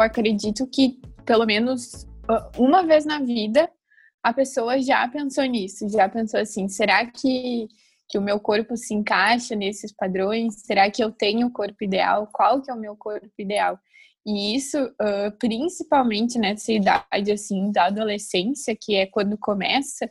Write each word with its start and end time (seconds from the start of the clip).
Eu 0.00 0.06
acredito 0.06 0.66
que 0.66 0.98
pelo 1.24 1.44
menos 1.44 2.06
ah, 2.28 2.50
uma 2.58 2.82
vez 2.82 3.04
na 3.04 3.20
vida 3.20 3.70
a 4.22 4.32
pessoa 4.32 4.80
já 4.80 5.06
pensou 5.08 5.44
nisso, 5.44 5.88
já 5.88 6.08
pensou 6.08 6.40
assim, 6.40 6.68
será 6.68 7.06
que 7.06 7.68
que 8.10 8.18
o 8.18 8.22
meu 8.22 8.40
corpo 8.40 8.76
se 8.76 8.92
encaixa 8.92 9.54
nesses 9.54 9.92
padrões? 9.92 10.62
Será 10.66 10.90
que 10.90 11.02
eu 11.02 11.12
tenho 11.12 11.46
o 11.46 11.52
corpo 11.52 11.84
ideal? 11.84 12.28
Qual 12.32 12.60
que 12.60 12.68
é 12.68 12.74
o 12.74 12.78
meu 12.78 12.96
corpo 12.96 13.30
ideal? 13.38 13.78
E 14.26 14.56
isso, 14.56 14.84
uh, 14.84 15.30
principalmente 15.38 16.36
nessa 16.36 16.72
idade 16.72 17.30
assim 17.32 17.70
da 17.70 17.86
adolescência, 17.86 18.76
que 18.78 18.96
é 18.96 19.06
quando 19.06 19.38
começa, 19.38 20.06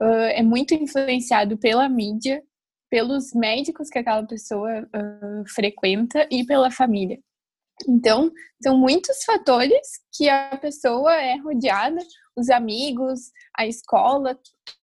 uh, 0.00 0.30
é 0.32 0.44
muito 0.44 0.74
influenciado 0.74 1.58
pela 1.58 1.88
mídia, 1.88 2.40
pelos 2.88 3.34
médicos 3.34 3.90
que 3.90 3.98
aquela 3.98 4.24
pessoa 4.24 4.82
uh, 4.82 5.44
frequenta 5.52 6.28
e 6.30 6.46
pela 6.46 6.70
família. 6.70 7.18
Então, 7.88 8.30
são 8.62 8.78
muitos 8.78 9.24
fatores 9.24 9.86
que 10.12 10.28
a 10.28 10.56
pessoa 10.56 11.14
é 11.14 11.36
rodeada, 11.36 12.00
os 12.36 12.50
amigos, 12.50 13.30
a 13.56 13.66
escola, 13.66 14.38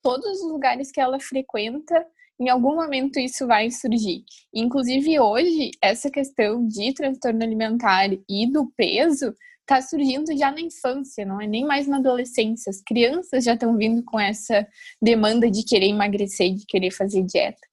todos 0.02 0.42
os 0.42 0.52
lugares 0.52 0.92
que 0.92 1.00
ela 1.00 1.20
frequenta, 1.20 2.06
em 2.40 2.50
algum 2.50 2.76
momento 2.76 3.20
isso 3.20 3.46
vai 3.46 3.70
surgir. 3.70 4.24
Inclusive 4.54 5.20
hoje, 5.20 5.72
essa 5.82 6.10
questão 6.10 6.68
de 6.68 6.94
transtorno 6.94 7.44
alimentar 7.44 8.10
e 8.28 8.52
do 8.52 8.72
peso 8.76 9.34
está 9.62 9.80
surgindo 9.80 10.36
já 10.36 10.52
na 10.52 10.60
infância, 10.60 11.24
não 11.24 11.40
é 11.40 11.48
nem 11.48 11.64
mais 11.64 11.88
na 11.88 11.98
adolescência. 11.98 12.70
As 12.70 12.82
crianças 12.82 13.44
já 13.44 13.54
estão 13.54 13.78
vindo 13.78 14.04
com 14.04 14.20
essa 14.20 14.68
demanda 15.02 15.50
de 15.50 15.64
querer 15.64 15.88
emagrecer, 15.88 16.54
de 16.54 16.66
querer 16.66 16.92
fazer 16.92 17.24
dieta. 17.24 17.71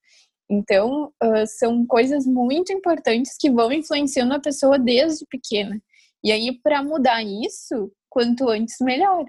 Então, 0.51 1.13
uh, 1.23 1.47
são 1.47 1.87
coisas 1.87 2.27
muito 2.27 2.73
importantes 2.73 3.37
que 3.39 3.51
vão 3.51 3.71
influenciando 3.71 4.33
a 4.35 4.41
pessoa 4.41 4.79
desde 4.79 5.27
pequena. 5.27 5.81
E 6.25 6.33
aí, 6.33 6.59
para 6.63 6.83
mudar 6.83 7.23
isso, 7.23 7.93
quanto 8.09 8.49
antes, 8.49 8.77
melhor. 8.81 9.25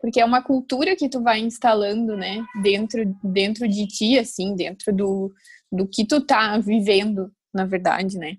Porque 0.00 0.20
é 0.20 0.24
uma 0.24 0.42
cultura 0.42 0.96
que 0.96 1.08
tu 1.08 1.22
vai 1.22 1.38
instalando, 1.40 2.16
né, 2.16 2.44
dentro, 2.62 3.16
dentro 3.22 3.68
de 3.68 3.86
ti, 3.86 4.18
assim, 4.18 4.54
dentro 4.54 4.94
do, 4.94 5.32
do 5.70 5.88
que 5.88 6.04
tu 6.06 6.20
tá 6.20 6.58
vivendo, 6.58 7.32
na 7.54 7.64
verdade, 7.64 8.18
né. 8.18 8.36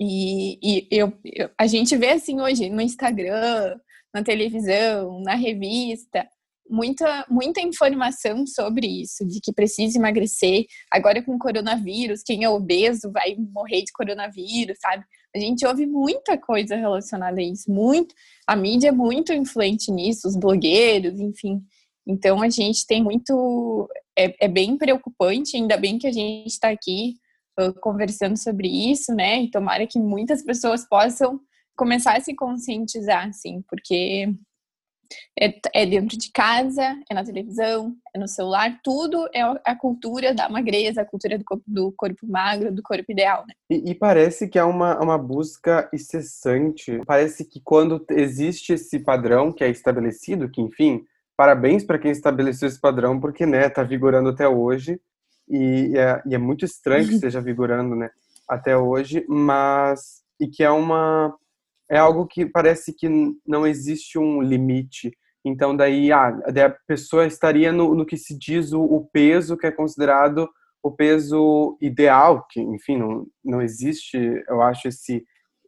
E, 0.00 0.58
e 0.62 0.88
eu, 0.90 1.12
eu, 1.24 1.48
a 1.56 1.66
gente 1.66 1.96
vê, 1.96 2.10
assim, 2.10 2.40
hoje 2.40 2.68
no 2.68 2.80
Instagram, 2.80 3.78
na 4.12 4.22
televisão, 4.22 5.20
na 5.22 5.34
revista, 5.34 6.28
muita, 6.68 7.26
muita 7.28 7.60
informação 7.60 8.46
sobre 8.46 8.86
isso, 8.86 9.26
de 9.26 9.40
que 9.40 9.52
precisa 9.52 9.98
emagrecer. 9.98 10.64
Agora 10.90 11.22
com 11.22 11.34
o 11.34 11.38
coronavírus, 11.38 12.22
quem 12.22 12.44
é 12.44 12.48
obeso 12.48 13.10
vai 13.10 13.36
morrer 13.36 13.82
de 13.82 13.92
coronavírus, 13.92 14.78
sabe? 14.80 15.04
A 15.34 15.38
gente 15.38 15.66
ouve 15.66 15.86
muita 15.86 16.36
coisa 16.38 16.76
relacionada 16.76 17.40
a 17.40 17.44
isso, 17.44 17.70
muito. 17.70 18.14
A 18.46 18.54
mídia 18.54 18.88
é 18.88 18.92
muito 18.92 19.32
influente 19.32 19.90
nisso, 19.90 20.28
os 20.28 20.36
blogueiros, 20.36 21.18
enfim. 21.18 21.62
Então 22.06 22.42
a 22.42 22.48
gente 22.48 22.86
tem 22.86 23.02
muito. 23.02 23.88
É, 24.18 24.44
é 24.44 24.48
bem 24.48 24.76
preocupante, 24.76 25.56
ainda 25.56 25.76
bem 25.76 25.98
que 25.98 26.06
a 26.06 26.12
gente 26.12 26.48
está 26.48 26.68
aqui 26.68 27.14
conversando 27.80 28.36
sobre 28.36 28.68
isso, 28.68 29.14
né? 29.14 29.42
E 29.42 29.50
tomara 29.50 29.86
que 29.86 29.98
muitas 29.98 30.42
pessoas 30.42 30.86
possam 30.88 31.40
começar 31.76 32.16
a 32.16 32.20
se 32.20 32.34
conscientizar, 32.34 33.28
assim, 33.28 33.62
porque 33.68 34.28
é, 35.38 35.54
é, 35.74 35.86
dentro 35.86 36.16
de 36.16 36.30
casa, 36.30 36.82
é 37.08 37.14
na 37.14 37.24
televisão, 37.24 37.94
é 38.14 38.18
no 38.18 38.28
celular, 38.28 38.78
tudo 38.82 39.28
é 39.34 39.40
a 39.64 39.74
cultura 39.74 40.34
da 40.34 40.48
magreza, 40.48 41.02
a 41.02 41.04
cultura 41.04 41.38
do 41.38 41.44
corpo, 41.44 41.64
do 41.66 41.92
corpo 41.92 42.26
magro, 42.26 42.72
do 42.72 42.82
corpo 42.82 43.10
ideal. 43.10 43.44
Né? 43.46 43.54
E, 43.70 43.90
e, 43.90 43.94
parece 43.94 44.48
que 44.48 44.58
é 44.58 44.64
uma, 44.64 44.98
uma 45.00 45.18
busca 45.18 45.88
incessante. 45.92 47.00
Parece 47.06 47.44
que 47.44 47.60
quando 47.62 48.04
existe 48.10 48.74
esse 48.74 48.98
padrão 48.98 49.52
que 49.52 49.64
é 49.64 49.70
estabelecido, 49.70 50.50
que 50.50 50.60
enfim, 50.60 51.04
parabéns 51.36 51.84
para 51.84 51.98
quem 51.98 52.10
estabeleceu 52.10 52.68
esse 52.68 52.80
padrão, 52.80 53.18
porque 53.18 53.46
né, 53.46 53.68
tá 53.68 53.82
vigorando 53.82 54.28
até 54.28 54.48
hoje. 54.48 55.00
E 55.48 55.92
é, 55.96 56.22
e 56.26 56.34
é 56.34 56.38
muito 56.38 56.64
estranho 56.64 57.06
que 57.06 57.14
esteja 57.16 57.40
vigorando, 57.40 57.96
né, 57.96 58.10
até 58.48 58.76
hoje, 58.76 59.24
mas 59.28 60.22
e 60.40 60.48
que 60.48 60.62
é 60.62 60.70
uma 60.70 61.34
é 61.92 61.98
algo 61.98 62.26
que 62.26 62.46
parece 62.46 62.94
que 62.94 63.06
não 63.46 63.66
existe 63.66 64.18
um 64.18 64.40
limite. 64.40 65.12
Então, 65.44 65.76
daí, 65.76 66.10
ah, 66.10 66.28
a 66.28 66.70
pessoa 66.88 67.26
estaria 67.26 67.70
no, 67.70 67.94
no 67.94 68.06
que 68.06 68.16
se 68.16 68.36
diz 68.38 68.72
o, 68.72 68.80
o, 68.80 69.06
peso 69.12 69.58
que 69.58 69.66
é 69.66 69.70
considerado 69.70 70.48
o 70.82 70.90
peso 70.90 71.76
ideal, 71.82 72.46
que, 72.48 72.62
enfim, 72.62 72.96
não, 72.96 73.26
não 73.44 73.60
existe, 73.60 74.16
eu 74.48 74.62
acho, 74.62 74.88
esse. 74.88 75.22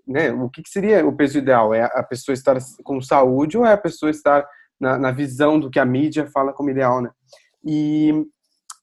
Né, 0.06 0.32
o 0.32 0.48
que, 0.48 0.62
que 0.62 0.70
seria 0.70 1.06
o 1.06 1.14
peso 1.14 1.36
ideal? 1.36 1.74
É 1.74 1.82
a 1.82 2.02
pessoa 2.02 2.32
estar 2.32 2.56
com 2.82 3.02
saúde 3.02 3.58
ou 3.58 3.66
é 3.66 3.74
a 3.74 3.78
pessoa 3.78 4.10
estar 4.10 4.46
na, 4.80 4.98
na 4.98 5.10
visão 5.10 5.60
do 5.60 5.70
que 5.70 5.78
a 5.78 5.84
mídia 5.84 6.26
fala 6.32 6.54
como 6.54 6.70
ideal, 6.70 7.02
né? 7.02 7.10
E, 7.62 8.12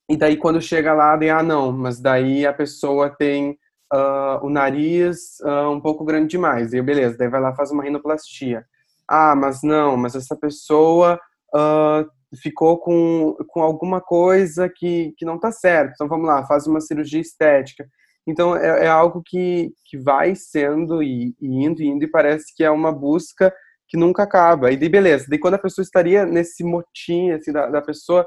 e 0.08 0.16
daí, 0.16 0.38
quando 0.38 0.62
chega 0.62 0.94
lá, 0.94 1.16
daí, 1.16 1.32
ah, 1.32 1.42
não, 1.42 1.72
mas 1.72 2.00
daí 2.00 2.46
a 2.46 2.54
pessoa 2.54 3.10
tem 3.10 3.58
uh, 3.92 4.46
o 4.46 4.50
nariz 4.50 5.40
uh, 5.42 5.70
um 5.70 5.82
pouco 5.82 6.04
grande 6.04 6.30
demais. 6.30 6.74
E 6.74 6.82
beleza, 6.82 7.18
daí 7.18 7.30
vai 7.30 7.42
lá 7.42 7.54
faz 7.56 7.72
uma 7.72 7.84
rinoplastia. 7.84 8.66
Ah, 9.08 9.36
mas 9.36 9.62
não, 9.62 9.98
mas 9.98 10.16
essa 10.16 10.36
pessoa 10.36 11.20
uh, 11.54 12.38
ficou 12.38 12.80
com, 12.80 13.36
com 13.50 13.62
alguma 13.62 14.00
coisa 14.00 14.70
que, 14.70 15.14
que 15.18 15.26
não 15.26 15.36
está 15.36 15.52
certo. 15.52 15.92
Então 15.94 16.08
vamos 16.08 16.28
lá, 16.28 16.46
faz 16.46 16.66
uma 16.66 16.80
cirurgia 16.80 17.20
estética. 17.20 17.86
Então 18.26 18.56
é, 18.56 18.86
é 18.86 18.88
algo 18.88 19.22
que, 19.26 19.74
que 19.86 19.98
vai 19.98 20.36
sendo 20.36 21.04
e, 21.04 21.36
e, 21.42 21.66
indo 21.66 21.82
e 21.82 21.88
indo 21.88 22.04
e 22.04 22.12
parece 22.12 22.56
que 22.56 22.64
é 22.64 22.72
uma 22.72 22.92
busca 22.92 23.54
que 23.88 23.98
nunca 23.98 24.24
acaba. 24.24 24.72
E 24.72 24.78
daí 24.78 24.88
beleza, 24.88 25.26
daí 25.28 25.40
quando 25.40 25.56
a 25.56 25.60
pessoa 25.60 25.84
estaria 25.84 26.26
nesse 26.26 26.64
motim 26.64 27.32
assim, 27.32 27.52
da, 27.52 27.68
da 27.68 27.82
pessoa 27.82 28.26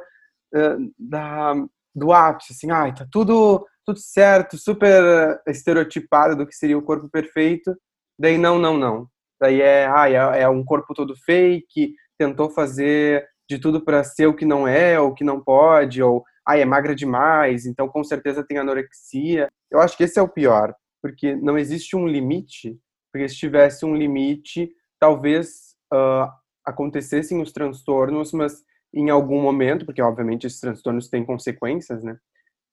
uh, 0.54 0.92
da, 0.98 1.54
do 1.94 2.12
ápice, 2.12 2.52
assim, 2.52 2.70
ai, 2.70 2.94
tá 2.94 3.06
tudo 3.10 3.64
tudo 3.84 3.99
certo, 3.99 4.56
super 4.56 5.41
estereotipado 5.47 6.37
do 6.37 6.47
que 6.47 6.55
seria 6.55 6.78
o 6.78 6.83
corpo 6.83 7.09
perfeito. 7.09 7.77
Daí 8.19 8.39
não, 8.39 8.59
não, 8.59 8.77
não. 8.78 9.09
Daí 9.41 9.61
é, 9.61 9.87
ah, 9.87 10.09
é, 10.09 10.43
é 10.43 10.49
um 10.49 10.65
corpo 10.65 10.95
todo 10.95 11.17
fake, 11.17 11.94
tentou 12.19 12.50
fazer 12.50 13.26
de 13.49 13.58
tudo 13.58 13.85
para 13.85 14.03
ser 14.03 14.26
o 14.26 14.35
que 14.35 14.44
não 14.44 14.67
é, 14.67 14.99
ou 14.99 15.14
que 15.14 15.25
não 15.25 15.43
pode, 15.43 16.03
ou 16.03 16.25
ah, 16.47 16.56
é 16.56 16.64
magra 16.64 16.94
demais, 16.94 17.67
então 17.67 17.88
com 17.88 18.03
certeza 18.03 18.44
tem 18.44 18.58
anorexia. 18.58 19.49
Eu 19.70 19.81
acho 19.81 19.97
que 19.97 20.05
esse 20.05 20.19
é 20.19 20.23
o 20.23 20.29
pior, 20.29 20.75
porque 21.03 21.35
não 21.37 21.58
existe 21.58 21.97
um 21.97 22.06
limite, 22.06 22.79
porque 23.12 23.29
se 23.29 23.37
tivesse 23.37 23.85
um 23.85 23.94
limite, 23.94 24.70
talvez 24.99 25.75
uh, 25.93 26.31
acontecessem 26.64 27.41
os 27.41 27.53
transtornos, 27.53 28.32
mas 28.32 28.62
em 28.93 29.11
algum 29.11 29.41
momento, 29.43 29.85
porque 29.85 30.00
obviamente 30.00 30.47
esses 30.47 30.61
transtornos 30.61 31.08
têm 31.08 31.25
consequências, 31.25 32.03
né? 32.03 32.17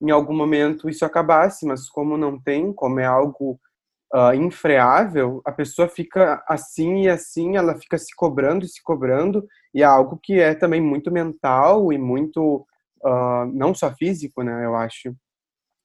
Em 0.01 0.09
algum 0.09 0.35
momento 0.35 0.89
isso 0.89 1.05
acabasse, 1.05 1.65
mas 1.65 1.87
como 1.89 2.17
não 2.17 2.39
tem, 2.39 2.73
como 2.73 2.99
é 2.99 3.05
algo 3.05 3.59
uh, 4.13 4.33
infreável, 4.33 5.41
a 5.45 5.51
pessoa 5.51 5.87
fica 5.87 6.43
assim 6.47 7.03
e 7.03 7.09
assim, 7.09 7.55
ela 7.55 7.77
fica 7.77 7.97
se 7.97 8.15
cobrando 8.15 8.65
e 8.65 8.67
se 8.69 8.81
cobrando, 8.83 9.47
e 9.73 9.81
é 9.81 9.85
algo 9.85 10.19
que 10.21 10.39
é 10.39 10.55
também 10.55 10.81
muito 10.81 11.11
mental 11.11 11.93
e 11.93 11.97
muito, 11.97 12.65
uh, 13.03 13.45
não 13.53 13.73
só 13.73 13.93
físico, 13.93 14.43
né, 14.43 14.65
eu 14.65 14.75
acho. 14.75 15.15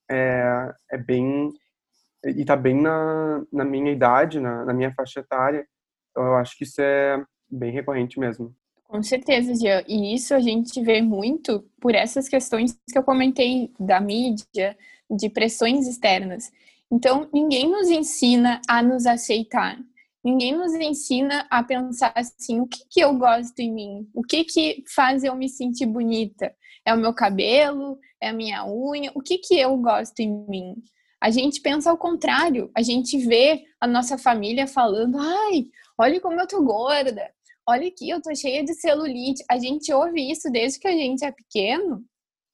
É, 0.09 0.73
é 0.91 0.97
bem, 0.97 1.51
e 2.25 2.45
tá 2.45 2.55
bem 2.55 2.81
na, 2.81 3.43
na 3.51 3.65
minha 3.65 3.91
idade, 3.91 4.39
na, 4.39 4.65
na 4.65 4.73
minha 4.73 4.93
faixa 4.93 5.19
etária, 5.19 5.67
então 6.11 6.25
eu 6.25 6.35
acho 6.35 6.57
que 6.57 6.63
isso 6.63 6.81
é 6.81 7.23
bem 7.49 7.71
recorrente 7.71 8.19
mesmo. 8.19 8.55
Com 8.87 9.03
certeza, 9.03 9.53
Jean. 9.53 9.83
E 9.87 10.15
isso 10.15 10.33
a 10.33 10.39
gente 10.39 10.81
vê 10.81 11.01
muito 11.01 11.63
por 11.79 11.93
essas 11.93 12.29
questões 12.29 12.77
que 12.89 12.97
eu 12.97 13.03
comentei 13.03 13.71
da 13.77 13.99
mídia, 13.99 14.77
de 15.09 15.29
pressões 15.29 15.87
externas. 15.87 16.51
Então, 16.89 17.29
ninguém 17.33 17.69
nos 17.69 17.89
ensina 17.89 18.61
a 18.67 18.81
nos 18.81 19.05
aceitar. 19.05 19.77
Ninguém 20.23 20.55
nos 20.55 20.73
ensina 20.73 21.45
a 21.49 21.63
pensar 21.63 22.13
assim, 22.15 22.61
o 22.61 22.67
que, 22.67 22.79
que 22.89 22.99
eu 23.01 23.13
gosto 23.17 23.59
em 23.59 23.73
mim? 23.73 24.09
O 24.13 24.21
que, 24.23 24.45
que 24.45 24.83
faz 24.95 25.23
eu 25.23 25.35
me 25.35 25.49
sentir 25.49 25.85
bonita? 25.85 26.53
É 26.85 26.93
o 26.93 26.97
meu 26.97 27.13
cabelo? 27.13 27.99
É 28.21 28.29
a 28.29 28.33
minha 28.33 28.65
unha? 28.65 29.11
O 29.15 29.21
que, 29.21 29.37
que 29.37 29.59
eu 29.59 29.75
gosto 29.77 30.21
em 30.21 30.45
mim? 30.47 30.75
A 31.21 31.29
gente 31.29 31.61
pensa 31.61 31.89
ao 31.89 31.97
contrário. 31.97 32.71
A 32.73 32.81
gente 32.81 33.17
vê 33.17 33.63
a 33.81 33.87
nossa 33.87 34.17
família 34.17 34.65
falando, 34.65 35.17
ai, 35.19 35.65
olha 35.97 36.21
como 36.21 36.39
eu 36.39 36.47
tô 36.47 36.63
gorda 36.63 37.29
olha 37.67 37.87
aqui, 37.87 38.09
eu 38.09 38.21
tô 38.21 38.33
cheia 38.33 38.63
de 38.63 38.73
celulite. 38.73 39.43
A 39.49 39.57
gente 39.57 39.91
ouve 39.91 40.31
isso 40.31 40.49
desde 40.49 40.79
que 40.79 40.87
a 40.87 40.91
gente 40.91 41.25
é 41.25 41.31
pequeno. 41.31 42.03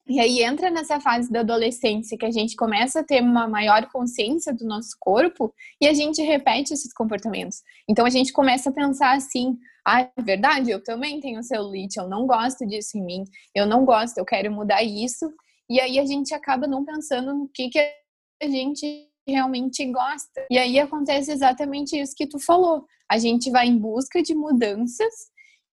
E 0.06 0.20
aí 0.20 0.42
entra 0.42 0.70
nessa 0.70 1.00
fase 1.00 1.32
da 1.32 1.40
adolescência 1.40 2.18
que 2.18 2.26
a 2.26 2.30
gente 2.30 2.56
começa 2.56 3.00
a 3.00 3.04
ter 3.04 3.22
uma 3.22 3.48
maior 3.48 3.88
consciência 3.90 4.52
do 4.52 4.66
nosso 4.66 4.90
corpo 5.00 5.54
e 5.80 5.86
a 5.86 5.94
gente 5.94 6.20
repete 6.20 6.74
esses 6.74 6.92
comportamentos. 6.92 7.62
Então 7.88 8.04
a 8.04 8.10
gente 8.10 8.30
começa 8.30 8.68
a 8.68 8.72
pensar 8.72 9.16
assim: 9.16 9.56
ah, 9.86 10.02
é 10.02 10.22
verdade, 10.22 10.70
eu 10.70 10.82
também 10.82 11.20
tenho 11.20 11.42
celulite, 11.42 11.98
eu 11.98 12.06
não 12.06 12.26
gosto 12.26 12.66
disso 12.66 12.98
em 12.98 13.02
mim, 13.04 13.24
eu 13.54 13.64
não 13.66 13.86
gosto, 13.86 14.18
eu 14.18 14.26
quero 14.26 14.52
mudar 14.52 14.82
isso. 14.82 15.32
E 15.70 15.80
aí 15.80 15.98
a 15.98 16.04
gente 16.04 16.34
acaba 16.34 16.66
não 16.66 16.84
pensando 16.84 17.32
no 17.32 17.48
que, 17.48 17.70
que 17.70 17.78
a 17.78 18.46
gente 18.46 19.08
realmente 19.26 19.84
gosta. 19.90 20.46
E 20.50 20.58
aí 20.58 20.78
acontece 20.78 21.32
exatamente 21.32 21.98
isso 21.98 22.14
que 22.16 22.26
tu 22.26 22.38
falou. 22.38 22.84
A 23.10 23.18
gente 23.18 23.50
vai 23.50 23.66
em 23.66 23.78
busca 23.78 24.22
de 24.22 24.34
mudanças 24.34 25.12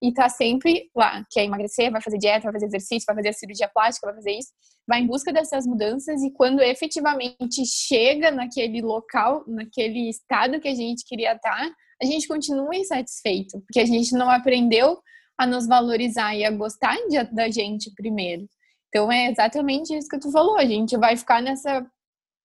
e 0.03 0.12
tá 0.12 0.27
sempre 0.27 0.89
lá, 0.95 1.24
quer 1.30 1.45
emagrecer, 1.45 1.92
vai 1.92 2.01
fazer 2.01 2.18
dieta, 2.18 2.44
vai 2.44 2.53
fazer 2.53 2.65
exercício, 2.65 3.06
vai 3.06 3.15
fazer 3.15 3.33
cirurgia 3.33 3.69
plástica, 3.69 4.07
vai 4.07 4.15
fazer 4.15 4.31
isso, 4.31 4.50
vai 4.88 5.01
em 5.01 5.06
busca 5.06 5.31
dessas 5.31 5.68
mudanças 5.68 6.24
e 6.24 6.31
quando 6.31 6.59
efetivamente 6.62 7.63
chega 7.65 8.31
naquele 8.31 8.81
local, 8.81 9.44
naquele 9.48 10.09
estado 10.09 10.59
que 10.59 10.68
a 10.68 10.74
gente 10.74 11.06
queria 11.06 11.33
estar, 11.33 11.56
tá, 11.56 11.71
a 12.01 12.06
gente 12.06 12.27
continua 12.27 12.75
insatisfeito, 12.75 13.62
porque 13.62 13.80
a 13.80 13.86
gente 13.86 14.13
não 14.13 14.30
aprendeu 14.30 14.98
a 15.38 15.45
nos 15.45 15.68
valorizar 15.68 16.36
e 16.36 16.44
a 16.44 16.51
gostar 16.51 16.95
de, 17.07 17.24
da 17.31 17.50
gente 17.50 17.92
primeiro. 17.95 18.48
Então 18.89 19.12
é 19.12 19.30
exatamente 19.30 19.95
isso 19.95 20.07
que 20.09 20.19
tu 20.19 20.31
falou, 20.31 20.57
a 20.57 20.65
gente 20.65 20.98
vai 20.98 21.15
ficar 21.15 21.42
nessa 21.44 21.86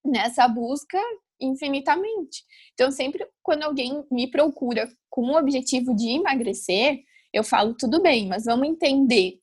nessa 0.06 0.46
busca 0.48 0.98
infinitamente. 1.40 2.42
Então, 2.74 2.90
sempre 2.90 3.26
quando 3.42 3.62
alguém 3.62 4.04
me 4.10 4.30
procura 4.30 4.88
com 5.10 5.22
o 5.22 5.38
objetivo 5.38 5.94
de 5.94 6.08
emagrecer, 6.08 7.00
eu 7.32 7.44
falo 7.44 7.74
tudo 7.74 8.00
bem, 8.00 8.26
mas 8.26 8.44
vamos 8.44 8.68
entender. 8.68 9.38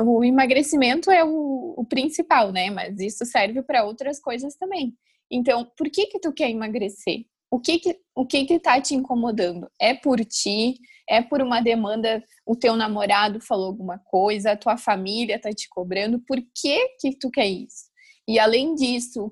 O 0.00 0.24
emagrecimento 0.24 1.10
é 1.10 1.24
o, 1.24 1.74
o 1.76 1.84
principal, 1.84 2.52
né? 2.52 2.70
Mas 2.70 3.00
isso 3.00 3.24
serve 3.24 3.62
para 3.62 3.84
outras 3.84 4.20
coisas 4.20 4.56
também. 4.56 4.94
Então, 5.30 5.68
por 5.76 5.90
que 5.90 6.06
que 6.06 6.20
tu 6.20 6.32
quer 6.32 6.50
emagrecer? 6.50 7.24
O 7.50 7.60
que 7.60 7.78
que, 7.78 7.98
o 8.14 8.24
que 8.24 8.44
que 8.44 8.58
tá 8.58 8.80
te 8.80 8.94
incomodando? 8.94 9.68
É 9.80 9.92
por 9.92 10.24
ti? 10.24 10.78
É 11.08 11.20
por 11.20 11.42
uma 11.42 11.60
demanda? 11.60 12.22
O 12.46 12.56
teu 12.56 12.76
namorado 12.76 13.40
falou 13.40 13.66
alguma 13.66 13.98
coisa? 13.98 14.52
A 14.52 14.56
tua 14.56 14.76
família 14.76 15.38
tá 15.38 15.50
te 15.50 15.68
cobrando? 15.68 16.20
Por 16.20 16.38
que 16.40 16.96
que 17.00 17.18
tu 17.18 17.30
quer 17.30 17.46
isso? 17.46 17.90
E 18.26 18.38
além 18.38 18.74
disso, 18.74 19.24
o 19.24 19.30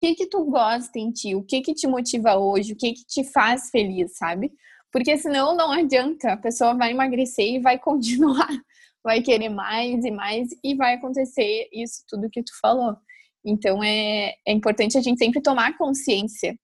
que 0.00 0.14
que 0.14 0.26
tu 0.26 0.44
gosta 0.44 0.98
em 0.98 1.10
ti, 1.12 1.34
o 1.34 1.42
que 1.42 1.60
que 1.60 1.74
te 1.74 1.86
motiva 1.86 2.36
hoje, 2.38 2.72
o 2.72 2.76
que 2.76 2.92
que 2.92 3.04
te 3.04 3.24
faz 3.24 3.68
feliz, 3.70 4.16
sabe? 4.16 4.50
Porque 4.90 5.16
senão 5.18 5.54
não 5.54 5.70
adianta, 5.70 6.32
a 6.32 6.36
pessoa 6.36 6.74
vai 6.74 6.90
emagrecer 6.90 7.54
e 7.54 7.60
vai 7.60 7.78
continuar, 7.80 8.48
vai 9.04 9.22
querer 9.22 9.50
mais 9.50 10.04
e 10.04 10.10
mais 10.10 10.48
e 10.64 10.74
vai 10.74 10.94
acontecer 10.94 11.68
isso 11.72 12.02
tudo 12.08 12.30
que 12.30 12.42
tu 12.42 12.52
falou. 12.60 12.96
Então 13.44 13.82
é, 13.82 14.34
é 14.46 14.52
importante 14.52 14.98
a 14.98 15.00
gente 15.00 15.18
sempre 15.18 15.40
tomar 15.40 15.76
consciência 15.76 16.58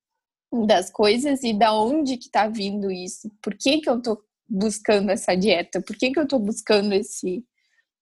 das 0.65 0.89
coisas 0.91 1.43
e 1.43 1.53
da 1.53 1.73
onde 1.73 2.17
que 2.17 2.29
tá 2.29 2.47
vindo 2.47 2.91
isso. 2.91 3.29
Por 3.41 3.55
que 3.55 3.79
que 3.79 3.89
eu 3.89 4.01
tô 4.01 4.21
buscando 4.47 5.11
essa 5.11 5.35
dieta? 5.35 5.81
Por 5.81 5.95
que 5.97 6.11
que 6.11 6.19
eu 6.19 6.27
tô 6.27 6.39
buscando 6.39 6.93
esse 6.93 7.43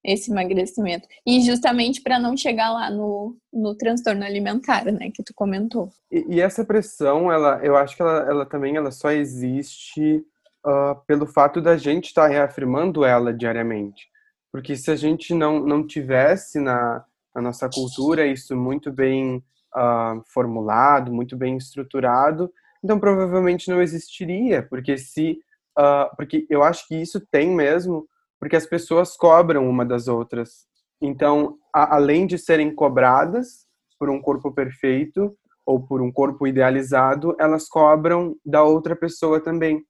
esse 0.05 0.31
emagrecimento. 0.31 1.07
E 1.25 1.41
justamente 1.41 2.01
para 2.01 2.19
não 2.19 2.37
chegar 2.37 2.71
lá 2.71 2.89
no, 2.89 3.35
no 3.51 3.75
transtorno 3.75 4.23
alimentar, 4.23 4.85
né, 4.85 5.09
que 5.13 5.23
tu 5.23 5.33
comentou. 5.33 5.89
E, 6.11 6.35
e 6.35 6.41
essa 6.41 6.63
pressão, 6.63 7.31
ela, 7.31 7.59
eu 7.63 7.75
acho 7.75 7.95
que 7.95 8.01
ela, 8.01 8.19
ela 8.29 8.45
também 8.45 8.75
ela 8.75 8.91
só 8.91 9.11
existe 9.11 10.23
uh, 10.65 10.95
pelo 11.07 11.25
fato 11.25 11.61
da 11.61 11.77
gente 11.77 12.05
estar 12.05 12.23
tá 12.23 12.27
reafirmando 12.27 13.03
ela 13.03 13.33
diariamente. 13.33 14.07
Porque 14.51 14.75
se 14.75 14.89
a 14.89 14.95
gente 14.95 15.33
não, 15.33 15.59
não 15.59 15.85
tivesse 15.85 16.59
na, 16.59 17.03
na 17.35 17.41
nossa 17.41 17.69
cultura 17.69 18.25
isso 18.25 18.55
muito 18.55 18.91
bem 18.91 19.43
uh, 19.75 20.23
formulado, 20.27 21.11
muito 21.11 21.35
bem 21.35 21.57
estruturado, 21.57 22.49
então 22.83 22.99
provavelmente 22.99 23.69
não 23.69 23.81
existiria, 23.81 24.63
porque 24.63 24.97
se 24.97 25.39
uh, 25.77 26.15
porque 26.15 26.45
eu 26.49 26.63
acho 26.63 26.87
que 26.87 26.95
isso 26.95 27.19
tem 27.31 27.49
mesmo 27.49 28.07
porque 28.45 28.55
as 28.55 28.67
pessoas 28.67 29.17
cobram 29.17 29.67
uma 29.67 29.83
das 29.83 30.07
outras. 30.07 30.67
Então, 31.01 31.57
a, 31.73 31.95
além 31.95 32.27
de 32.27 32.37
serem 32.37 32.75
cobradas 32.75 33.65
por 33.97 34.07
um 34.07 34.21
corpo 34.21 34.53
perfeito 34.53 35.35
ou 35.65 35.83
por 35.83 35.99
um 35.99 36.11
corpo 36.11 36.45
idealizado, 36.45 37.35
elas 37.39 37.67
cobram 37.67 38.35
da 38.45 38.61
outra 38.61 38.95
pessoa 38.95 39.39
também. 39.41 39.83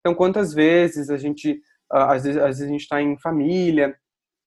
Então, 0.00 0.12
quantas 0.12 0.52
vezes 0.52 1.08
a 1.08 1.16
gente, 1.16 1.60
às 1.88 2.24
vezes, 2.24 2.42
às 2.42 2.48
vezes 2.48 2.62
a 2.62 2.66
gente 2.66 2.80
está 2.80 3.00
em 3.00 3.16
família 3.20 3.94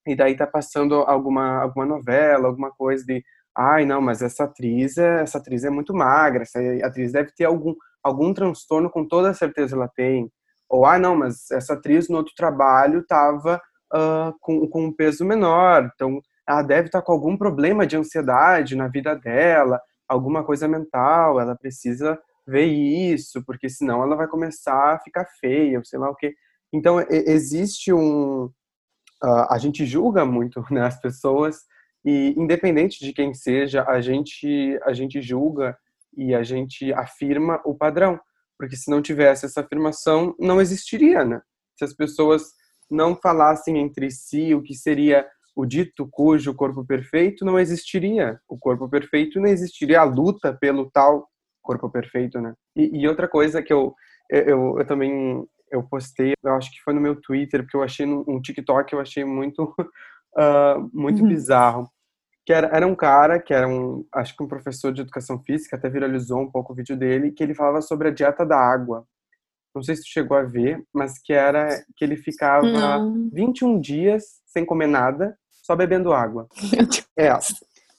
e 0.06 0.13
daí 0.13 0.33
está 0.33 0.45
passando 0.45 0.95
alguma 0.95 1.62
alguma 1.62 1.86
novela, 1.86 2.50
alguma 2.50 2.69
coisa 2.69 3.06
de, 3.06 3.24
ai 3.57 3.86
não, 3.86 4.01
mas 4.01 4.21
essa 4.21 4.44
atriz 4.44 4.98
é, 4.98 5.21
essa 5.21 5.38
atriz 5.38 5.63
é 5.63 5.69
muito 5.69 5.94
magra, 5.94 6.44
essa 6.44 6.60
atriz 6.86 7.13
deve 7.13 7.31
ter 7.31 7.45
algum 7.45 7.74
algum 8.04 8.33
transtorno, 8.33 8.89
com 8.89 9.07
toda 9.07 9.33
certeza 9.33 9.74
ela 9.74 9.88
tem. 9.88 10.30
Ou, 10.74 10.88
ah, 10.88 10.98
não, 10.98 11.16
mas 11.16 11.52
essa 11.52 11.74
atriz 11.74 12.10
no 12.10 12.18
outro 12.18 12.34
trabalho 12.36 13.02
estava 13.02 13.62
uh, 13.94 14.34
com, 14.42 14.68
com 14.68 14.86
um 14.86 14.92
peso 14.92 15.24
menor, 15.24 15.88
então 15.94 16.20
ela 16.50 16.64
deve 16.64 16.88
estar 16.88 17.00
tá 17.00 17.06
com 17.06 17.12
algum 17.12 17.38
problema 17.38 17.86
de 17.86 17.96
ansiedade 17.96 18.75
na 18.75 18.88
vida 18.88 19.16
dela, 19.16 19.80
alguma 20.08 20.44
coisa 20.44 20.68
mental, 20.68 21.40
ela 21.40 21.56
precisa 21.56 22.20
ver 22.48 22.66
isso, 22.66 23.46
porque 23.46 23.70
senão 23.70 24.02
ela 24.02 24.16
vai 24.16 24.28
começar 24.28 24.96
a 24.96 25.00
ficar 25.00 25.28
feia, 25.40 25.80
sei 25.84 26.00
lá 26.00 26.10
o 26.10 26.16
quê. 26.16 26.34
Então, 26.74 27.00
existe 27.08 27.94
um. 27.94 28.46
Uh, 29.24 29.46
a 29.52 29.60
gente 29.60 29.86
julga 29.86 30.25
muito 30.25 30.65
né, 30.72 30.82
as 30.88 31.00
pessoas, 31.00 31.60
e 32.03 32.34
independente 32.36 33.00
de 33.00 33.13
quem 33.13 33.32
seja, 33.36 33.86
a 33.88 34.01
gente, 34.01 34.80
a 34.84 34.92
gente 34.92 35.22
julga 35.22 35.77
e 36.18 36.34
a 36.34 36.42
gente 36.42 36.92
afirma 36.94 37.62
o 37.63 37.75
padrão. 37.75 38.20
Porque 38.63 38.77
se 38.77 38.89
não 38.89 39.01
tivesse 39.01 39.46
essa 39.46 39.60
afirmação, 39.60 40.34
não 40.39 40.62
existiria, 40.62 41.25
né? 41.25 41.41
Se 41.77 41.84
as 41.84 41.93
pessoas 41.93 42.53
não 42.89 43.13
falassem 43.13 43.77
entre 43.77 44.10
si 44.10 44.55
o 44.55 44.63
que 44.63 44.74
seria 44.74 45.27
o 45.53 45.65
dito 45.65 46.08
cujo 46.10 46.53
corpo 46.53 46.86
perfeito, 46.86 47.43
não 47.43 47.60
existiria 47.60 48.39
o 48.48 48.58
corpo 48.58 48.88
perfeito, 48.88 49.38
não 49.38 49.50
existiria 49.50 50.00
a 50.00 50.05
luta 50.05 50.53
pelo 50.53 50.89
tal 50.89 51.27
corpo 51.62 51.89
perfeito, 51.89 52.39
né? 52.39 52.53
E, 52.74 53.01
e 53.01 53.05
outra 53.05 53.27
coisa 53.27 53.62
que 53.62 53.74
eu, 53.74 53.93
eu, 54.32 54.79
eu 54.79 54.88
também 54.88 55.46
eu 55.70 55.84
postei, 55.84 56.32
eu 56.41 56.53
acho 56.53 56.72
que 56.72 56.82
foi 56.86 56.93
no 56.93 57.01
meu 57.01 57.20
Twitter, 57.20 57.63
porque 57.63 57.75
eu 57.75 57.84
achei 57.84 58.05
um 58.05 58.41
TikTok, 58.41 58.93
eu 58.93 59.01
achei 59.01 59.25
muito 59.25 59.75
uh, 59.77 60.79
muito 60.93 61.22
uhum. 61.22 61.27
bizarro 61.27 61.89
que 62.45 62.51
era, 62.51 62.67
era 62.67 62.85
um 62.85 62.95
cara 62.95 63.39
que 63.39 63.53
era 63.53 63.67
um, 63.67 64.05
acho 64.13 64.35
que 64.35 64.43
um 64.43 64.47
professor 64.47 64.91
de 64.91 65.01
educação 65.01 65.39
física, 65.39 65.75
até 65.75 65.89
viralizou 65.89 66.41
um 66.41 66.51
pouco 66.51 66.73
o 66.73 66.75
vídeo 66.75 66.97
dele, 66.97 67.31
que 67.31 67.41
ele 67.41 67.55
falava 67.55 67.81
sobre 67.81 68.09
a 68.09 68.12
dieta 68.12 68.45
da 68.45 68.57
água. 68.57 69.05
Não 69.73 69.81
sei 69.81 69.95
se 69.95 70.03
tu 70.03 70.09
chegou 70.09 70.38
a 70.38 70.43
ver, 70.43 70.83
mas 70.93 71.17
que 71.19 71.33
era 71.33 71.83
que 71.95 72.03
ele 72.05 72.15
ficava 72.15 72.67
Não. 72.67 73.29
21 73.33 73.79
dias 73.79 74.23
sem 74.45 74.65
comer 74.65 74.88
nada, 74.88 75.35
só 75.63 75.75
bebendo 75.75 76.13
água. 76.13 76.47
É. 77.15 77.29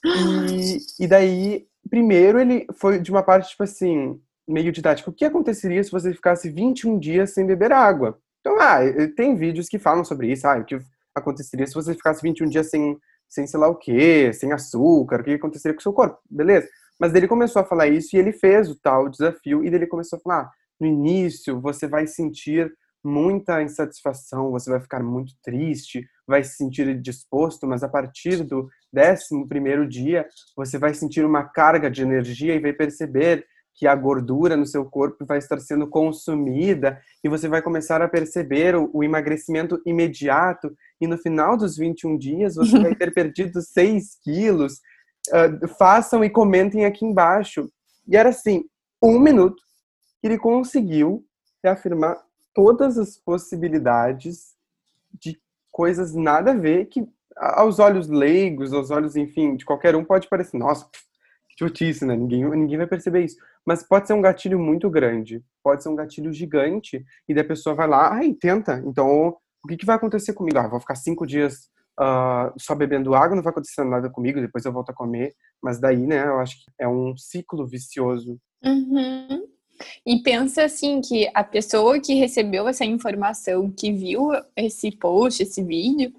E, 0.05 1.05
e 1.05 1.07
daí, 1.07 1.69
primeiro 1.89 2.41
ele 2.41 2.67
foi 2.75 3.01
de 3.01 3.13
uma 3.13 3.23
parte, 3.23 3.51
tipo 3.51 3.63
assim, 3.63 4.21
meio 4.47 4.73
didático. 4.73 5.11
O 5.11 5.15
que 5.15 5.25
aconteceria 5.25 5.83
se 5.85 5.91
você 5.91 6.13
ficasse 6.13 6.51
21 6.51 6.99
dias 6.99 7.33
sem 7.33 7.47
beber 7.47 7.73
água? 7.73 8.19
Então, 8.41 8.61
ah, 8.61 8.81
tem 9.17 9.37
vídeos 9.37 9.69
que 9.69 9.79
falam 9.79 10.05
sobre 10.05 10.33
isso. 10.33 10.49
Ah, 10.49 10.59
o 10.59 10.65
que 10.65 10.79
aconteceria 11.15 11.67
se 11.67 11.75
você 11.75 11.95
ficasse 11.95 12.23
21 12.23 12.49
dias 12.49 12.69
sem 12.69 12.99
sem 13.35 13.47
sei 13.47 13.59
lá 13.59 13.69
o 13.69 13.75
que, 13.75 14.33
sem 14.33 14.53
açúcar, 14.53 15.21
o 15.21 15.25
que 15.25 15.33
aconteceria 15.33 15.75
com 15.75 15.81
o 15.81 15.83
seu 15.83 15.93
corpo, 15.93 16.19
beleza. 16.31 16.69
Mas 16.99 17.15
ele 17.15 17.27
começou 17.27 17.61
a 17.61 17.65
falar 17.65 17.89
isso 17.89 18.15
e 18.15 18.19
ele 18.19 18.33
fez 18.33 18.71
o 18.71 18.79
tal 18.81 19.09
desafio 19.09 19.65
e 19.65 19.67
ele 19.67 19.87
começou 19.87 20.19
a 20.19 20.23
falar, 20.23 20.41
ah, 20.43 20.51
no 20.81 20.87
início 20.87 21.61
você 21.61 21.89
vai 21.89 22.07
sentir 22.07 22.73
muita 23.05 23.61
insatisfação, 23.63 24.51
você 24.51 24.71
vai 24.71 24.81
ficar 24.81 25.03
muito 25.03 25.35
triste, 25.43 26.09
vai 26.27 26.43
se 26.43 26.57
sentir 26.57 26.99
disposto, 27.01 27.67
mas 27.67 27.83
a 27.83 27.89
partir 27.89 28.45
do 28.45 28.69
décimo 28.93 29.47
primeiro 29.47 29.87
dia 29.87 30.27
você 30.57 30.79
vai 30.79 30.95
sentir 30.95 31.25
uma 31.25 31.45
carga 31.45 31.91
de 31.91 32.03
energia 32.03 32.55
e 32.55 32.61
vai 32.61 32.73
perceber 32.73 33.45
que 33.75 33.87
a 33.87 33.95
gordura 33.95 34.57
no 34.57 34.67
seu 34.67 34.85
corpo 34.85 35.25
vai 35.27 35.39
estar 35.39 35.59
sendo 35.61 35.89
consumida 35.89 37.01
e 37.23 37.29
você 37.29 37.49
vai 37.49 37.61
começar 37.61 38.01
a 38.01 38.09
perceber 38.09 38.77
o, 38.77 38.89
o 38.93 39.03
emagrecimento 39.03 39.81
imediato 39.85 40.75
e 41.01 41.07
no 41.07 41.19
final 41.19 41.57
dos 41.57 41.77
21 41.77 42.17
dias 42.17 42.55
você 42.55 42.79
vai 42.79 42.95
ter 42.97 43.13
perdido 43.13 43.61
6 43.61 44.19
quilos. 44.23 44.81
Uh, 45.29 45.67
façam 45.79 46.25
e 46.25 46.31
comentem 46.31 46.85
aqui 46.85 47.05
embaixo. 47.05 47.69
E 48.07 48.17
era 48.17 48.29
assim, 48.29 48.65
um 49.03 49.19
minuto 49.19 49.63
que 50.21 50.29
ele 50.29 50.39
conseguiu 50.39 51.25
reafirmar 51.63 52.23
todas 52.55 52.97
as 52.99 53.17
possibilidades 53.17 54.55
de 55.21 55.41
coisas 55.73 56.15
nada 56.15 56.53
a 56.53 56.55
ver 56.55 56.87
que 56.87 57.07
aos 57.37 57.79
olhos 57.79 58.09
leigos, 58.09 58.73
aos 58.73 58.91
olhos, 58.91 59.17
enfim, 59.17 59.57
de 59.57 59.65
qualquer 59.65 59.97
um 59.97 60.05
pode 60.05 60.29
parecer, 60.29 60.57
nossa, 60.57 60.89
chutice, 61.59 62.05
né? 62.05 62.17
Ninguém, 62.17 62.45
ninguém 62.51 62.79
vai 62.79 62.87
perceber 62.87 63.25
isso. 63.25 63.37
Mas 63.67 63.83
pode 63.83 64.07
ser 64.07 64.15
um 64.15 64.21
gatilho 64.21 64.59
muito 64.59 64.91
grande, 64.91 65.43
pode 65.63 65.83
ser 65.83 65.89
um 65.89 65.97
gatilho 65.97 66.33
gigante, 66.33 67.05
e 67.29 67.35
da 67.35 67.45
pessoa 67.45 67.75
vai 67.75 67.89
lá, 67.89 68.13
ai, 68.13 68.33
tenta. 68.35 68.83
Então, 68.87 69.37
o 69.65 69.69
que, 69.69 69.77
que 69.77 69.87
vai 69.87 69.97
acontecer 69.97 70.35
comigo? 70.35 70.59
Ah, 70.59 70.69
vou 70.69 70.81
ficar 70.81 70.97
cinco 70.97 71.27
dias 71.27 71.71
uh, 71.99 72.53
só 72.59 72.75
bebendo 72.75 73.15
água, 73.15 73.37
não 73.37 73.43
vai 73.43 73.51
acontecer 73.51 73.85
nada 73.85 74.11
comigo, 74.11 74.41
depois 74.41 74.65
eu 74.65 74.73
volto 74.73 74.91
a 74.91 74.95
comer. 74.95 75.35
Mas 75.63 75.81
daí, 75.81 76.07
né, 76.07 76.27
eu 76.27 76.39
acho 76.39 76.57
que 76.57 76.71
é 76.79 76.87
um 76.87 77.17
ciclo 77.17 77.67
vicioso. 77.67 78.39
Uhum. 78.65 79.47
E 80.07 80.23
pensa 80.23 80.65
assim 80.65 81.01
que 81.01 81.29
a 81.35 81.43
pessoa 81.43 81.99
que 82.01 82.15
recebeu 82.15 82.69
essa 82.69 82.85
informação, 82.85 83.71
que 83.71 83.93
viu 83.93 84.31
esse 84.57 84.93
post, 84.93 85.43
esse 85.43 85.63
vídeo, 85.63 86.13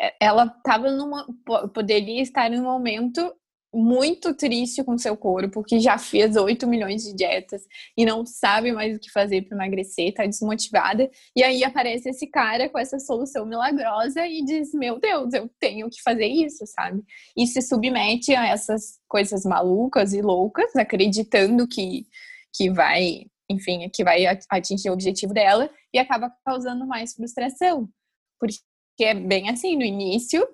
é, 0.00 0.14
ela 0.20 0.44
estava 0.44 0.90
numa 0.90 1.26
poderia 1.74 2.22
estar 2.22 2.50
em 2.52 2.60
um 2.60 2.64
momento 2.64 3.32
muito 3.76 4.34
triste 4.34 4.82
com 4.82 4.96
seu 4.96 5.14
corpo, 5.16 5.62
que 5.62 5.78
já 5.78 5.98
fez 5.98 6.34
8 6.34 6.66
milhões 6.66 7.02
de 7.02 7.14
dietas 7.14 7.62
e 7.94 8.06
não 8.06 8.24
sabe 8.24 8.72
mais 8.72 8.96
o 8.96 8.98
que 8.98 9.10
fazer 9.10 9.42
para 9.42 9.54
emagrecer, 9.54 10.14
tá 10.14 10.24
desmotivada. 10.24 11.10
E 11.36 11.42
aí 11.42 11.62
aparece 11.62 12.08
esse 12.08 12.26
cara 12.26 12.70
com 12.70 12.78
essa 12.78 12.98
solução 12.98 13.44
milagrosa 13.44 14.26
e 14.26 14.42
diz: 14.42 14.72
Meu 14.72 14.98
Deus, 14.98 15.34
eu 15.34 15.50
tenho 15.60 15.90
que 15.90 16.00
fazer 16.02 16.26
isso, 16.26 16.66
sabe? 16.66 17.02
E 17.36 17.46
se 17.46 17.60
submete 17.60 18.34
a 18.34 18.48
essas 18.48 18.98
coisas 19.06 19.44
malucas 19.44 20.14
e 20.14 20.22
loucas, 20.22 20.74
acreditando 20.74 21.68
que, 21.68 22.06
que 22.54 22.70
vai, 22.70 23.26
enfim, 23.50 23.90
que 23.92 24.02
vai 24.02 24.24
atingir 24.48 24.88
o 24.88 24.94
objetivo 24.94 25.34
dela 25.34 25.70
e 25.92 25.98
acaba 25.98 26.32
causando 26.46 26.86
mais 26.86 27.12
frustração. 27.12 27.88
Porque 28.40 28.56
é 29.00 29.12
bem 29.12 29.50
assim, 29.50 29.76
no 29.76 29.84
início, 29.84 30.48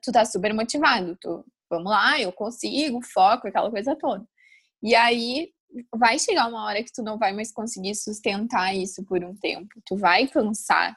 tu 0.00 0.12
tá 0.12 0.24
super 0.24 0.54
motivado, 0.54 1.18
tu 1.20 1.44
vamos 1.70 1.90
lá, 1.90 2.20
eu 2.20 2.32
consigo, 2.32 3.00
foco, 3.02 3.48
aquela 3.48 3.70
coisa 3.70 3.96
toda. 3.96 4.26
E 4.82 4.94
aí 4.94 5.52
vai 5.94 6.18
chegar 6.18 6.48
uma 6.48 6.64
hora 6.64 6.82
que 6.82 6.92
tu 6.92 7.02
não 7.02 7.16
vai 7.16 7.32
mais 7.32 7.52
conseguir 7.52 7.94
sustentar 7.94 8.74
isso 8.74 9.04
por 9.04 9.22
um 9.22 9.34
tempo. 9.36 9.68
Tu 9.86 9.96
vai 9.96 10.26
cansar. 10.26 10.96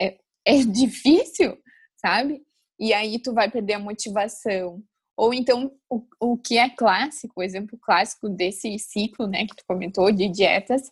É, 0.00 0.18
é 0.44 0.56
difícil, 0.64 1.58
sabe? 1.96 2.42
E 2.78 2.92
aí 2.92 3.18
tu 3.20 3.32
vai 3.32 3.50
perder 3.50 3.74
a 3.74 3.78
motivação. 3.78 4.82
Ou 5.16 5.32
então, 5.32 5.72
o, 5.88 6.02
o 6.20 6.36
que 6.36 6.58
é 6.58 6.68
clássico, 6.68 7.40
o 7.40 7.42
exemplo 7.42 7.78
clássico 7.80 8.28
desse 8.28 8.78
ciclo, 8.78 9.26
né, 9.26 9.46
que 9.46 9.56
tu 9.56 9.64
comentou, 9.66 10.12
de 10.12 10.28
dietas, 10.28 10.90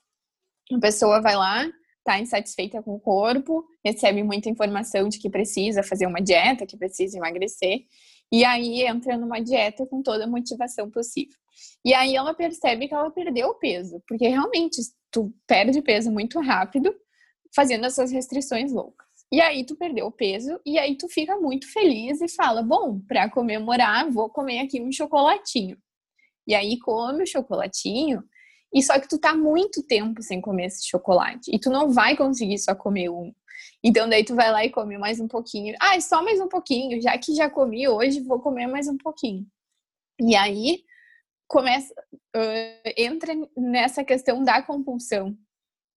a 0.73 0.79
pessoa 0.79 1.21
vai 1.21 1.37
lá, 1.37 1.71
tá 2.05 2.19
insatisfeita 2.19 2.83
com 2.83 2.95
o 2.95 3.01
corpo, 3.01 3.67
recebe 3.85 4.23
muita 4.23 4.49
informação 4.49 5.09
de 5.09 5.19
que 5.19 5.29
precisa 5.29 5.83
fazer 5.83 6.07
uma 6.07 6.23
dieta, 6.23 6.67
que 6.67 6.77
precisa 6.77 7.19
emagrecer, 7.19 7.85
e 8.33 8.45
aí 8.45 8.83
entra 8.83 9.17
numa 9.17 9.41
dieta 9.41 9.87
com 9.87 10.03
toda 10.03 10.25
a 10.25 10.29
motivação 10.29 10.91
possível. 10.91 11.37
E 11.85 11.95
aí 11.95 12.17
ela 12.17 12.35
percebe 12.35 12.89
que 12.89 12.95
ela 12.95 13.11
perdeu 13.11 13.49
o 13.49 13.55
peso, 13.55 14.03
porque 14.09 14.27
realmente 14.27 14.77
tu 15.11 15.33
perde 15.47 15.81
peso 15.83 16.11
muito 16.11 16.41
rápido 16.41 16.95
fazendo 17.55 17.87
essas 17.87 18.11
restrições 18.11 18.73
loucas. 18.73 19.07
E 19.33 19.41
aí 19.41 19.65
tu 19.65 19.77
perdeu 19.77 20.07
o 20.07 20.13
peso 20.13 20.61
e 20.67 20.79
aí 20.79 20.97
tu 20.97 21.09
fica 21.09 21.37
muito 21.37 21.71
feliz 21.73 22.21
e 22.21 22.29
fala: 22.29 22.63
"Bom, 22.63 23.01
para 23.07 23.31
comemorar, 23.31 24.11
vou 24.11 24.29
comer 24.29 24.61
aqui 24.61 24.81
um 24.83 24.93
chocolatinho". 24.93 25.77
E 26.47 26.55
aí 26.55 26.79
come 26.79 27.23
o 27.23 27.27
chocolatinho, 27.27 28.23
e 28.75 28.83
só 28.83 28.99
que 28.99 29.09
tu 29.09 29.19
tá 29.19 29.37
muito 29.37 29.83
tempo 29.87 30.21
sem 30.21 30.41
comer 30.41 30.67
esse 30.67 30.87
chocolate 30.89 31.49
e 31.55 31.61
tu 31.61 31.71
não 31.71 31.91
vai 31.91 32.17
conseguir 32.17 32.59
só 32.59 32.75
comer 32.75 33.09
um. 33.09 33.33
Então 33.83 34.09
daí 34.09 34.25
tu 34.25 34.35
vai 34.35 34.51
lá 34.51 34.65
e 34.65 34.71
come 34.71 34.99
mais 34.99 35.21
um 35.21 35.29
pouquinho. 35.29 35.75
Ah, 35.81 35.97
é 35.97 36.01
só 36.01 36.23
mais 36.23 36.41
um 36.41 36.49
pouquinho, 36.49 37.01
já 37.01 37.17
que 37.19 37.35
já 37.35 37.49
comi 37.51 37.89
hoje, 37.89 38.21
vou 38.21 38.41
comer 38.41 38.67
mais 38.67 38.89
um 38.89 38.97
pouquinho. 38.97 39.47
E 40.21 40.35
aí 40.37 40.85
começa 41.49 41.93
uh, 42.37 42.93
entra 42.97 43.33
nessa 43.57 44.05
questão 44.05 44.43
da 44.43 44.63
compulsão, 44.63 45.37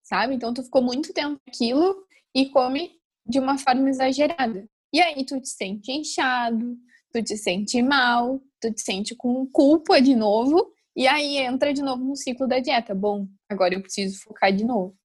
sabe? 0.03 0.35
Então 0.35 0.53
tu 0.53 0.63
ficou 0.63 0.81
muito 0.81 1.13
tempo 1.13 1.39
aquilo 1.47 2.05
e 2.33 2.49
come 2.49 2.91
de 3.25 3.39
uma 3.39 3.57
forma 3.57 3.89
exagerada. 3.89 4.67
E 4.93 5.01
aí 5.01 5.25
tu 5.25 5.39
te 5.39 5.49
sente 5.49 5.91
inchado, 5.91 6.77
tu 7.11 7.23
te 7.23 7.37
sente 7.37 7.81
mal, 7.81 8.41
tu 8.61 8.73
te 8.73 8.81
sente 8.81 9.15
com 9.15 9.45
culpa 9.47 10.01
de 10.01 10.15
novo, 10.15 10.73
e 10.95 11.07
aí 11.07 11.37
entra 11.37 11.73
de 11.73 11.81
novo 11.81 12.03
no 12.03 12.15
ciclo 12.15 12.47
da 12.47 12.59
dieta. 12.59 12.95
Bom, 12.95 13.27
agora 13.49 13.73
eu 13.75 13.81
preciso 13.81 14.19
focar 14.23 14.51
de 14.51 14.63
novo. 14.65 14.97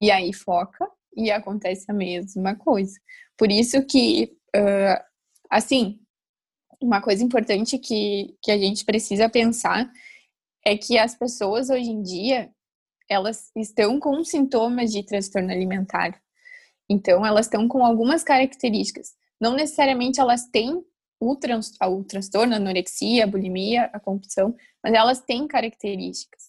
E 0.00 0.10
aí 0.10 0.32
foca, 0.32 0.88
e 1.16 1.30
acontece 1.30 1.90
a 1.90 1.94
mesma 1.94 2.54
coisa. 2.54 2.98
Por 3.36 3.50
isso 3.50 3.84
que, 3.84 4.36
uh, 4.56 5.04
assim, 5.50 6.00
uma 6.80 7.00
coisa 7.00 7.24
importante 7.24 7.78
que, 7.78 8.36
que 8.42 8.50
a 8.50 8.58
gente 8.58 8.84
precisa 8.84 9.28
pensar 9.28 9.90
é 10.64 10.76
que 10.76 10.98
as 10.98 11.14
pessoas 11.14 11.70
hoje 11.70 11.90
em 11.90 12.02
dia 12.02 12.50
elas 13.08 13.50
estão 13.56 14.00
com 14.00 14.24
sintomas 14.24 14.90
de 14.90 15.04
transtorno 15.04 15.50
alimentar. 15.50 16.18
Então, 16.88 17.24
elas 17.24 17.46
estão 17.46 17.68
com 17.68 17.84
algumas 17.84 18.22
características. 18.22 19.14
Não 19.40 19.54
necessariamente 19.54 20.20
elas 20.20 20.46
têm 20.46 20.82
o, 21.20 21.36
trans, 21.36 21.72
o 21.82 22.04
transtorno, 22.04 22.54
a 22.54 22.56
anorexia, 22.56 23.24
a 23.24 23.26
bulimia, 23.26 23.84
a 23.92 24.00
compulsão, 24.00 24.54
mas 24.82 24.94
elas 24.94 25.20
têm 25.20 25.46
características. 25.46 26.44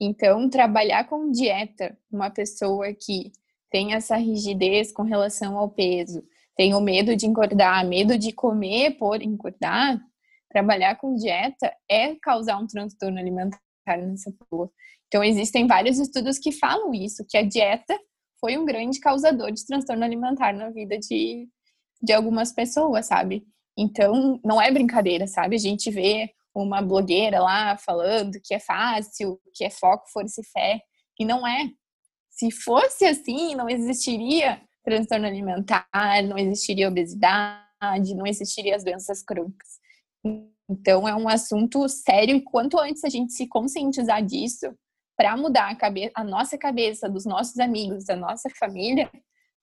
Então, 0.00 0.48
trabalhar 0.50 1.04
com 1.08 1.30
dieta, 1.30 1.96
uma 2.10 2.30
pessoa 2.30 2.92
que 2.92 3.32
tem 3.74 3.92
essa 3.92 4.14
rigidez 4.14 4.92
com 4.92 5.02
relação 5.02 5.58
ao 5.58 5.68
peso, 5.68 6.22
tem 6.56 6.74
o 6.74 6.80
medo 6.80 7.16
de 7.16 7.26
engordar, 7.26 7.84
medo 7.84 8.16
de 8.16 8.30
comer 8.30 8.92
por 8.92 9.20
engordar, 9.20 10.00
trabalhar 10.48 10.94
com 10.94 11.16
dieta 11.16 11.74
é 11.90 12.14
causar 12.14 12.56
um 12.56 12.68
transtorno 12.68 13.18
alimentar 13.18 13.58
nessa 13.98 14.30
pessoa. 14.30 14.70
Então, 15.08 15.24
existem 15.24 15.66
vários 15.66 15.98
estudos 15.98 16.38
que 16.38 16.52
falam 16.52 16.94
isso, 16.94 17.26
que 17.28 17.36
a 17.36 17.42
dieta 17.42 17.98
foi 18.38 18.56
um 18.56 18.64
grande 18.64 19.00
causador 19.00 19.50
de 19.50 19.66
transtorno 19.66 20.04
alimentar 20.04 20.52
na 20.52 20.70
vida 20.70 20.96
de, 20.96 21.48
de 22.00 22.12
algumas 22.12 22.52
pessoas, 22.52 23.06
sabe? 23.06 23.44
Então, 23.76 24.40
não 24.44 24.62
é 24.62 24.70
brincadeira, 24.70 25.26
sabe? 25.26 25.56
A 25.56 25.58
gente 25.58 25.90
vê 25.90 26.30
uma 26.54 26.80
blogueira 26.80 27.40
lá 27.40 27.76
falando 27.76 28.38
que 28.40 28.54
é 28.54 28.60
fácil, 28.60 29.36
que 29.52 29.64
é 29.64 29.70
foco, 29.70 30.04
força 30.12 30.42
e 30.42 30.44
fé, 30.44 30.80
e 31.18 31.24
não 31.24 31.44
é. 31.44 31.70
Se 32.34 32.50
fosse 32.50 33.04
assim, 33.04 33.54
não 33.54 33.68
existiria 33.68 34.60
transtorno 34.84 35.26
alimentar, 35.26 35.88
não 36.28 36.36
existiria 36.36 36.88
obesidade, 36.88 38.14
não 38.14 38.26
existiria 38.26 38.76
as 38.76 38.84
doenças 38.84 39.22
crônicas. 39.22 39.80
Então 40.68 41.08
é 41.08 41.14
um 41.14 41.28
assunto 41.28 41.88
sério 41.88 42.36
e 42.36 42.40
quanto 42.42 42.78
antes 42.78 43.04
a 43.04 43.08
gente 43.08 43.32
se 43.32 43.46
conscientizar 43.46 44.22
disso, 44.22 44.74
para 45.16 45.36
mudar 45.36 45.70
a, 45.70 45.76
cabeça, 45.76 46.12
a 46.14 46.24
nossa 46.24 46.58
cabeça, 46.58 47.08
dos 47.08 47.24
nossos 47.24 47.58
amigos, 47.58 48.04
da 48.04 48.16
nossa 48.16 48.50
família, 48.58 49.08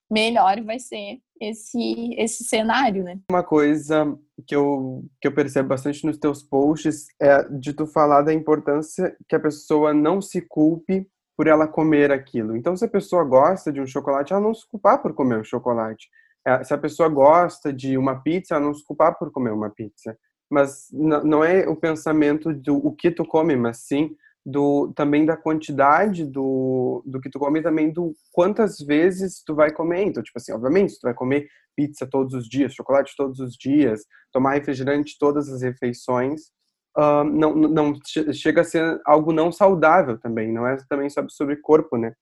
melhor 0.10 0.62
vai 0.62 0.80
ser 0.80 1.20
esse 1.40 2.14
esse 2.18 2.44
cenário, 2.44 3.04
né? 3.04 3.20
Uma 3.30 3.44
coisa 3.44 4.18
que 4.48 4.56
eu 4.56 5.06
que 5.20 5.28
eu 5.28 5.34
percebo 5.34 5.70
bastante 5.70 6.06
nos 6.06 6.18
teus 6.18 6.44
posts 6.44 7.08
é 7.20 7.44
de 7.50 7.74
tu 7.74 7.86
falar 7.86 8.22
da 8.22 8.34
importância 8.34 9.16
que 9.28 9.36
a 9.36 9.40
pessoa 9.40 9.94
não 9.94 10.22
se 10.22 10.42
culpe 10.42 11.08
por 11.36 11.48
ela 11.48 11.68
comer 11.68 12.12
aquilo. 12.12 12.56
Então, 12.56 12.76
se 12.76 12.86
a 12.86 12.90
pessoa 12.90 13.24
gosta 13.24 13.72
de 13.72 13.82
um 13.82 13.88
chocolate, 13.88 14.34
ela 14.34 14.42
não 14.42 14.54
se 14.54 14.68
culpar 14.68 15.02
por 15.02 15.14
comer 15.14 15.40
o 15.40 15.44
chocolate. 15.44 16.10
É, 16.46 16.64
se 16.64 16.74
a 16.74 16.78
pessoa 16.78 17.08
gosta 17.10 17.72
de 17.72 17.98
uma 17.98 18.22
pizza, 18.22 18.56
ela 18.56 18.66
não 18.66 18.74
se 18.74 18.86
culpar 18.86 19.18
por 19.18 19.32
comer 19.32 19.52
uma 19.52 19.70
pizza. 19.70 20.18
Mas 20.50 20.88
não 20.92 21.44
é 21.44 21.68
o 21.68 21.76
pensamento 21.76 22.54
do 22.54 22.76
o 22.76 22.94
que 22.94 23.10
tu 23.10 23.26
come, 23.26 23.56
mas 23.56 23.78
sim 23.86 24.16
do 24.46 24.92
também 24.96 25.26
da 25.26 25.38
quantidade 25.38 26.26
do, 26.26 27.04
do 27.06 27.22
que 27.22 27.30
tu 27.30 27.38
come 27.38 27.60
e 27.60 27.64
também 27.64 27.92
do 27.92 28.14
quantas 28.32 28.80
vezes 28.80 29.44
tu 29.46 29.54
vai 29.56 29.72
comer. 29.72 30.04
Então, 30.04 30.24
tipo 30.24 30.38
assim, 30.38 30.52
obviamente, 30.52 30.96
tu 31.00 31.04
vai 31.04 31.14
comer 31.14 31.48
pizza 31.76 32.08
todos 32.08 32.34
os 32.34 32.48
dias, 32.48 32.74
chocolate 32.74 33.14
todos 33.16 33.40
os 33.40 33.54
dias, 33.56 34.02
tomar 34.32 34.54
refrigerante 34.54 35.16
todas 35.20 35.48
as 35.50 35.62
refeições, 35.62 36.52
uh, 36.98 37.24
não, 37.24 37.56
não 37.56 37.94
chega 38.34 38.62
a 38.62 38.66
ser 38.66 39.00
algo 39.06 39.32
não 39.32 39.52
saudável 39.52 40.18
também. 40.18 40.52
Não 40.52 40.68
é 40.68 40.78
também 40.90 41.10
sobre, 41.10 41.32
sobre 41.32 41.56
corpo, 41.58 41.98
né? 41.98 42.14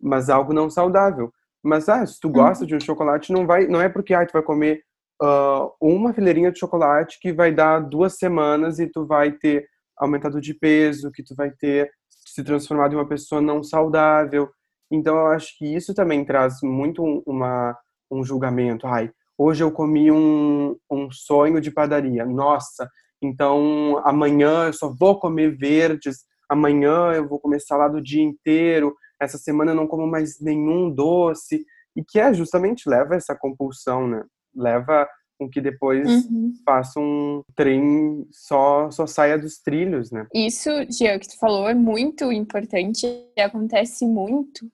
Mas 0.00 0.28
algo 0.28 0.52
não 0.52 0.68
saudável. 0.70 1.32
Mas 1.62 1.88
ah, 1.88 2.04
se 2.04 2.18
tu 2.18 2.26
uhum. 2.28 2.34
gosta 2.34 2.66
de 2.66 2.74
um 2.74 2.80
chocolate, 2.80 3.32
não 3.32 3.46
vai, 3.46 3.66
não 3.66 3.80
é 3.80 3.88
porque 3.88 4.14
ah, 4.14 4.26
tu 4.26 4.32
vai 4.32 4.42
comer 4.42 4.82
uh, 5.22 5.72
uma 5.80 6.12
fileirinha 6.12 6.50
de 6.50 6.58
chocolate 6.58 7.18
que 7.20 7.32
vai 7.32 7.52
dar 7.52 7.78
duas 7.80 8.16
semanas 8.18 8.78
e 8.78 8.88
tu 8.88 9.06
vai 9.06 9.32
ter 9.32 9.66
aumentado 9.96 10.40
de 10.40 10.54
peso, 10.54 11.12
que 11.12 11.22
tu 11.22 11.34
vai 11.36 11.50
ter 11.52 11.90
se 12.08 12.42
transformado 12.42 12.92
em 12.92 12.96
uma 12.96 13.08
pessoa 13.08 13.40
não 13.40 13.62
saudável. 13.62 14.50
Então 14.90 15.16
eu 15.16 15.26
acho 15.28 15.56
que 15.56 15.74
isso 15.74 15.94
também 15.94 16.24
traz 16.24 16.60
muito 16.62 17.02
uma, 17.24 17.76
um 18.10 18.24
julgamento. 18.24 18.86
Ai, 18.86 19.10
hoje 19.38 19.62
eu 19.62 19.70
comi 19.70 20.10
um, 20.10 20.76
um 20.90 21.10
sonho 21.10 21.60
de 21.60 21.70
padaria. 21.70 22.26
Nossa, 22.26 22.90
então 23.22 24.00
amanhã 24.04 24.66
eu 24.66 24.72
só 24.72 24.92
vou 24.92 25.18
comer 25.18 25.56
verdes, 25.56 26.24
amanhã 26.48 27.12
eu 27.12 27.28
vou 27.28 27.38
comer 27.38 27.60
salada 27.60 27.96
o 27.96 28.02
dia 28.02 28.22
inteiro, 28.22 28.94
essa 29.20 29.38
semana 29.38 29.70
eu 29.70 29.76
não 29.76 29.86
como 29.86 30.06
mais 30.06 30.40
nenhum 30.40 30.90
doce. 30.90 31.64
E 31.94 32.02
que 32.02 32.18
é 32.18 32.32
justamente 32.32 32.88
leva 32.88 33.14
essa 33.14 33.36
compulsão, 33.36 34.08
né? 34.08 34.24
Leva 34.54 35.06
com 35.38 35.48
que 35.48 35.60
depois 35.60 36.08
uhum. 36.26 36.52
faça 36.64 36.98
um 36.98 37.42
trem 37.54 38.26
só 38.30 38.90
só 38.90 39.06
saia 39.06 39.38
dos 39.38 39.58
trilhos, 39.58 40.10
né? 40.10 40.26
Isso, 40.34 40.70
Gia, 40.90 41.18
que 41.18 41.28
tu 41.28 41.38
falou 41.38 41.68
é 41.68 41.74
muito 41.74 42.30
importante 42.32 43.06
e 43.06 43.40
acontece 43.40 44.06
muito, 44.06 44.66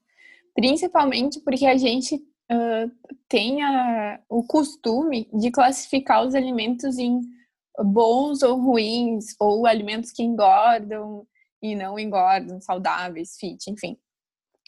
principalmente 0.55 1.40
porque 1.40 1.67
a 1.67 1.76
gente 1.76 2.17
uh, 2.17 2.90
tem 3.28 3.62
a, 3.62 4.21
o 4.28 4.43
costume 4.45 5.28
de 5.33 5.50
classificar 5.50 6.25
os 6.25 6.35
alimentos 6.35 6.99
em 6.99 7.21
bons 7.78 8.42
ou 8.42 8.61
ruins, 8.61 9.35
ou 9.38 9.66
alimentos 9.66 10.11
que 10.11 10.23
engordam 10.23 11.26
e 11.62 11.75
não 11.75 11.99
engordam, 11.99 12.61
saudáveis, 12.61 13.37
fit, 13.38 13.70
enfim. 13.70 13.97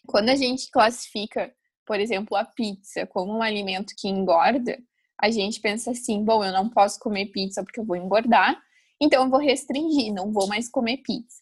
Quando 0.06 0.30
a 0.30 0.36
gente 0.36 0.70
classifica, 0.70 1.52
por 1.86 2.00
exemplo, 2.00 2.36
a 2.36 2.44
pizza 2.44 3.06
como 3.06 3.36
um 3.36 3.42
alimento 3.42 3.94
que 3.98 4.08
engorda, 4.08 4.78
a 5.20 5.30
gente 5.30 5.60
pensa 5.60 5.90
assim: 5.90 6.24
bom, 6.24 6.42
eu 6.44 6.52
não 6.52 6.68
posso 6.68 6.98
comer 6.98 7.26
pizza 7.26 7.62
porque 7.62 7.80
eu 7.80 7.84
vou 7.84 7.96
engordar, 7.96 8.60
então 9.00 9.24
eu 9.24 9.30
vou 9.30 9.40
restringir, 9.40 10.12
não 10.12 10.32
vou 10.32 10.46
mais 10.46 10.68
comer 10.68 10.98
pizza. 10.98 11.40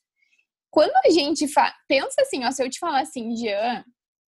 Quando 0.71 0.93
a 1.05 1.11
gente 1.11 1.47
pensa 1.87 2.23
assim, 2.23 2.45
ó, 2.45 2.51
se 2.51 2.63
eu 2.63 2.69
te 2.69 2.79
falar 2.79 3.01
assim, 3.01 3.35
Jean, 3.37 3.85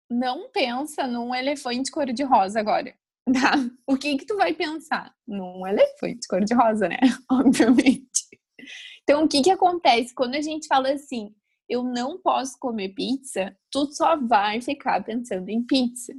não 0.10 0.50
pensa 0.52 1.06
num 1.06 1.34
elefante 1.34 1.92
cor-de-rosa 1.92 2.60
agora, 2.60 2.94
tá? 3.34 3.54
O 3.88 3.98
que 3.98 4.18
que 4.18 4.26
tu 4.26 4.36
vai 4.36 4.54
pensar? 4.54 5.14
Num 5.28 5.66
elefante 5.66 6.28
cor-de-rosa, 6.28 6.90
né? 6.90 7.00
Obviamente. 7.32 8.24
Então, 9.04 9.24
o 9.24 9.28
que 9.28 9.42
que 9.42 9.52
acontece 9.52 10.14
quando 10.14 10.36
a 10.36 10.42
gente 10.42 10.68
fala 10.68 10.92
assim, 10.92 11.34
eu 11.70 11.84
não 11.84 12.20
posso 12.22 12.58
comer 12.60 12.90
pizza, 12.90 13.56
tu 13.72 13.92
só 13.94 14.16
vai 14.16 14.62
ficar 14.62 15.04
pensando 15.04 15.50
em 15.50 15.64
pizza. 15.64 16.14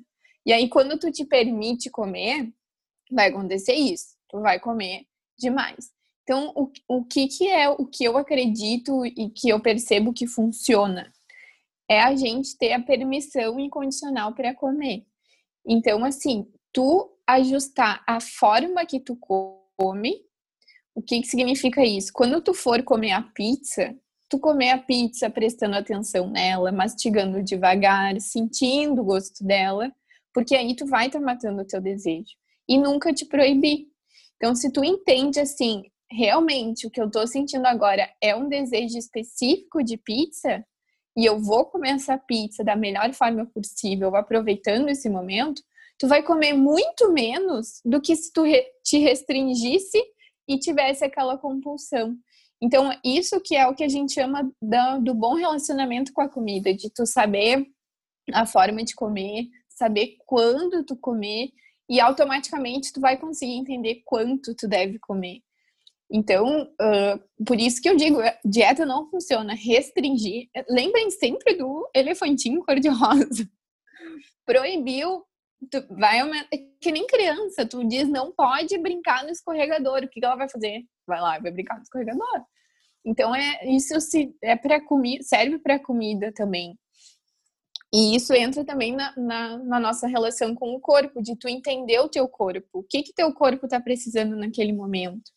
E 0.46 0.52
aí, 0.52 0.68
quando 0.68 0.98
tu 0.98 1.10
te 1.10 1.24
permite 1.24 1.90
comer, 1.90 2.52
vai 3.10 3.28
acontecer 3.28 3.74
isso. 3.74 4.14
Tu 4.28 4.40
vai 4.40 4.58
comer 4.58 5.06
demais. 5.38 5.90
Então, 6.22 6.52
o, 6.56 6.70
o 6.88 7.04
que, 7.04 7.28
que 7.28 7.48
é 7.48 7.68
o 7.68 7.86
que 7.86 8.04
eu 8.04 8.16
acredito 8.16 9.04
e 9.04 9.30
que 9.30 9.48
eu 9.48 9.60
percebo 9.60 10.12
que 10.12 10.26
funciona? 10.26 11.12
É 11.88 12.00
a 12.00 12.16
gente 12.16 12.56
ter 12.56 12.72
a 12.72 12.82
permissão 12.82 13.60
incondicional 13.60 14.34
para 14.34 14.54
comer. 14.54 15.04
Então, 15.66 16.04
assim, 16.04 16.46
tu 16.74 17.16
ajustar 17.26 18.02
a 18.06 18.20
forma 18.20 18.84
que 18.84 19.00
tu 19.00 19.16
come, 19.16 20.20
o 20.94 21.00
que, 21.00 21.20
que 21.20 21.26
significa 21.26 21.82
isso? 21.82 22.12
Quando 22.12 22.42
tu 22.42 22.52
for 22.52 22.82
comer 22.82 23.12
a 23.12 23.22
pizza, 23.22 23.96
tu 24.28 24.38
comer 24.38 24.70
a 24.70 24.78
pizza 24.78 25.30
prestando 25.30 25.76
atenção 25.76 26.28
nela, 26.28 26.72
mastigando 26.72 27.42
devagar, 27.42 28.20
sentindo 28.20 29.00
o 29.00 29.04
gosto 29.04 29.44
dela, 29.44 29.90
porque 30.32 30.56
aí 30.56 30.74
tu 30.74 30.84
vai 30.84 31.06
estar 31.06 31.20
tá 31.20 31.24
matando 31.24 31.62
o 31.62 31.66
teu 31.66 31.80
desejo 31.80 32.34
e 32.68 32.76
nunca 32.76 33.12
te 33.12 33.24
proibir. 33.24 33.86
Então, 34.36 34.54
se 34.54 34.70
tu 34.72 34.84
entende 34.84 35.38
assim, 35.38 35.84
realmente 36.10 36.86
o 36.86 36.90
que 36.90 37.00
eu 37.00 37.10
tô 37.10 37.24
sentindo 37.26 37.66
agora 37.66 38.10
é 38.20 38.34
um 38.34 38.48
desejo 38.48 38.98
específico 38.98 39.82
de 39.82 39.96
pizza 39.96 40.64
e 41.16 41.24
eu 41.24 41.38
vou 41.38 41.64
comer 41.66 41.90
essa 41.90 42.18
pizza 42.18 42.64
da 42.64 42.74
melhor 42.74 43.12
forma 43.12 43.46
possível, 43.46 44.16
aproveitando 44.16 44.88
esse 44.88 45.08
momento, 45.08 45.62
tu 45.98 46.08
vai 46.08 46.22
comer 46.22 46.52
muito 46.52 47.12
menos 47.12 47.80
do 47.84 48.00
que 48.00 48.14
se 48.16 48.32
tu 48.32 48.42
te 48.84 48.98
restringisse 48.98 50.02
e 50.48 50.58
tivesse 50.58 51.04
aquela 51.04 51.38
compulsão. 51.38 52.16
Então, 52.62 52.90
isso 53.04 53.40
que 53.40 53.56
é 53.56 53.66
o 53.66 53.74
que 53.74 53.84
a 53.84 53.88
gente 53.88 54.14
chama 54.14 54.50
do 55.02 55.14
bom 55.14 55.34
relacionamento 55.34 56.12
com 56.12 56.22
a 56.22 56.28
comida, 56.28 56.72
de 56.72 56.90
tu 56.90 57.04
saber 57.04 57.66
a 58.32 58.46
forma 58.46 58.82
de 58.82 58.94
comer, 58.94 59.48
saber 59.68 60.16
quando 60.24 60.84
tu 60.84 60.96
comer 60.96 61.50
e 61.88 62.00
automaticamente 62.00 62.92
tu 62.92 63.00
vai 63.00 63.18
conseguir 63.18 63.54
entender 63.54 64.02
quanto 64.04 64.54
tu 64.54 64.66
deve 64.66 64.98
comer. 64.98 65.42
Então, 66.10 66.62
uh, 66.62 67.44
por 67.44 67.58
isso 67.58 67.80
que 67.82 67.88
eu 67.88 67.96
digo, 67.96 68.18
dieta 68.44 68.86
não 68.86 69.08
funciona. 69.10 69.54
Restringir. 69.54 70.48
Lembrem 70.68 71.10
sempre 71.10 71.54
do 71.54 71.88
elefantinho 71.94 72.64
cor-de-rosa. 72.64 73.48
Proibiu, 74.46 75.24
tu 75.70 75.86
vai 75.94 76.20
aumentar. 76.20 76.48
É 76.52 76.58
que 76.80 76.92
nem 76.92 77.06
criança, 77.06 77.66
tu 77.66 77.86
diz 77.86 78.08
não 78.08 78.32
pode 78.32 78.76
brincar 78.78 79.24
no 79.24 79.30
escorregador. 79.30 80.04
O 80.04 80.08
que 80.08 80.24
ela 80.24 80.36
vai 80.36 80.48
fazer? 80.48 80.82
Vai 81.06 81.20
lá, 81.20 81.38
vai 81.38 81.50
brincar 81.50 81.76
no 81.76 81.82
escorregador. 81.82 82.44
Então, 83.04 83.34
é, 83.34 83.66
isso 83.66 84.00
se, 84.00 84.34
é 84.42 84.56
para 84.56 84.80
comida, 84.80 85.22
serve 85.22 85.58
para 85.58 85.78
comida 85.78 86.32
também. 86.32 86.78
E 87.92 88.16
isso 88.16 88.34
entra 88.34 88.64
também 88.64 88.92
na, 88.92 89.14
na, 89.16 89.58
na, 89.58 89.78
nossa 89.78 90.08
relação 90.08 90.54
com 90.54 90.74
o 90.74 90.80
corpo, 90.80 91.22
de 91.22 91.36
tu 91.36 91.48
entender 91.48 92.00
o 92.00 92.08
teu 92.08 92.26
corpo. 92.26 92.80
O 92.80 92.82
que 92.82 93.02
que 93.02 93.14
teu 93.14 93.32
corpo 93.32 93.66
está 93.66 93.80
precisando 93.80 94.34
naquele 94.34 94.72
momento? 94.72 95.30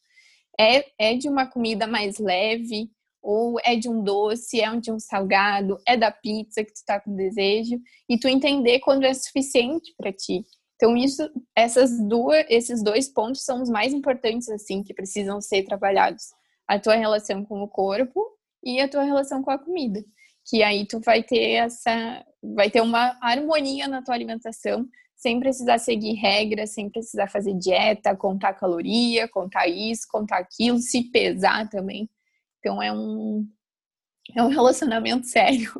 É, 0.60 0.86
é 0.98 1.16
de 1.16 1.30
uma 1.30 1.46
comida 1.46 1.86
mais 1.86 2.18
leve? 2.18 2.90
Ou 3.30 3.58
é 3.66 3.76
de 3.76 3.90
um 3.90 4.02
doce? 4.02 4.62
É 4.62 4.74
de 4.78 4.90
um 4.90 5.00
salgado? 5.00 5.78
É 5.86 5.98
da 5.98 6.10
pizza 6.10 6.64
que 6.64 6.72
tu 6.72 6.78
está 6.78 6.98
com 7.00 7.14
desejo? 7.14 7.78
E 8.08 8.18
tu 8.18 8.30
entender 8.30 8.80
quando 8.80 9.04
é 9.04 9.14
suficiente 9.14 9.94
para 9.98 10.14
ti. 10.14 10.46
Então, 10.76 10.96
isso, 10.96 11.30
essas 11.54 12.00
duas, 12.08 12.46
esses 12.48 12.82
dois 12.82 13.10
pontos 13.10 13.44
são 13.44 13.62
os 13.62 13.70
mais 13.70 13.92
importantes, 13.94 14.48
assim, 14.48 14.82
que 14.82 14.94
precisam 14.94 15.42
ser 15.42 15.64
trabalhados. 15.64 16.24
A 16.66 16.80
tua 16.80 16.96
relação 16.96 17.44
com 17.44 17.62
o 17.62 17.68
corpo 17.68 18.24
e 18.64 18.80
a 18.80 18.88
tua 18.88 19.04
relação 19.04 19.44
com 19.44 19.52
a 19.52 19.58
comida 19.58 20.02
que 20.50 20.64
aí 20.64 20.86
tu 20.86 21.00
vai 21.00 21.22
ter 21.22 21.56
essa, 21.56 22.26
vai 22.42 22.70
ter 22.70 22.82
uma 22.82 23.18
harmonia 23.22 23.88
na 23.88 24.02
tua 24.02 24.16
alimentação, 24.16 24.88
sem 25.16 25.40
precisar 25.40 25.78
seguir 25.78 26.14
regras, 26.14 26.74
sem 26.74 26.90
precisar 26.90 27.28
fazer 27.28 27.54
dieta, 27.56 28.16
contar 28.16 28.54
caloria, 28.54 29.28
contar 29.28 29.68
isso, 29.68 30.08
contar 30.10 30.38
aquilo, 30.38 30.78
se 30.80 31.04
pesar 31.12 31.68
também. 31.70 32.10
Então 32.68 32.84
é 32.84 32.92
um 32.92 33.48
é 34.36 34.44
um 34.44 34.50
relacionamento 34.50 35.26
sério. 35.28 35.72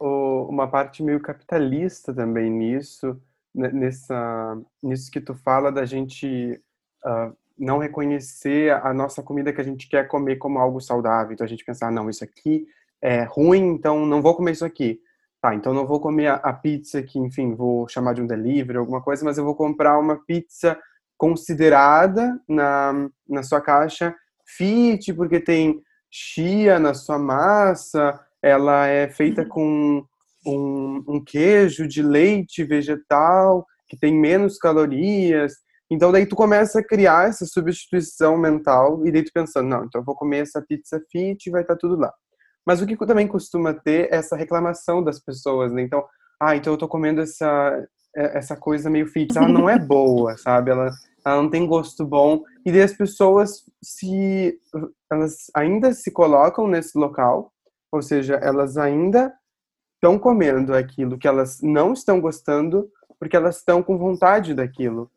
Uma 0.00 0.68
parte 0.68 1.02
meio 1.02 1.20
capitalista 1.20 2.12
também 2.12 2.50
nisso, 2.50 3.20
nessa 3.54 4.58
nisso 4.82 5.10
que 5.10 5.20
tu 5.20 5.34
fala 5.34 5.70
da 5.70 5.84
gente 5.84 6.60
uh, 7.04 7.36
não 7.56 7.78
reconhecer 7.78 8.72
a 8.72 8.92
nossa 8.92 9.22
comida 9.22 9.52
que 9.52 9.60
a 9.60 9.64
gente 9.64 9.88
quer 9.88 10.08
comer 10.08 10.36
como 10.36 10.58
algo 10.58 10.80
saudável. 10.80 11.32
Então 11.32 11.44
a 11.44 11.48
gente 11.48 11.64
pensar, 11.64 11.88
ah, 11.88 11.92
não, 11.92 12.10
isso 12.10 12.24
aqui 12.24 12.66
é 13.00 13.22
ruim, 13.22 13.74
então 13.74 14.04
não 14.06 14.20
vou 14.20 14.34
comer 14.34 14.52
isso 14.52 14.64
aqui. 14.64 15.00
Tá, 15.40 15.54
então 15.54 15.72
não 15.72 15.86
vou 15.86 16.00
comer 16.00 16.28
a, 16.28 16.52
pizza 16.52 17.02
que, 17.02 17.18
enfim, 17.18 17.54
vou 17.54 17.88
chamar 17.88 18.12
de 18.12 18.20
um 18.20 18.26
delivery, 18.26 18.76
alguma 18.76 19.00
coisa, 19.00 19.24
mas 19.24 19.38
eu 19.38 19.44
vou 19.44 19.54
comprar 19.54 19.98
uma 19.98 20.16
pizza 20.16 20.78
considerada 21.16 22.38
na, 22.46 23.08
na 23.26 23.42
sua 23.42 23.60
caixa 23.60 24.14
fit, 24.56 25.12
porque 25.14 25.40
tem 25.40 25.80
chia 26.10 26.78
na 26.78 26.94
sua 26.94 27.18
massa, 27.18 28.18
ela 28.42 28.86
é 28.86 29.08
feita 29.08 29.44
com 29.44 30.04
um, 30.46 31.04
um 31.06 31.24
queijo 31.24 31.86
de 31.86 32.02
leite 32.02 32.64
vegetal, 32.64 33.66
que 33.88 33.96
tem 33.96 34.18
menos 34.18 34.58
calorias. 34.58 35.54
Então 35.90 36.12
daí 36.12 36.26
tu 36.26 36.36
começa 36.36 36.80
a 36.80 36.84
criar 36.84 37.28
essa 37.28 37.44
substituição 37.44 38.36
mental 38.36 39.06
e 39.06 39.12
daí 39.12 39.24
tu 39.24 39.32
pensando, 39.32 39.68
não, 39.68 39.84
então 39.84 40.00
eu 40.00 40.04
vou 40.04 40.14
comer 40.14 40.38
essa 40.38 40.62
pizza 40.62 41.00
fit 41.10 41.46
e 41.46 41.50
vai 41.50 41.62
estar 41.62 41.74
tá 41.74 41.80
tudo 41.80 41.96
lá. 41.96 42.12
Mas 42.66 42.80
o 42.80 42.86
que 42.86 42.96
também 42.96 43.26
costuma 43.26 43.74
ter 43.74 44.12
é 44.12 44.16
essa 44.16 44.36
reclamação 44.36 45.02
das 45.02 45.18
pessoas, 45.18 45.72
né? 45.72 45.82
Então, 45.82 46.04
ah, 46.40 46.54
então 46.54 46.72
eu 46.72 46.78
tô 46.78 46.86
comendo 46.86 47.20
essa, 47.20 47.86
essa 48.14 48.56
coisa 48.56 48.90
meio 48.90 49.06
fit, 49.06 49.36
ela 49.36 49.48
não 49.48 49.68
é 49.68 49.78
boa, 49.78 50.36
sabe? 50.36 50.70
Ela, 50.70 50.90
ela 51.24 51.42
não 51.42 51.50
tem 51.50 51.66
gosto 51.66 52.04
bom. 52.04 52.42
E 52.64 52.72
daí 52.72 52.82
as 52.82 52.92
pessoas 52.92 53.64
se 53.82 54.58
elas 55.10 55.50
ainda 55.54 55.92
se 55.92 56.10
colocam 56.10 56.66
nesse 56.66 56.98
local, 56.98 57.52
ou 57.92 58.02
seja, 58.02 58.34
elas 58.36 58.76
ainda 58.76 59.32
estão 59.94 60.18
comendo 60.18 60.74
aquilo 60.74 61.18
que 61.18 61.28
elas 61.28 61.60
não 61.62 61.92
estão 61.92 62.20
gostando 62.20 62.90
porque 63.18 63.36
elas 63.36 63.58
estão 63.58 63.82
com 63.82 63.98
vontade 63.98 64.54
daquilo. 64.54 65.10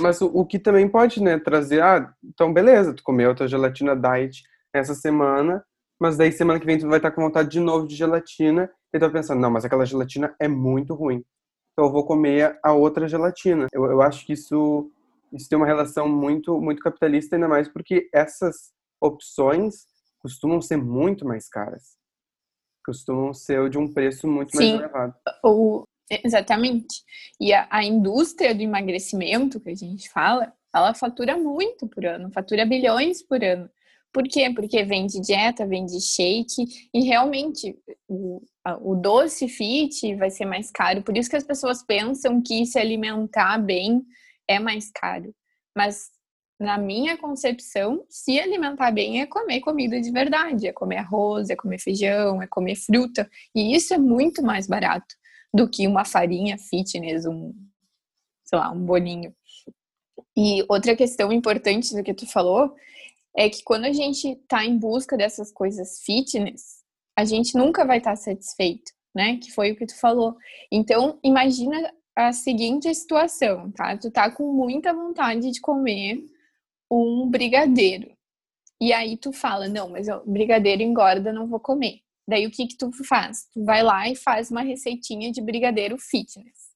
Mas 0.00 0.20
o, 0.20 0.26
o 0.26 0.44
que 0.44 0.58
também 0.58 0.88
pode, 0.88 1.22
né, 1.22 1.38
trazer, 1.38 1.82
ah, 1.82 2.12
então 2.22 2.52
beleza, 2.52 2.92
tu 2.92 3.02
comeu 3.02 3.30
a 3.30 3.34
tua 3.34 3.48
gelatina 3.48 3.96
diet 3.96 4.42
essa 4.72 4.94
semana, 4.94 5.64
mas 5.98 6.16
daí 6.16 6.32
semana 6.32 6.58
que 6.58 6.66
vem 6.66 6.78
tu 6.78 6.88
vai 6.88 6.98
estar 6.98 7.12
com 7.12 7.22
vontade 7.22 7.48
de 7.48 7.60
novo 7.60 7.86
de 7.86 7.94
gelatina 7.94 8.70
e 8.92 8.98
tu 8.98 9.00
vai 9.00 9.10
pensando, 9.10 9.40
não, 9.40 9.50
mas 9.50 9.64
aquela 9.64 9.86
gelatina 9.86 10.34
é 10.38 10.48
muito 10.48 10.94
ruim. 10.94 11.24
Então 11.74 11.86
eu 11.86 11.92
vou 11.92 12.06
comer 12.06 12.58
a 12.62 12.72
outra 12.72 13.08
gelatina. 13.08 13.66
Eu, 13.72 13.84
eu 13.86 14.00
acho 14.00 14.24
que 14.24 14.32
isso, 14.32 14.90
isso 15.32 15.48
tem 15.48 15.58
uma 15.58 15.66
relação 15.66 16.08
muito, 16.08 16.60
muito 16.60 16.80
capitalista, 16.80 17.34
ainda 17.34 17.48
mais 17.48 17.68
porque 17.68 18.08
essas 18.12 18.72
opções 19.00 19.86
costumam 20.20 20.62
ser 20.62 20.76
muito 20.76 21.26
mais 21.26 21.48
caras. 21.48 21.96
Costumam 22.86 23.34
ser 23.34 23.68
de 23.68 23.76
um 23.76 23.92
preço 23.92 24.28
muito 24.28 24.56
Sim, 24.56 24.74
mais 24.76 24.80
elevado. 24.80 25.14
O, 25.42 25.84
exatamente. 26.08 27.02
E 27.40 27.52
a, 27.52 27.66
a 27.68 27.82
indústria 27.82 28.54
do 28.54 28.62
emagrecimento, 28.62 29.58
que 29.58 29.70
a 29.70 29.74
gente 29.74 30.08
fala, 30.08 30.52
ela 30.72 30.94
fatura 30.94 31.36
muito 31.36 31.88
por 31.88 32.06
ano, 32.06 32.30
fatura 32.30 32.64
bilhões 32.64 33.20
por 33.20 33.42
ano. 33.42 33.68
Por 34.14 34.22
quê? 34.28 34.48
Porque 34.54 34.84
vende 34.84 35.20
dieta, 35.20 35.66
vende 35.66 36.00
shake, 36.00 36.88
e 36.94 37.00
realmente 37.00 37.76
o, 38.08 38.40
o 38.80 38.94
doce 38.94 39.48
fit 39.48 40.14
vai 40.14 40.30
ser 40.30 40.44
mais 40.44 40.70
caro. 40.70 41.02
Por 41.02 41.18
isso 41.18 41.28
que 41.28 41.34
as 41.34 41.42
pessoas 41.42 41.82
pensam 41.82 42.40
que 42.40 42.64
se 42.64 42.78
alimentar 42.78 43.58
bem 43.58 44.04
é 44.46 44.60
mais 44.60 44.88
caro. 44.92 45.34
Mas 45.76 46.10
na 46.60 46.78
minha 46.78 47.18
concepção, 47.18 48.06
se 48.08 48.38
alimentar 48.38 48.92
bem 48.92 49.20
é 49.20 49.26
comer 49.26 49.58
comida 49.58 50.00
de 50.00 50.12
verdade, 50.12 50.68
é 50.68 50.72
comer 50.72 50.98
arroz, 50.98 51.50
é 51.50 51.56
comer 51.56 51.80
feijão, 51.80 52.40
é 52.40 52.46
comer 52.46 52.76
fruta, 52.76 53.28
e 53.52 53.74
isso 53.74 53.92
é 53.92 53.98
muito 53.98 54.44
mais 54.44 54.68
barato 54.68 55.12
do 55.52 55.68
que 55.68 55.88
uma 55.88 56.04
farinha 56.04 56.56
fitness, 56.56 57.26
um, 57.26 57.52
sei 58.44 58.58
lá, 58.60 58.70
um 58.70 58.86
bolinho. 58.86 59.34
E 60.36 60.64
outra 60.68 60.94
questão 60.94 61.32
importante 61.32 61.92
do 61.96 62.04
que 62.04 62.14
tu 62.14 62.26
falou 62.26 62.76
é 63.36 63.48
que 63.48 63.62
quando 63.64 63.84
a 63.84 63.92
gente 63.92 64.28
está 64.28 64.64
em 64.64 64.78
busca 64.78 65.16
dessas 65.16 65.52
coisas 65.52 66.00
fitness, 66.04 66.82
a 67.16 67.24
gente 67.24 67.56
nunca 67.56 67.84
vai 67.84 67.98
estar 67.98 68.10
tá 68.10 68.16
satisfeito, 68.16 68.92
né? 69.14 69.36
Que 69.38 69.52
foi 69.52 69.72
o 69.72 69.76
que 69.76 69.86
tu 69.86 69.98
falou. 69.98 70.36
Então, 70.70 71.18
imagina 71.22 71.92
a 72.16 72.32
seguinte 72.32 72.92
situação, 72.94 73.70
tá? 73.72 73.96
Tu 73.96 74.10
tá 74.10 74.30
com 74.30 74.52
muita 74.52 74.92
vontade 74.92 75.50
de 75.50 75.60
comer 75.60 76.24
um 76.90 77.28
brigadeiro. 77.28 78.14
E 78.80 78.92
aí 78.92 79.16
tu 79.16 79.32
fala, 79.32 79.68
não, 79.68 79.88
mas 79.90 80.08
o 80.08 80.22
brigadeiro 80.26 80.82
engorda, 80.82 81.32
não 81.32 81.46
vou 81.46 81.60
comer. 81.60 82.00
Daí 82.26 82.46
o 82.46 82.50
que 82.50 82.66
que 82.66 82.76
tu 82.76 82.90
faz? 83.04 83.48
Tu 83.52 83.64
vai 83.64 83.82
lá 83.82 84.08
e 84.08 84.16
faz 84.16 84.50
uma 84.50 84.62
receitinha 84.62 85.30
de 85.30 85.40
brigadeiro 85.40 85.98
fitness. 85.98 86.72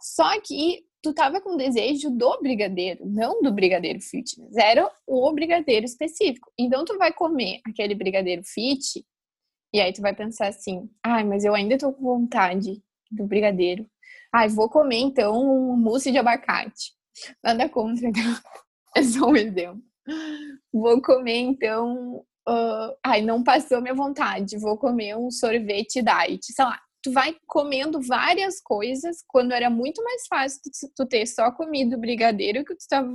Só 0.00 0.40
que 0.40 0.84
tu 1.02 1.12
tava 1.12 1.40
com 1.40 1.56
desejo 1.56 2.10
do 2.10 2.38
brigadeiro, 2.40 3.04
não 3.04 3.42
do 3.42 3.52
brigadeiro 3.52 4.00
fitness. 4.00 4.56
Era 4.56 4.90
o 5.06 5.32
brigadeiro 5.32 5.84
específico. 5.84 6.50
Então 6.58 6.84
tu 6.84 6.96
vai 6.96 7.12
comer 7.12 7.60
aquele 7.66 7.94
brigadeiro 7.94 8.42
fit 8.44 9.04
e 9.74 9.80
aí 9.80 9.92
tu 9.92 10.00
vai 10.00 10.14
pensar 10.14 10.48
assim: 10.48 10.88
"Ai, 11.02 11.24
mas 11.24 11.44
eu 11.44 11.54
ainda 11.54 11.76
tô 11.76 11.92
com 11.92 12.02
vontade 12.02 12.82
do 13.10 13.26
brigadeiro. 13.26 13.86
Ai, 14.32 14.48
vou 14.48 14.68
comer 14.68 14.98
então 14.98 15.34
um 15.34 15.76
mousse 15.76 16.12
de 16.12 16.18
abacate." 16.18 16.92
Nada 17.42 17.68
contra, 17.68 18.06
então. 18.08 18.22
é 18.96 19.02
só 19.02 19.26
um 19.26 19.36
exemplo. 19.36 19.82
Vou 20.72 21.00
comer 21.02 21.38
então 21.38 22.24
Uh, 22.48 22.90
ai, 23.04 23.22
não 23.22 23.44
passou 23.44 23.80
minha 23.80 23.94
vontade, 23.94 24.58
vou 24.58 24.76
comer 24.76 25.16
um 25.16 25.30
sorvete 25.30 26.02
diet, 26.02 26.44
sei 26.52 26.64
lá 26.64 26.76
tu 27.02 27.12
vai 27.12 27.36
comendo 27.46 28.00
várias 28.00 28.60
coisas 28.60 29.24
quando 29.26 29.52
era 29.52 29.68
muito 29.68 30.02
mais 30.04 30.26
fácil 30.26 30.60
tu, 30.62 30.70
tu 30.94 31.06
ter 31.06 31.26
só 31.26 31.50
comido 31.50 31.98
brigadeiro 31.98 32.64
que 32.64 32.74
tu 32.74 32.86
tava, 32.88 33.10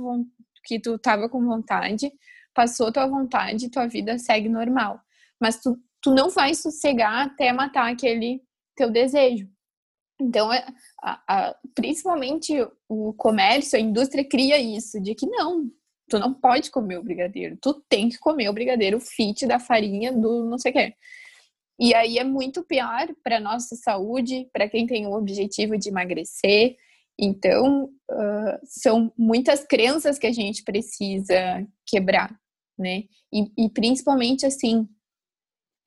que 0.64 0.78
tu 0.78 0.98
tava 0.98 1.28
com 1.28 1.44
vontade, 1.44 2.12
passou 2.54 2.92
tua 2.92 3.06
vontade, 3.06 3.70
tua 3.70 3.86
vida 3.86 4.18
segue 4.18 4.48
normal. 4.48 5.00
Mas 5.40 5.60
tu, 5.60 5.78
tu 6.02 6.14
não 6.14 6.28
vai 6.28 6.54
sossegar 6.54 7.26
até 7.26 7.52
matar 7.52 7.90
aquele 7.90 8.42
teu 8.76 8.90
desejo. 8.90 9.48
Então, 10.20 10.52
é, 10.52 10.66
a, 11.00 11.22
a, 11.28 11.56
principalmente 11.74 12.52
o 12.88 13.12
comércio, 13.14 13.78
a 13.78 13.80
indústria 13.80 14.28
cria 14.28 14.58
isso, 14.58 15.00
de 15.00 15.14
que 15.14 15.26
não, 15.26 15.70
tu 16.08 16.18
não 16.18 16.34
pode 16.34 16.70
comer 16.70 16.98
o 16.98 17.02
brigadeiro, 17.02 17.56
tu 17.62 17.74
tem 17.88 18.08
que 18.08 18.18
comer 18.18 18.48
o 18.48 18.52
brigadeiro 18.52 18.98
fit 18.98 19.46
da 19.46 19.60
farinha 19.60 20.12
do 20.12 20.44
não 20.44 20.58
sei 20.58 20.72
o 20.72 20.74
quê. 20.74 20.94
E 21.78 21.94
aí 21.94 22.18
é 22.18 22.24
muito 22.24 22.64
pior 22.64 23.08
para 23.22 23.38
nossa 23.38 23.76
saúde, 23.76 24.48
para 24.52 24.68
quem 24.68 24.86
tem 24.86 25.06
o 25.06 25.12
objetivo 25.12 25.78
de 25.78 25.88
emagrecer. 25.88 26.76
Então, 27.18 27.84
uh, 28.10 28.58
são 28.64 29.12
muitas 29.16 29.64
crenças 29.64 30.18
que 30.18 30.26
a 30.26 30.32
gente 30.32 30.64
precisa 30.64 31.66
quebrar, 31.86 32.36
né? 32.76 33.04
E, 33.32 33.66
e 33.66 33.70
principalmente 33.70 34.44
assim, 34.44 34.88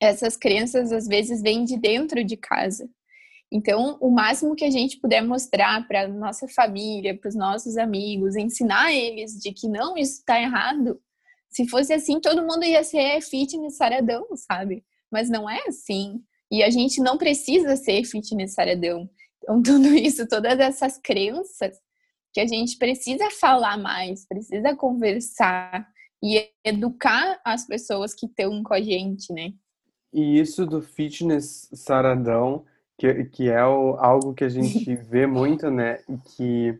essas 0.00 0.36
crenças 0.36 0.92
às 0.92 1.06
vezes 1.06 1.42
vêm 1.42 1.64
de 1.64 1.78
dentro 1.78 2.24
de 2.24 2.36
casa. 2.36 2.88
Então, 3.50 3.98
o 4.00 4.10
máximo 4.10 4.56
que 4.56 4.64
a 4.64 4.70
gente 4.70 4.98
puder 4.98 5.22
mostrar 5.22 5.86
para 5.86 6.08
nossa 6.08 6.48
família, 6.48 7.16
para 7.16 7.28
os 7.28 7.34
nossos 7.34 7.76
amigos, 7.76 8.34
ensinar 8.34 8.94
eles 8.94 9.32
de 9.38 9.52
que 9.52 9.68
não, 9.68 9.96
isso 9.96 10.20
está 10.20 10.40
errado. 10.40 10.98
Se 11.50 11.68
fosse 11.68 11.92
assim, 11.92 12.18
todo 12.18 12.46
mundo 12.46 12.64
ia 12.64 12.82
ser 12.82 13.20
fitness 13.20 13.76
saradão, 13.76 14.26
sabe? 14.36 14.82
Mas 15.12 15.28
não 15.28 15.48
é 15.48 15.62
assim. 15.68 16.20
E 16.50 16.62
a 16.62 16.70
gente 16.70 17.00
não 17.00 17.16
precisa 17.16 17.76
ser 17.76 18.04
fitness 18.04 18.54
saradão. 18.54 19.08
Então, 19.42 19.60
tudo 19.62 19.94
isso, 19.94 20.26
todas 20.26 20.58
essas 20.58 20.98
crenças 20.98 21.78
que 22.32 22.40
a 22.40 22.46
gente 22.46 22.78
precisa 22.78 23.30
falar 23.30 23.76
mais, 23.76 24.26
precisa 24.26 24.74
conversar 24.74 25.86
e 26.22 26.48
educar 26.64 27.40
as 27.44 27.66
pessoas 27.66 28.14
que 28.14 28.26
estão 28.26 28.62
com 28.62 28.72
a 28.72 28.80
gente, 28.80 29.32
né? 29.32 29.52
E 30.12 30.38
isso 30.38 30.64
do 30.64 30.80
fitness 30.80 31.68
saradão, 31.74 32.64
que, 32.98 33.24
que 33.24 33.48
é 33.48 33.64
o, 33.64 33.96
algo 33.96 34.32
que 34.32 34.44
a 34.44 34.48
gente 34.48 34.94
vê 34.96 35.26
muito, 35.26 35.70
né? 35.70 36.00
E 36.08 36.16
que, 36.18 36.78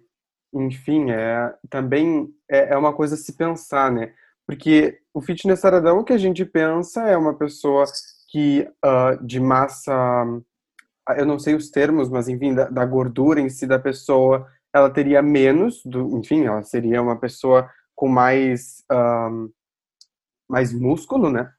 enfim, 0.54 1.10
é 1.10 1.52
também 1.68 2.32
é, 2.48 2.72
é 2.72 2.76
uma 2.76 2.94
coisa 2.94 3.14
a 3.14 3.18
se 3.18 3.32
pensar, 3.32 3.90
né? 3.90 4.14
Porque 4.46 5.00
o 5.12 5.20
fitness 5.20 5.60
saradão, 5.60 5.98
o 5.98 6.04
que 6.04 6.12
a 6.12 6.18
gente 6.18 6.44
pensa 6.44 7.02
é 7.08 7.16
uma 7.16 7.34
pessoa 7.34 7.84
que 8.32 8.66
uh, 8.82 9.22
de 9.24 9.38
massa, 9.38 9.92
eu 11.18 11.26
não 11.26 11.38
sei 11.38 11.54
os 11.54 11.70
termos, 11.70 12.08
mas 12.08 12.28
enfim, 12.28 12.54
da, 12.54 12.64
da, 12.64 12.86
gordura 12.86 13.38
em 13.38 13.50
si 13.50 13.66
da 13.66 13.78
pessoa, 13.78 14.48
ela 14.74 14.88
teria 14.88 15.20
menos, 15.20 15.82
do, 15.84 16.16
enfim, 16.16 16.46
ela 16.46 16.62
seria 16.62 17.02
uma 17.02 17.20
pessoa 17.20 17.68
com 17.94 18.08
mais, 18.08 18.82
uh, 18.90 19.52
mais 20.48 20.72
músculo, 20.72 21.28
né? 21.28 21.52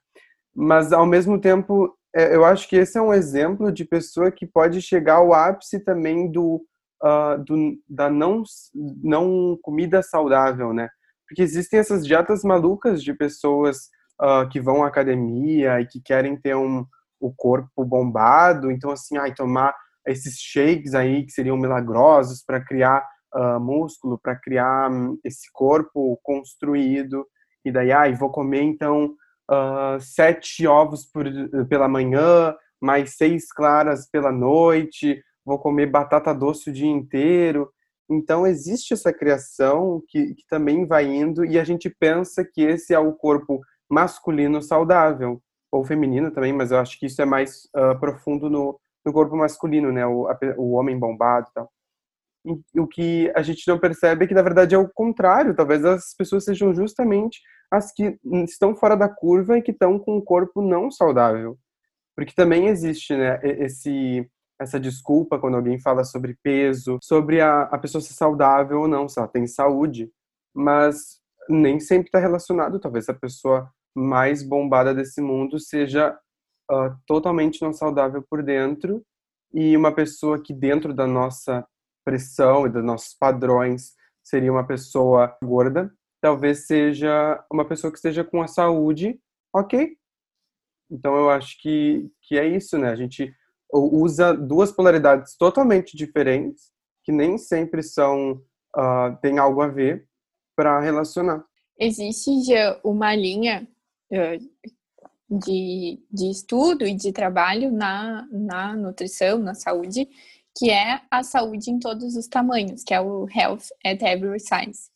Mas 0.52 0.92
ao 0.92 1.06
mesmo 1.06 1.40
tempo, 1.40 1.96
é, 2.12 2.34
eu 2.34 2.44
acho 2.44 2.68
que 2.68 2.74
esse 2.74 2.98
é 2.98 3.02
um 3.02 3.14
exemplo 3.14 3.70
de 3.70 3.84
pessoa 3.84 4.32
que 4.32 4.44
pode 4.44 4.82
chegar 4.82 5.14
ao 5.14 5.32
ápice 5.32 5.78
também 5.78 6.28
do, 6.28 6.60
uh, 7.04 7.38
do 7.44 7.78
da 7.88 8.10
não, 8.10 8.42
não 9.00 9.56
comida 9.62 10.02
saudável, 10.02 10.72
né? 10.72 10.88
Porque 11.28 11.40
existem 11.40 11.78
essas 11.78 12.04
dietas 12.04 12.42
malucas 12.42 13.00
de 13.00 13.14
pessoas 13.14 13.88
uh, 14.20 14.48
que 14.48 14.60
vão 14.60 14.82
à 14.82 14.88
academia 14.88 15.80
e 15.80 15.86
que 15.86 16.00
querem 16.00 16.36
ter 16.36 16.54
um, 16.54 16.84
o 17.20 17.32
corpo 17.32 17.84
bombado, 17.84 18.70
então 18.70 18.90
assim, 18.90 19.16
ai, 19.16 19.34
tomar 19.34 19.74
esses 20.06 20.36
shakes 20.38 20.94
aí 20.94 21.24
que 21.24 21.32
seriam 21.32 21.56
milagrosos 21.56 22.42
para 22.44 22.60
criar 22.60 23.02
uh, 23.34 23.58
músculo, 23.58 24.18
para 24.18 24.36
criar 24.36 24.90
um, 24.90 25.18
esse 25.24 25.50
corpo 25.52 26.18
construído, 26.22 27.26
e 27.64 27.72
daí, 27.72 27.92
ai, 27.92 28.14
vou 28.14 28.30
comer 28.30 28.62
então 28.62 29.14
uh, 29.50 29.98
sete 30.00 30.66
ovos 30.66 31.06
por, 31.06 31.24
pela 31.68 31.88
manhã, 31.88 32.54
mais 32.80 33.16
seis 33.16 33.50
claras 33.50 34.08
pela 34.10 34.30
noite, 34.30 35.22
vou 35.44 35.58
comer 35.58 35.86
batata 35.86 36.34
doce 36.34 36.70
o 36.70 36.72
dia 36.72 36.90
inteiro. 36.90 37.70
Então, 38.10 38.46
existe 38.46 38.92
essa 38.92 39.12
criação 39.12 40.02
que, 40.08 40.34
que 40.34 40.46
também 40.46 40.86
vai 40.86 41.06
indo 41.06 41.42
e 41.44 41.58
a 41.58 41.64
gente 41.64 41.88
pensa 41.88 42.44
que 42.44 42.60
esse 42.62 42.92
é 42.92 42.98
o 42.98 43.14
corpo 43.14 43.62
masculino 43.90 44.62
saudável, 44.62 45.40
ou 45.74 45.84
feminino 45.84 46.30
também, 46.30 46.52
mas 46.52 46.70
eu 46.70 46.78
acho 46.78 46.98
que 46.98 47.06
isso 47.06 47.20
é 47.20 47.24
mais 47.24 47.64
uh, 47.76 47.98
profundo 47.98 48.48
no, 48.48 48.78
no, 49.04 49.12
corpo 49.12 49.36
masculino, 49.36 49.90
né? 49.90 50.06
O, 50.06 50.28
a, 50.28 50.38
o 50.56 50.72
homem 50.72 50.98
bombado 50.98 51.48
tal. 51.52 51.70
E, 52.44 52.80
o 52.80 52.86
que 52.86 53.32
a 53.34 53.42
gente 53.42 53.66
não 53.66 53.78
percebe 53.78 54.24
é 54.24 54.28
que, 54.28 54.34
na 54.34 54.42
verdade, 54.42 54.74
é 54.74 54.78
o 54.78 54.88
contrário. 54.88 55.54
Talvez 55.54 55.84
as 55.84 56.14
pessoas 56.14 56.44
sejam 56.44 56.72
justamente 56.74 57.40
as 57.70 57.92
que 57.92 58.18
estão 58.44 58.76
fora 58.76 58.96
da 58.96 59.08
curva 59.08 59.58
e 59.58 59.62
que 59.62 59.72
estão 59.72 59.98
com 59.98 60.16
um 60.16 60.20
corpo 60.20 60.62
não 60.62 60.90
saudável. 60.90 61.58
Porque 62.14 62.32
também 62.34 62.68
existe, 62.68 63.16
né, 63.16 63.40
esse, 63.42 64.28
essa 64.60 64.78
desculpa 64.78 65.38
quando 65.38 65.56
alguém 65.56 65.80
fala 65.80 66.04
sobre 66.04 66.38
peso, 66.42 66.98
sobre 67.02 67.40
a, 67.40 67.62
a 67.62 67.78
pessoa 67.78 68.00
ser 68.00 68.12
saudável 68.12 68.82
ou 68.82 68.88
não, 68.88 69.08
se 69.08 69.18
ela 69.18 69.26
tem 69.26 69.46
saúde. 69.48 70.08
Mas 70.54 71.20
nem 71.48 71.80
sempre 71.80 72.08
está 72.08 72.18
relacionado. 72.18 72.78
Talvez 72.78 73.08
a 73.08 73.14
pessoa 73.14 73.70
mais 73.94 74.42
bombada 74.42 74.94
desse 74.94 75.20
mundo 75.20 75.58
seja 75.58 76.16
uh, 76.70 76.96
totalmente 77.06 77.62
não 77.62 77.72
saudável 77.72 78.24
por 78.28 78.42
dentro 78.42 79.04
e 79.52 79.76
uma 79.76 79.94
pessoa 79.94 80.42
que 80.42 80.52
dentro 80.52 80.92
da 80.92 81.06
nossa 81.06 81.66
pressão 82.04 82.66
e 82.66 82.70
dos 82.70 82.84
nossos 82.84 83.14
padrões 83.14 83.92
seria 84.22 84.50
uma 84.50 84.66
pessoa 84.66 85.36
gorda, 85.42 85.92
talvez 86.20 86.66
seja 86.66 87.42
uma 87.52 87.64
pessoa 87.64 87.90
que 87.90 87.98
esteja 87.98 88.24
com 88.24 88.42
a 88.42 88.48
saúde 88.48 89.18
ok. 89.54 89.96
Então 90.90 91.16
eu 91.16 91.30
acho 91.30 91.60
que, 91.60 92.10
que 92.22 92.38
é 92.38 92.46
isso, 92.46 92.76
né? 92.78 92.90
A 92.90 92.96
gente 92.96 93.32
usa 93.72 94.32
duas 94.32 94.70
polaridades 94.72 95.36
totalmente 95.36 95.96
diferentes 95.96 96.72
que 97.04 97.12
nem 97.12 97.36
sempre 97.36 97.82
são 97.82 98.42
uh, 98.76 99.16
tem 99.20 99.38
algo 99.38 99.60
a 99.60 99.68
ver 99.68 100.06
para 100.54 100.80
relacionar. 100.80 101.44
Existe 101.78 102.44
já 102.44 102.78
uma 102.84 103.14
linha 103.14 103.66
uh, 104.12 105.38
de, 105.38 106.00
de 106.10 106.30
estudo 106.30 106.86
e 106.86 106.94
de 106.94 107.12
trabalho 107.12 107.72
na, 107.72 108.26
na 108.30 108.76
nutrição, 108.76 109.38
na 109.38 109.54
saúde, 109.54 110.08
que 110.56 110.70
é 110.70 111.00
a 111.10 111.22
saúde 111.22 111.70
em 111.70 111.78
todos 111.78 112.16
os 112.16 112.28
tamanhos, 112.28 112.84
que 112.84 112.94
é 112.94 113.00
o 113.00 113.26
Health 113.28 113.64
at 113.84 114.00
Every 114.02 114.38
Size. 114.38 114.90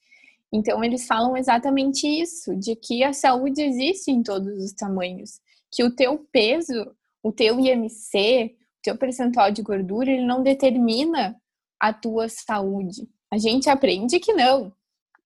Então, 0.53 0.83
eles 0.83 1.07
falam 1.07 1.37
exatamente 1.37 2.07
isso, 2.07 2.57
de 2.57 2.75
que 2.75 3.03
a 3.03 3.13
saúde 3.13 3.61
existe 3.61 4.11
em 4.11 4.23
todos 4.23 4.65
os 4.65 4.73
tamanhos, 4.73 5.41
que 5.71 5.85
o 5.85 5.95
teu 5.95 6.27
peso, 6.33 6.91
o 7.23 7.33
teu 7.33 7.59
IMC, 7.61 8.57
o 8.79 8.83
teu 8.83 8.97
percentual 8.97 9.51
de 9.51 9.63
gordura, 9.63 10.11
ele 10.11 10.25
não 10.25 10.43
determina 10.43 11.37
a 11.79 11.93
tua 11.93 12.29
saúde. 12.29 13.09
A 13.31 13.37
gente 13.37 13.69
aprende 13.69 14.19
que 14.19 14.33
não, 14.33 14.73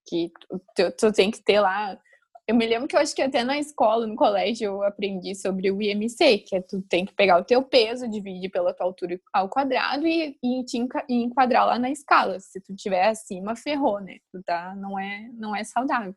que 0.07 0.31
tu, 0.77 0.91
tu 0.99 1.13
tem 1.13 1.31
que 1.31 1.43
ter 1.43 1.61
lá 1.61 1.99
eu 2.47 2.57
me 2.57 2.67
lembro 2.67 2.89
que 2.89 2.97
eu 2.97 3.01
acho 3.01 3.15
que 3.15 3.23
até 3.23 3.45
na 3.45 3.57
escola, 3.57 4.07
no 4.07 4.17
colégio, 4.17 4.67
eu 4.67 4.83
aprendi 4.83 5.35
sobre 5.35 5.71
o 5.71 5.81
IMC, 5.81 6.39
que 6.39 6.57
é 6.57 6.61
tu 6.61 6.83
tem 6.83 7.07
que 7.07 7.15
pegar 7.15 7.39
o 7.41 7.45
teu 7.45 7.63
peso, 7.63 8.11
dividir 8.11 8.51
pela 8.51 8.75
tua 8.75 8.87
altura 8.87 9.21
ao 9.33 9.49
quadrado 9.49 10.07
e, 10.07 10.37
e 10.43 10.65
te 10.65 10.77
enquadrar 11.09 11.67
lá 11.67 11.79
na 11.79 11.91
escala. 11.91 12.41
Se 12.41 12.61
tu 12.61 12.75
tiver 12.75 13.07
acima, 13.09 13.55
ferrou, 13.55 14.01
né? 14.01 14.19
Tu 14.31 14.43
tá, 14.43 14.75
não 14.75 14.99
é, 14.99 15.31
não 15.35 15.55
é 15.55 15.63
saudável. 15.63 16.15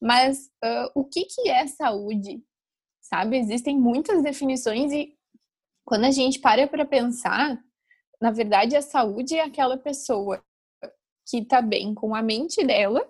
Mas 0.00 0.46
uh, 0.64 0.90
o 0.96 1.04
que 1.04 1.24
que 1.26 1.48
é 1.48 1.66
saúde? 1.68 2.42
Sabe? 3.00 3.38
Existem 3.38 3.78
muitas 3.78 4.22
definições 4.22 4.92
e 4.92 5.16
quando 5.84 6.06
a 6.06 6.10
gente 6.10 6.40
para 6.40 6.66
para 6.66 6.84
pensar, 6.84 7.56
na 8.20 8.32
verdade 8.32 8.76
a 8.76 8.82
saúde 8.82 9.36
é 9.36 9.44
aquela 9.44 9.78
pessoa 9.78 10.42
que 11.26 11.44
tá 11.44 11.62
bem 11.62 11.94
com 11.94 12.14
a 12.14 12.22
mente 12.22 12.64
dela 12.64 13.06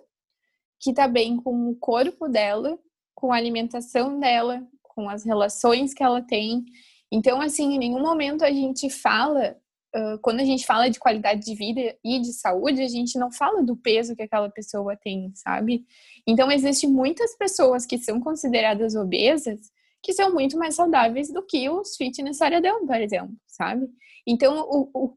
que 0.83 0.93
tá 0.93 1.07
bem 1.07 1.37
com 1.37 1.69
o 1.69 1.75
corpo 1.77 2.27
dela, 2.27 2.77
com 3.15 3.31
a 3.31 3.37
alimentação 3.37 4.19
dela, 4.19 4.61
com 4.81 5.09
as 5.09 5.23
relações 5.23 5.93
que 5.93 6.03
ela 6.03 6.21
tem. 6.21 6.65
Então, 7.09 7.39
assim, 7.39 7.75
em 7.75 7.79
nenhum 7.79 8.01
momento 8.01 8.43
a 8.43 8.51
gente 8.51 8.89
fala, 8.89 9.55
uh, 9.95 10.19
quando 10.21 10.41
a 10.41 10.43
gente 10.43 10.65
fala 10.65 10.89
de 10.89 10.99
qualidade 10.99 11.45
de 11.45 11.55
vida 11.55 11.97
e 12.03 12.19
de 12.19 12.33
saúde, 12.33 12.81
a 12.81 12.87
gente 12.89 13.17
não 13.17 13.31
fala 13.31 13.63
do 13.63 13.77
peso 13.77 14.13
que 14.13 14.23
aquela 14.23 14.49
pessoa 14.49 14.97
tem, 14.97 15.31
sabe? 15.33 15.85
Então, 16.27 16.51
existem 16.51 16.89
muitas 16.89 17.33
pessoas 17.37 17.85
que 17.85 17.97
são 17.97 18.19
consideradas 18.19 18.93
obesas 18.93 19.71
que 20.01 20.11
são 20.11 20.33
muito 20.33 20.57
mais 20.57 20.75
saudáveis 20.75 21.31
do 21.31 21.41
que 21.41 21.69
os 21.69 21.95
fitness 21.95 22.41
aradão, 22.41 22.85
por 22.85 22.99
exemplo, 22.99 23.33
sabe? 23.47 23.87
Então, 24.27 24.67
o, 24.69 24.89
o, 24.93 25.15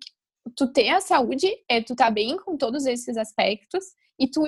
tu 0.55 0.73
ter 0.73 0.91
a 0.91 1.01
saúde 1.01 1.49
é 1.69 1.83
tu 1.83 1.95
tá 1.95 2.11
bem 2.11 2.37
com 2.37 2.57
todos 2.57 2.87
esses 2.87 3.17
aspectos 3.17 3.85
e 4.19 4.29
tu 4.29 4.47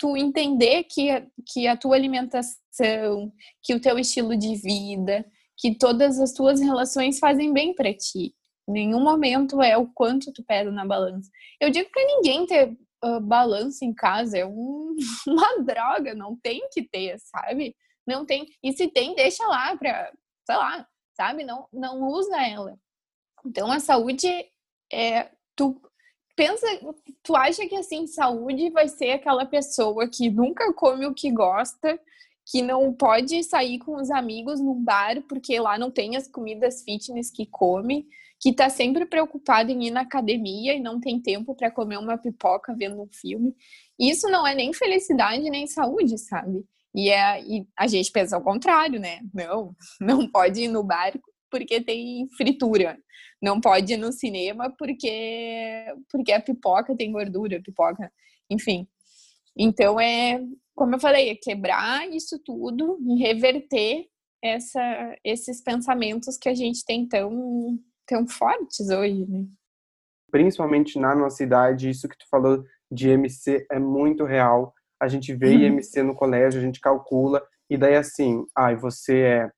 tu 0.00 0.16
entender 0.16 0.84
que, 0.84 1.10
que 1.46 1.68
a 1.68 1.76
tua 1.76 1.94
alimentação, 1.94 3.30
que 3.62 3.74
o 3.74 3.80
teu 3.80 3.98
estilo 3.98 4.34
de 4.34 4.56
vida, 4.56 5.26
que 5.58 5.76
todas 5.76 6.18
as 6.18 6.32
tuas 6.32 6.58
relações 6.58 7.18
fazem 7.18 7.52
bem 7.52 7.74
para 7.74 7.92
ti. 7.92 8.34
Nenhum 8.66 9.00
momento 9.00 9.60
é 9.60 9.76
o 9.76 9.86
quanto 9.92 10.32
tu 10.32 10.42
pesa 10.42 10.70
na 10.70 10.86
balança. 10.86 11.30
Eu 11.60 11.68
digo 11.68 11.90
para 11.90 12.02
ninguém 12.02 12.46
ter 12.46 12.74
uh, 13.04 13.20
balança 13.20 13.84
em 13.84 13.92
casa, 13.92 14.38
é 14.38 14.46
um, 14.46 14.96
uma 15.28 15.62
droga, 15.62 16.14
não 16.14 16.34
tem 16.34 16.66
que 16.72 16.82
ter, 16.82 17.18
sabe? 17.18 17.76
Não 18.06 18.24
tem. 18.24 18.46
E 18.62 18.72
se 18.72 18.88
tem, 18.88 19.14
deixa 19.14 19.46
lá 19.46 19.76
para, 19.76 20.10
sei 20.46 20.56
lá, 20.56 20.86
sabe? 21.14 21.44
Não, 21.44 21.68
não 21.70 22.08
usa 22.08 22.42
ela. 22.42 22.78
Então 23.44 23.70
a 23.70 23.80
saúde 23.80 24.28
é 24.92 25.30
tu 25.56 25.80
pensa, 26.36 26.66
tu 27.22 27.36
acha 27.36 27.66
que 27.66 27.76
assim, 27.76 28.06
saúde 28.06 28.70
vai 28.70 28.88
ser 28.88 29.10
aquela 29.10 29.44
pessoa 29.44 30.08
que 30.08 30.30
nunca 30.30 30.72
come 30.72 31.06
o 31.06 31.14
que 31.14 31.30
gosta, 31.30 32.00
que 32.46 32.62
não 32.62 32.92
pode 32.92 33.42
sair 33.44 33.78
com 33.78 33.96
os 33.96 34.10
amigos 34.10 34.60
num 34.60 34.82
bar 34.82 35.22
porque 35.28 35.60
lá 35.60 35.78
não 35.78 35.90
tem 35.90 36.16
as 36.16 36.26
comidas 36.26 36.82
fitness 36.82 37.30
que 37.30 37.46
come, 37.46 38.06
que 38.40 38.54
tá 38.54 38.70
sempre 38.70 39.04
preocupado 39.04 39.70
em 39.70 39.86
ir 39.86 39.90
na 39.90 40.00
academia 40.00 40.74
e 40.74 40.80
não 40.80 40.98
tem 40.98 41.20
tempo 41.20 41.54
para 41.54 41.70
comer 41.70 41.98
uma 41.98 42.16
pipoca 42.16 42.74
vendo 42.74 43.02
um 43.02 43.08
filme. 43.12 43.54
Isso 43.98 44.28
não 44.28 44.46
é 44.46 44.54
nem 44.54 44.72
felicidade 44.72 45.50
nem 45.50 45.66
saúde, 45.66 46.16
sabe? 46.16 46.64
E, 46.94 47.10
é, 47.10 47.42
e 47.42 47.66
a 47.76 47.86
gente 47.86 48.10
pensa 48.10 48.36
ao 48.36 48.42
contrário, 48.42 48.98
né? 48.98 49.20
Não, 49.32 49.76
não 50.00 50.26
pode 50.26 50.62
ir 50.62 50.68
no 50.68 50.82
bar 50.82 51.12
porque 51.50 51.80
tem 51.80 52.28
fritura 52.36 52.98
não 53.40 53.60
pode 53.60 53.94
ir 53.94 53.96
no 53.96 54.12
cinema 54.12 54.70
porque 54.78 55.86
porque 56.10 56.32
a 56.32 56.40
pipoca 56.40 56.96
tem 56.96 57.10
gordura, 57.10 57.62
pipoca, 57.62 58.12
enfim. 58.50 58.86
Então 59.56 59.98
é, 59.98 60.40
como 60.74 60.94
eu 60.94 61.00
falei, 61.00 61.30
é 61.30 61.34
quebrar 61.34 62.08
isso 62.10 62.38
tudo 62.44 62.98
e 63.00 63.22
reverter 63.22 64.06
essa, 64.42 65.16
esses 65.24 65.62
pensamentos 65.62 66.36
que 66.36 66.48
a 66.48 66.54
gente 66.54 66.84
tem 66.84 67.06
tão, 67.06 67.78
tão 68.06 68.26
fortes 68.26 68.88
hoje, 68.90 69.26
né? 69.26 69.46
Principalmente 70.30 70.98
na 70.98 71.14
nossa 71.14 71.42
idade, 71.42 71.90
isso 71.90 72.08
que 72.08 72.16
tu 72.16 72.24
falou 72.30 72.64
de 72.90 73.10
IMC 73.10 73.66
é 73.70 73.78
muito 73.78 74.24
real. 74.24 74.72
A 75.00 75.08
gente 75.08 75.34
vê 75.34 75.48
uhum. 75.48 75.78
IMC 75.78 76.02
no 76.02 76.14
colégio, 76.14 76.60
a 76.60 76.64
gente 76.64 76.80
calcula, 76.80 77.42
e 77.68 77.76
daí 77.76 77.96
assim, 77.96 78.44
ai, 78.56 78.74
ah, 78.74 78.76
você 78.76 79.18
é 79.20 79.50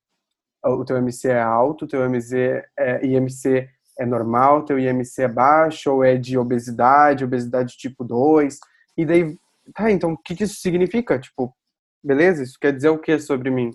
o 0.65 0.85
teu 0.85 0.97
IMC 0.99 1.29
é 1.29 1.41
alto, 1.41 1.85
o 1.85 1.89
teu 1.89 2.05
IMC 2.05 2.65
é, 2.77 3.05
IMC 3.07 3.69
é 3.99 4.07
normal, 4.07 4.61
o 4.61 4.65
teu 4.65 4.79
IMC 4.79 5.23
é 5.23 5.29
baixo, 5.29 5.93
ou 5.93 6.05
é 6.05 6.17
de 6.17 6.39
obesidade, 6.39 7.25
obesidade 7.25 7.77
tipo 7.77 8.05
2, 8.05 8.59
e 8.97 9.05
daí, 9.05 9.39
tá, 9.75 9.91
então 9.91 10.13
o 10.13 10.19
que, 10.19 10.35
que 10.35 10.45
isso 10.45 10.61
significa? 10.61 11.19
Tipo, 11.19 11.55
beleza, 12.03 12.43
isso 12.43 12.59
quer 12.59 12.73
dizer 12.73 12.89
o 12.89 12.99
que 12.99 13.19
sobre 13.19 13.51
mim? 13.51 13.71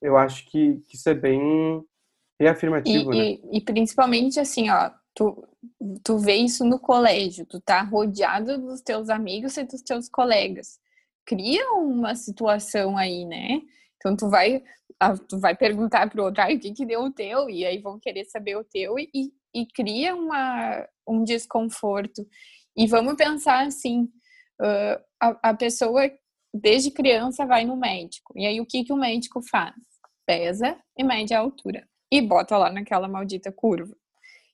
Eu 0.00 0.16
acho 0.16 0.44
que, 0.50 0.82
que 0.88 0.96
isso 0.96 1.08
é 1.08 1.14
bem 1.14 1.84
reafirmativo, 2.38 3.12
e, 3.12 3.18
né? 3.18 3.24
E, 3.24 3.58
e 3.58 3.60
principalmente 3.60 4.40
assim, 4.40 4.70
ó, 4.70 4.90
tu, 5.14 5.46
tu 6.02 6.18
vê 6.18 6.34
isso 6.36 6.64
no 6.64 6.78
colégio, 6.78 7.46
tu 7.46 7.60
tá 7.60 7.82
rodeado 7.82 8.58
dos 8.58 8.80
teus 8.80 9.08
amigos 9.08 9.56
e 9.56 9.64
dos 9.64 9.82
teus 9.82 10.08
colegas. 10.08 10.80
Cria 11.24 11.72
uma 11.74 12.14
situação 12.14 12.96
aí, 12.96 13.24
né? 13.24 13.62
Então 13.96 14.16
tu 14.16 14.28
vai, 14.28 14.62
tu 15.28 15.38
vai 15.38 15.54
perguntar 15.54 16.08
pro 16.10 16.24
outro, 16.24 16.42
ah, 16.42 16.52
o 16.52 16.58
que 16.58 16.72
que 16.72 16.86
deu 16.86 17.02
o 17.02 17.12
teu? 17.12 17.48
E 17.48 17.64
aí 17.64 17.78
vão 17.78 17.98
querer 17.98 18.24
saber 18.24 18.56
o 18.56 18.64
teu 18.64 18.98
e, 18.98 19.32
e 19.54 19.66
cria 19.66 20.14
uma, 20.14 20.86
um 21.06 21.24
desconforto. 21.24 22.26
E 22.76 22.86
vamos 22.86 23.14
pensar 23.14 23.66
assim, 23.66 24.04
uh, 24.60 25.02
a, 25.20 25.50
a 25.50 25.54
pessoa 25.54 26.10
desde 26.52 26.90
criança 26.90 27.46
vai 27.46 27.64
no 27.64 27.76
médico. 27.76 28.32
E 28.36 28.46
aí 28.46 28.60
o 28.60 28.66
que 28.66 28.84
que 28.84 28.92
o 28.92 28.96
médico 28.96 29.42
faz? 29.42 29.74
Pesa 30.26 30.78
e 30.96 31.04
mede 31.04 31.34
a 31.34 31.40
altura. 31.40 31.86
E 32.10 32.20
bota 32.20 32.56
lá 32.56 32.70
naquela 32.70 33.08
maldita 33.08 33.50
curva. 33.50 33.94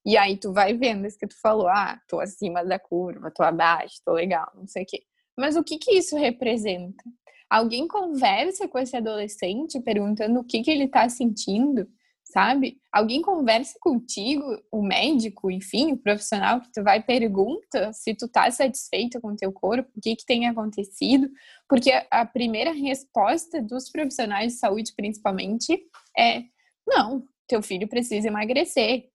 E 0.07 0.17
aí 0.17 0.37
tu 0.37 0.53
vai 0.53 0.75
vendo 0.75 1.07
isso 1.07 1.19
que 1.19 1.27
tu 1.27 1.39
falou, 1.41 1.69
ah, 1.69 2.01
tô 2.09 2.21
acima 2.21 2.65
da 2.65 2.79
curva, 2.79 3.31
tô 3.31 3.43
abaixo, 3.43 4.01
tô 4.05 4.13
legal, 4.13 4.51
não 4.55 4.67
sei 4.67 4.85
o 4.85 4.87
quê. 4.87 5.03
Mas 5.37 5.57
o 5.57 5.63
que 5.63 5.77
que 5.77 5.97
isso 5.97 6.17
representa? 6.17 7.05
Alguém 7.49 7.89
conversa 7.89 8.69
com 8.69 8.79
esse 8.79 8.97
adolescente 8.97 9.81
perguntando 9.81 10.41
o 10.41 10.45
que, 10.45 10.63
que 10.63 10.71
ele 10.71 10.85
está 10.85 11.09
sentindo, 11.09 11.89
sabe? 12.23 12.79
Alguém 12.93 13.23
conversa 13.23 13.79
contigo, 13.81 14.45
o 14.71 14.83
médico, 14.83 15.51
enfim, 15.51 15.93
o 15.93 15.97
profissional 15.97 16.61
que 16.61 16.71
tu 16.73 16.83
vai 16.83 17.03
pergunta 17.03 17.93
se 17.93 18.15
tu 18.15 18.29
tá 18.29 18.51
satisfeito 18.51 19.21
com 19.21 19.35
teu 19.35 19.51
corpo, 19.51 19.91
o 19.97 20.01
que 20.01 20.15
que 20.15 20.27
tem 20.27 20.47
acontecido, 20.47 21.31
porque 21.69 21.91
a 22.11 22.27
primeira 22.27 22.73
resposta 22.73 23.63
dos 23.63 23.91
profissionais 23.91 24.53
de 24.53 24.59
saúde, 24.59 24.93
principalmente, 24.95 25.81
é: 26.17 26.43
não, 26.87 27.25
teu 27.47 27.63
filho 27.63 27.89
precisa 27.89 28.29
emagrecer, 28.29 29.09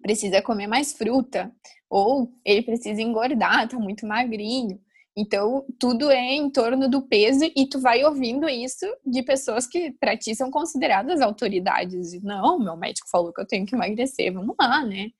precisa 0.00 0.40
comer 0.40 0.68
mais 0.68 0.92
fruta, 0.92 1.52
ou 1.90 2.32
ele 2.44 2.62
precisa 2.62 3.02
engordar, 3.02 3.68
tá 3.68 3.78
muito 3.78 4.06
magrinho. 4.06 4.80
Então, 5.16 5.64
tudo 5.78 6.10
é 6.10 6.34
em 6.34 6.50
torno 6.50 6.88
do 6.88 7.00
peso 7.00 7.44
e 7.56 7.68
tu 7.68 7.80
vai 7.80 8.04
ouvindo 8.04 8.48
isso 8.48 8.84
de 9.06 9.22
pessoas 9.22 9.64
que 9.66 9.92
para 9.92 10.16
ti 10.16 10.34
são 10.34 10.50
consideradas 10.50 11.20
autoridades. 11.20 12.20
Não, 12.20 12.58
meu 12.58 12.76
médico 12.76 13.08
falou 13.08 13.32
que 13.32 13.40
eu 13.40 13.46
tenho 13.46 13.64
que 13.64 13.76
emagrecer, 13.76 14.32
vamos 14.32 14.56
lá, 14.60 14.84
né? 14.84 15.10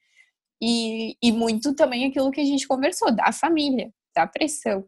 E, 0.60 1.16
e 1.22 1.30
muito 1.30 1.74
também 1.74 2.06
aquilo 2.06 2.32
que 2.32 2.40
a 2.40 2.44
gente 2.44 2.66
conversou, 2.66 3.14
da 3.14 3.30
família, 3.30 3.92
da 4.16 4.26
pressão. 4.26 4.84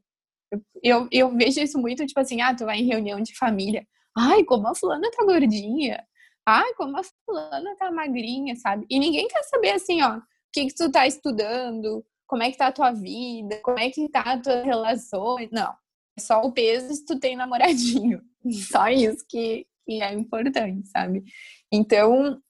Eu, 0.51 0.61
eu, 0.83 1.09
eu, 1.13 1.37
vejo 1.37 1.61
isso 1.61 1.79
muito, 1.79 2.07
tipo 2.07 2.19
assim, 2.19 2.41
ah, 2.41 2.55
tu 2.55 2.65
vai 2.65 2.79
em 2.79 2.87
reunião 2.87 3.21
de 3.21 3.37
família. 3.37 3.87
Ai, 4.17 4.43
como 4.45 4.67
a 4.67 4.75
fulana 4.75 5.09
tá 5.11 5.25
gordinha. 5.25 6.05
Ai, 6.45 6.75
como 6.75 6.97
a 6.99 7.03
fulana 7.25 7.77
tá 7.77 7.91
magrinha, 7.93 8.57
sabe? 8.57 8.87
E 8.91 8.99
ninguém 8.99 9.29
quer 9.29 9.43
saber 9.45 9.73
assim, 9.73 10.03
ó, 10.03 10.19
o 10.19 10.23
que, 10.53 10.67
que 10.67 10.75
tu 10.75 10.91
tá 10.91 11.07
estudando, 11.07 12.05
como 12.27 12.43
é 12.43 12.51
que 12.51 12.59
tá 12.59 12.69
a 12.69 12.73
tua 12.73 12.93
vida, 12.93 13.61
como 13.63 13.79
é 13.79 13.91
que 13.91 14.09
tá 14.09 14.21
a 14.23 14.39
tua 14.39 14.63
relação. 14.63 15.37
Não, 15.53 15.75
é 16.17 16.21
só 16.21 16.43
o 16.43 16.53
peso 16.53 16.95
se 16.95 17.05
tu 17.05 17.19
tem 17.19 17.37
namoradinho. 17.37 18.23
Só 18.71 18.89
isso 18.89 19.27
que, 19.29 19.67
que 19.85 20.01
é 20.01 20.13
importante, 20.13 20.87
sabe? 20.87 21.25
Então, 21.73 22.41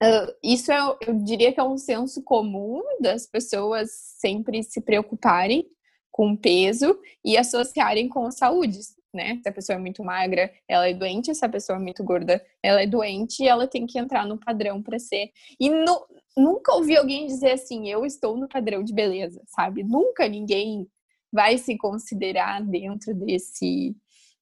Uh, 0.00 0.30
isso 0.44 0.70
é, 0.70 0.78
eu 1.08 1.14
diria 1.24 1.52
que 1.52 1.58
é 1.58 1.64
um 1.64 1.76
senso 1.76 2.22
comum 2.22 2.80
das 3.00 3.26
pessoas 3.26 3.90
sempre 3.90 4.62
se 4.62 4.80
preocuparem 4.80 5.66
com 6.12 6.36
peso 6.36 6.96
e 7.24 7.36
associarem 7.36 8.08
com 8.08 8.30
saúde. 8.30 8.78
né? 9.12 9.40
Se 9.42 9.48
a 9.48 9.52
pessoa 9.52 9.76
é 9.76 9.80
muito 9.80 10.04
magra, 10.04 10.52
ela 10.68 10.88
é 10.88 10.94
doente, 10.94 11.34
se 11.34 11.44
a 11.44 11.48
pessoa 11.48 11.78
é 11.78 11.82
muito 11.82 12.04
gorda, 12.04 12.40
ela 12.62 12.80
é 12.80 12.86
doente 12.86 13.42
e 13.42 13.48
ela 13.48 13.66
tem 13.66 13.86
que 13.86 13.98
entrar 13.98 14.24
no 14.24 14.38
padrão 14.38 14.80
para 14.80 15.00
ser. 15.00 15.32
E 15.58 15.68
no, 15.68 16.06
nunca 16.38 16.74
ouvi 16.74 16.96
alguém 16.96 17.26
dizer 17.26 17.52
assim, 17.52 17.88
eu 17.88 18.06
estou 18.06 18.36
no 18.36 18.48
padrão 18.48 18.82
de 18.82 18.92
beleza, 18.92 19.42
sabe? 19.46 19.82
Nunca 19.82 20.28
ninguém 20.28 20.88
vai 21.32 21.58
se 21.58 21.76
considerar 21.76 22.62
dentro 22.62 23.14
desse 23.14 23.96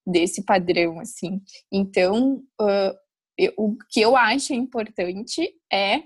desse 0.07 0.45
padrão, 0.45 1.01
assim. 1.01 1.43
Então, 1.71 2.37
uh, 2.61 2.97
eu, 3.37 3.53
o 3.57 3.77
que 3.91 4.01
eu 4.01 4.17
acho 4.17 4.55
importante 4.55 5.53
é 5.73 6.05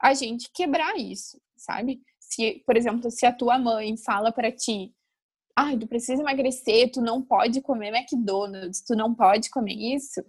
a 0.00 0.12
gente 0.12 0.50
quebrar 0.52 0.96
isso, 0.98 1.40
sabe? 1.56 2.02
Se, 2.20 2.62
por 2.66 2.76
exemplo, 2.76 3.10
se 3.10 3.24
a 3.24 3.32
tua 3.32 3.58
mãe 3.58 3.96
fala 3.96 4.30
para 4.30 4.52
ti, 4.52 4.94
ah, 5.56 5.76
tu 5.76 5.88
precisa 5.88 6.20
emagrecer, 6.20 6.92
tu 6.92 7.00
não 7.00 7.22
pode 7.22 7.60
comer 7.62 7.88
McDonald's, 7.88 8.82
tu 8.82 8.94
não 8.94 9.14
pode 9.14 9.50
comer 9.50 9.74
isso. 9.74 10.22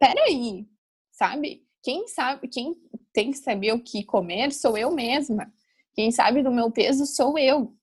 Peraí, 0.00 0.66
sabe? 1.12 1.64
Quem 1.82 2.08
sabe, 2.08 2.48
quem 2.48 2.74
tem 3.14 3.30
que 3.30 3.38
saber 3.38 3.72
o 3.72 3.80
que 3.80 4.04
comer 4.04 4.52
sou 4.52 4.76
eu 4.76 4.90
mesma. 4.90 5.50
Quem 5.94 6.10
sabe 6.10 6.42
do 6.42 6.50
meu 6.50 6.70
peso 6.70 7.06
sou 7.06 7.38
eu. 7.38 7.74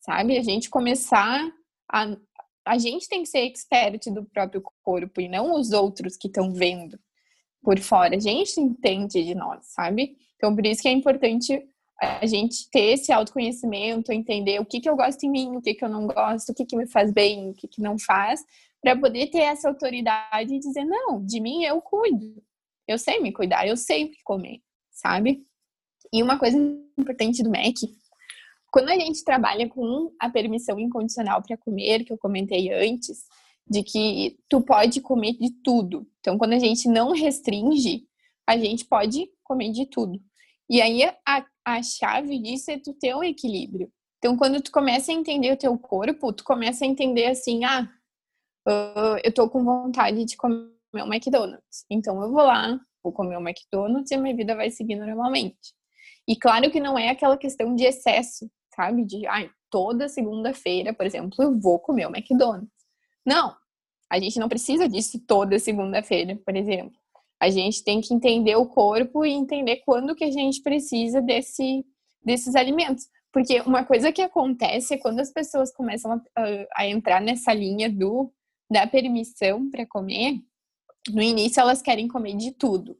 Sabe? 0.00 0.38
A 0.38 0.42
gente 0.42 0.70
começar 0.70 1.52
a 1.92 2.16
a 2.68 2.76
gente 2.76 3.08
tem 3.08 3.22
que 3.22 3.28
ser 3.30 3.46
expert 3.46 4.10
do 4.12 4.26
próprio 4.26 4.62
corpo 4.82 5.22
e 5.22 5.28
não 5.28 5.54
os 5.54 5.72
outros 5.72 6.18
que 6.18 6.28
estão 6.28 6.52
vendo 6.52 6.98
por 7.62 7.78
fora. 7.78 8.14
A 8.14 8.20
gente 8.20 8.60
entende 8.60 9.24
de 9.24 9.34
nós, 9.34 9.60
sabe? 9.68 10.16
Então, 10.36 10.54
por 10.54 10.66
isso 10.66 10.82
que 10.82 10.88
é 10.88 10.92
importante 10.92 11.66
a 11.98 12.26
gente 12.26 12.68
ter 12.70 12.92
esse 12.92 13.10
autoconhecimento, 13.10 14.12
entender 14.12 14.60
o 14.60 14.66
que, 14.66 14.80
que 14.80 14.88
eu 14.88 14.94
gosto 14.94 15.24
em 15.24 15.30
mim, 15.30 15.56
o 15.56 15.62
que, 15.62 15.74
que 15.74 15.84
eu 15.84 15.88
não 15.88 16.06
gosto, 16.06 16.50
o 16.50 16.54
que, 16.54 16.66
que 16.66 16.76
me 16.76 16.86
faz 16.86 17.10
bem, 17.10 17.50
o 17.50 17.54
que, 17.54 17.66
que 17.66 17.80
não 17.80 17.98
faz, 17.98 18.44
para 18.82 18.94
poder 18.96 19.28
ter 19.28 19.40
essa 19.40 19.68
autoridade 19.68 20.54
e 20.54 20.60
dizer: 20.60 20.84
não, 20.84 21.24
de 21.24 21.40
mim 21.40 21.64
eu 21.64 21.80
cuido, 21.80 22.40
eu 22.86 22.98
sei 22.98 23.18
me 23.18 23.32
cuidar, 23.32 23.66
eu 23.66 23.76
sei 23.76 24.04
o 24.04 24.10
que 24.10 24.22
comer, 24.22 24.60
sabe? 25.00 25.44
E 26.12 26.22
uma 26.22 26.38
coisa 26.38 26.56
importante 26.98 27.42
do 27.42 27.50
MEC, 27.50 27.88
quando 28.70 28.90
a 28.90 28.98
gente 28.98 29.24
trabalha 29.24 29.68
com 29.68 30.12
a 30.20 30.28
permissão 30.28 30.78
incondicional 30.78 31.42
para 31.42 31.56
comer, 31.56 32.04
que 32.04 32.12
eu 32.12 32.18
comentei 32.18 32.72
antes, 32.72 33.24
de 33.68 33.82
que 33.82 34.38
tu 34.48 34.60
pode 34.60 35.00
comer 35.00 35.34
de 35.34 35.50
tudo. 35.62 36.06
Então, 36.20 36.38
quando 36.38 36.54
a 36.54 36.58
gente 36.58 36.88
não 36.88 37.12
restringe, 37.12 38.04
a 38.46 38.56
gente 38.56 38.84
pode 38.84 39.30
comer 39.44 39.70
de 39.72 39.86
tudo. 39.86 40.20
E 40.68 40.80
aí 40.80 41.02
a, 41.04 41.46
a 41.64 41.82
chave 41.82 42.38
disso 42.38 42.70
é 42.70 42.78
tu 42.78 42.92
ter 42.94 43.14
um 43.14 43.22
equilíbrio. 43.22 43.90
Então, 44.18 44.36
quando 44.36 44.60
tu 44.60 44.72
começa 44.72 45.12
a 45.12 45.14
entender 45.14 45.52
o 45.52 45.56
teu 45.56 45.78
corpo, 45.78 46.32
tu 46.32 46.44
começa 46.44 46.84
a 46.84 46.88
entender 46.88 47.26
assim, 47.26 47.64
ah, 47.64 47.88
uh, 48.66 49.20
eu 49.22 49.32
tô 49.32 49.48
com 49.48 49.64
vontade 49.64 50.24
de 50.24 50.36
comer 50.36 50.70
um 50.94 51.12
McDonald's. 51.12 51.84
Então, 51.88 52.20
eu 52.22 52.30
vou 52.30 52.42
lá, 52.42 52.78
vou 53.02 53.12
comer 53.12 53.36
um 53.38 53.48
McDonald's 53.48 54.10
e 54.10 54.14
a 54.14 54.18
minha 54.18 54.34
vida 54.34 54.54
vai 54.54 54.70
seguir 54.70 54.96
normalmente. 54.96 55.74
E 56.26 56.36
claro 56.36 56.70
que 56.70 56.80
não 56.80 56.98
é 56.98 57.08
aquela 57.08 57.36
questão 57.36 57.74
de 57.74 57.84
excesso, 57.84 58.50
sabe? 58.74 59.04
De, 59.04 59.26
ai, 59.26 59.50
toda 59.70 60.08
segunda-feira, 60.08 60.92
por 60.92 61.06
exemplo, 61.06 61.42
eu 61.42 61.58
vou 61.58 61.78
comer 61.78 62.06
o 62.06 62.14
McDonald's. 62.14 62.68
Não, 63.24 63.54
a 64.10 64.18
gente 64.18 64.38
não 64.38 64.48
precisa 64.48 64.88
disso 64.88 65.18
toda 65.26 65.58
segunda-feira, 65.58 66.38
por 66.44 66.56
exemplo. 66.56 66.98
A 67.40 67.50
gente 67.50 67.84
tem 67.84 68.00
que 68.00 68.12
entender 68.12 68.56
o 68.56 68.66
corpo 68.66 69.24
e 69.24 69.32
entender 69.32 69.82
quando 69.84 70.14
que 70.14 70.24
a 70.24 70.30
gente 70.30 70.60
precisa 70.62 71.20
desse, 71.20 71.84
desses 72.22 72.54
alimentos. 72.56 73.06
Porque 73.32 73.60
uma 73.60 73.84
coisa 73.84 74.10
que 74.10 74.22
acontece 74.22 74.94
é 74.94 74.98
quando 74.98 75.20
as 75.20 75.30
pessoas 75.30 75.72
começam 75.72 76.12
a, 76.12 76.22
a 76.74 76.86
entrar 76.86 77.20
nessa 77.20 77.52
linha 77.52 77.90
do 77.90 78.32
da 78.70 78.86
permissão 78.86 79.70
para 79.70 79.86
comer, 79.86 80.40
no 81.08 81.22
início 81.22 81.60
elas 81.60 81.82
querem 81.82 82.08
comer 82.08 82.36
de 82.36 82.52
tudo. 82.52 82.96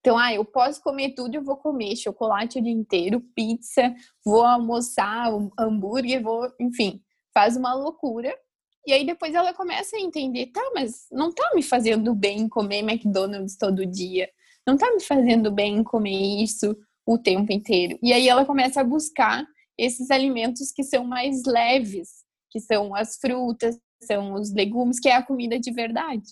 Então, 0.00 0.18
ah, 0.18 0.34
eu 0.34 0.44
posso 0.44 0.82
comer 0.82 1.14
tudo, 1.14 1.36
eu 1.36 1.44
vou 1.44 1.56
comer 1.56 1.94
chocolate 1.94 2.58
o 2.58 2.62
dia 2.62 2.72
inteiro, 2.72 3.20
pizza, 3.36 3.94
vou 4.24 4.42
almoçar, 4.42 5.28
hambúrguer, 5.56 6.20
vou, 6.20 6.52
enfim, 6.60 7.00
faz 7.32 7.56
uma 7.56 7.72
loucura. 7.72 8.36
E 8.84 8.92
aí 8.92 9.06
depois 9.06 9.32
ela 9.32 9.54
começa 9.54 9.96
a 9.96 10.00
entender, 10.00 10.46
tá, 10.46 10.60
mas 10.74 11.06
não 11.12 11.32
tá 11.32 11.52
me 11.54 11.62
fazendo 11.62 12.16
bem 12.16 12.48
comer 12.48 12.80
McDonald's 12.80 13.56
todo 13.56 13.86
dia. 13.86 14.28
Não 14.66 14.76
tá 14.76 14.90
me 14.92 15.00
fazendo 15.00 15.52
bem 15.52 15.84
comer 15.84 16.42
isso 16.42 16.76
o 17.06 17.16
tempo 17.16 17.52
inteiro. 17.52 17.96
E 18.02 18.12
aí 18.12 18.28
ela 18.28 18.44
começa 18.44 18.80
a 18.80 18.84
buscar 18.84 19.46
esses 19.78 20.10
alimentos 20.10 20.72
que 20.72 20.82
são 20.82 21.04
mais 21.04 21.44
leves, 21.44 22.08
que 22.50 22.58
são 22.58 22.92
as 22.94 23.16
frutas, 23.16 23.78
são 24.02 24.34
os 24.34 24.52
legumes, 24.52 24.98
que 24.98 25.08
é 25.08 25.14
a 25.14 25.22
comida 25.22 25.58
de 25.60 25.70
verdade. 25.72 26.24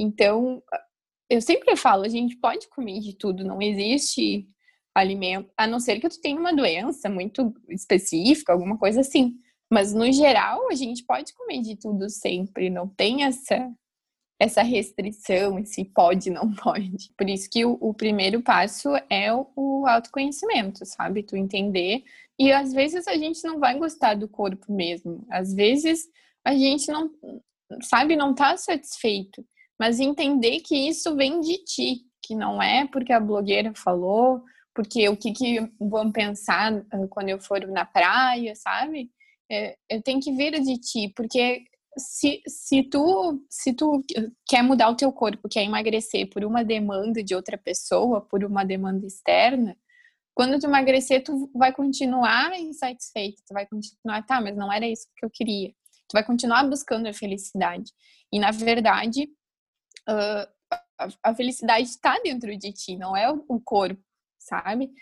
Então, 0.00 0.62
eu 1.28 1.40
sempre 1.40 1.76
falo, 1.76 2.04
a 2.04 2.08
gente 2.08 2.36
pode 2.36 2.68
comer 2.68 3.00
de 3.00 3.14
tudo, 3.14 3.44
não 3.44 3.60
existe 3.60 4.46
alimento, 4.94 5.50
a 5.56 5.66
não 5.66 5.78
ser 5.78 6.00
que 6.00 6.08
tu 6.08 6.20
tenha 6.20 6.38
uma 6.38 6.54
doença 6.54 7.08
muito 7.08 7.54
específica, 7.68 8.52
alguma 8.52 8.76
coisa 8.78 9.00
assim. 9.00 9.34
Mas 9.72 9.94
no 9.94 10.10
geral, 10.12 10.68
a 10.68 10.74
gente 10.74 11.04
pode 11.04 11.32
comer 11.34 11.60
de 11.60 11.76
tudo 11.76 12.08
sempre, 12.08 12.70
não 12.70 12.88
tem 12.88 13.24
essa 13.24 13.70
essa 14.40 14.62
restrição, 14.62 15.58
esse 15.58 15.84
pode, 15.84 16.30
não 16.30 16.50
pode. 16.56 17.12
Por 17.16 17.28
isso 17.28 17.48
que 17.50 17.62
o, 17.64 17.76
o 17.78 17.92
primeiro 17.92 18.40
passo 18.42 18.88
é 19.10 19.30
o, 19.32 19.46
o, 19.54 19.86
autoconhecimento, 19.86 20.86
sabe? 20.86 21.22
Tu 21.22 21.36
entender. 21.36 22.02
E 22.38 22.50
às 22.50 22.72
vezes 22.72 23.06
a 23.06 23.16
gente 23.16 23.44
não 23.44 23.60
vai 23.60 23.78
gostar 23.78 24.14
do 24.14 24.26
corpo 24.26 24.72
mesmo. 24.72 25.26
Às 25.30 25.52
vezes 25.52 26.08
a 26.42 26.54
gente 26.54 26.90
não, 26.90 27.10
sabe, 27.82 28.16
não 28.16 28.34
tá 28.34 28.56
satisfeito. 28.56 29.44
Mas 29.80 29.98
entender 29.98 30.60
que 30.60 30.76
isso 30.76 31.16
vem 31.16 31.40
de 31.40 31.56
ti, 31.64 32.02
que 32.22 32.34
não 32.34 32.62
é 32.62 32.86
porque 32.86 33.12
a 33.12 33.18
blogueira 33.18 33.72
falou, 33.74 34.42
porque 34.74 35.08
o 35.08 35.16
que, 35.16 35.32
que 35.32 35.58
vão 35.80 36.12
pensar 36.12 36.84
ah, 36.92 37.06
quando 37.08 37.30
eu 37.30 37.40
for 37.40 37.66
na 37.66 37.86
praia, 37.86 38.54
sabe? 38.54 39.10
é, 39.50 39.76
eu 39.88 40.00
tenho 40.00 40.20
que 40.20 40.32
vir 40.32 40.60
de 40.62 40.78
ti, 40.78 41.12
porque 41.14 41.64
se, 41.98 42.40
se, 42.46 42.84
tu, 42.84 43.44
se 43.50 43.74
tu 43.74 44.04
quer 44.48 44.62
mudar 44.62 44.88
o 44.90 44.96
teu 44.96 45.12
corpo, 45.12 45.48
quer 45.48 45.64
emagrecer 45.64 46.30
por 46.30 46.44
uma 46.44 46.64
demanda 46.64 47.22
de 47.22 47.34
outra 47.34 47.58
pessoa, 47.58 48.20
por 48.20 48.44
uma 48.44 48.64
demanda 48.64 49.04
externa, 49.04 49.76
quando 50.32 50.58
tu 50.60 50.66
emagrecer, 50.66 51.24
tu 51.24 51.50
vai 51.52 51.72
continuar 51.72 52.56
insatisfeito, 52.58 53.42
tu 53.46 53.52
vai 53.52 53.66
continuar, 53.66 54.24
tá, 54.24 54.40
mas 54.40 54.56
não 54.56 54.72
era 54.72 54.86
isso 54.86 55.08
que 55.16 55.26
eu 55.26 55.30
queria. 55.30 55.70
Tu 56.08 56.12
vai 56.14 56.24
continuar 56.24 56.62
buscando 56.68 57.08
a 57.08 57.12
felicidade. 57.12 57.90
E, 58.32 58.38
na 58.38 58.52
verdade, 58.52 59.28
uh, 60.10 60.76
a, 61.22 61.34
felicidade 61.34 61.84
está 61.84 62.18
dentro 62.20 62.56
de 62.56 62.72
ti, 62.72 62.96
não 62.96 63.16
é 63.16 63.30
o 63.30 63.60
corpo, 63.60 64.02
sabe? 64.38 64.92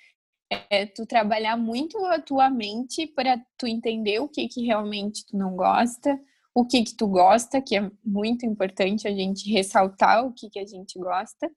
é 0.70 0.86
tu 0.86 1.04
trabalhar 1.04 1.56
muito 1.56 1.98
a 2.06 2.20
tua 2.20 2.48
mente 2.48 3.06
para 3.06 3.38
tu 3.58 3.66
entender 3.66 4.18
o 4.20 4.28
que 4.28 4.48
que 4.48 4.64
realmente 4.64 5.26
tu 5.26 5.36
não 5.36 5.54
gosta, 5.54 6.18
o 6.54 6.64
que 6.64 6.82
que 6.82 6.96
tu 6.96 7.06
gosta, 7.06 7.60
que 7.60 7.76
é 7.76 7.90
muito 8.04 8.46
importante 8.46 9.06
a 9.06 9.12
gente 9.12 9.50
ressaltar 9.52 10.24
o 10.24 10.32
que 10.32 10.48
que 10.48 10.58
a 10.58 10.66
gente 10.66 10.98
gosta 10.98 11.50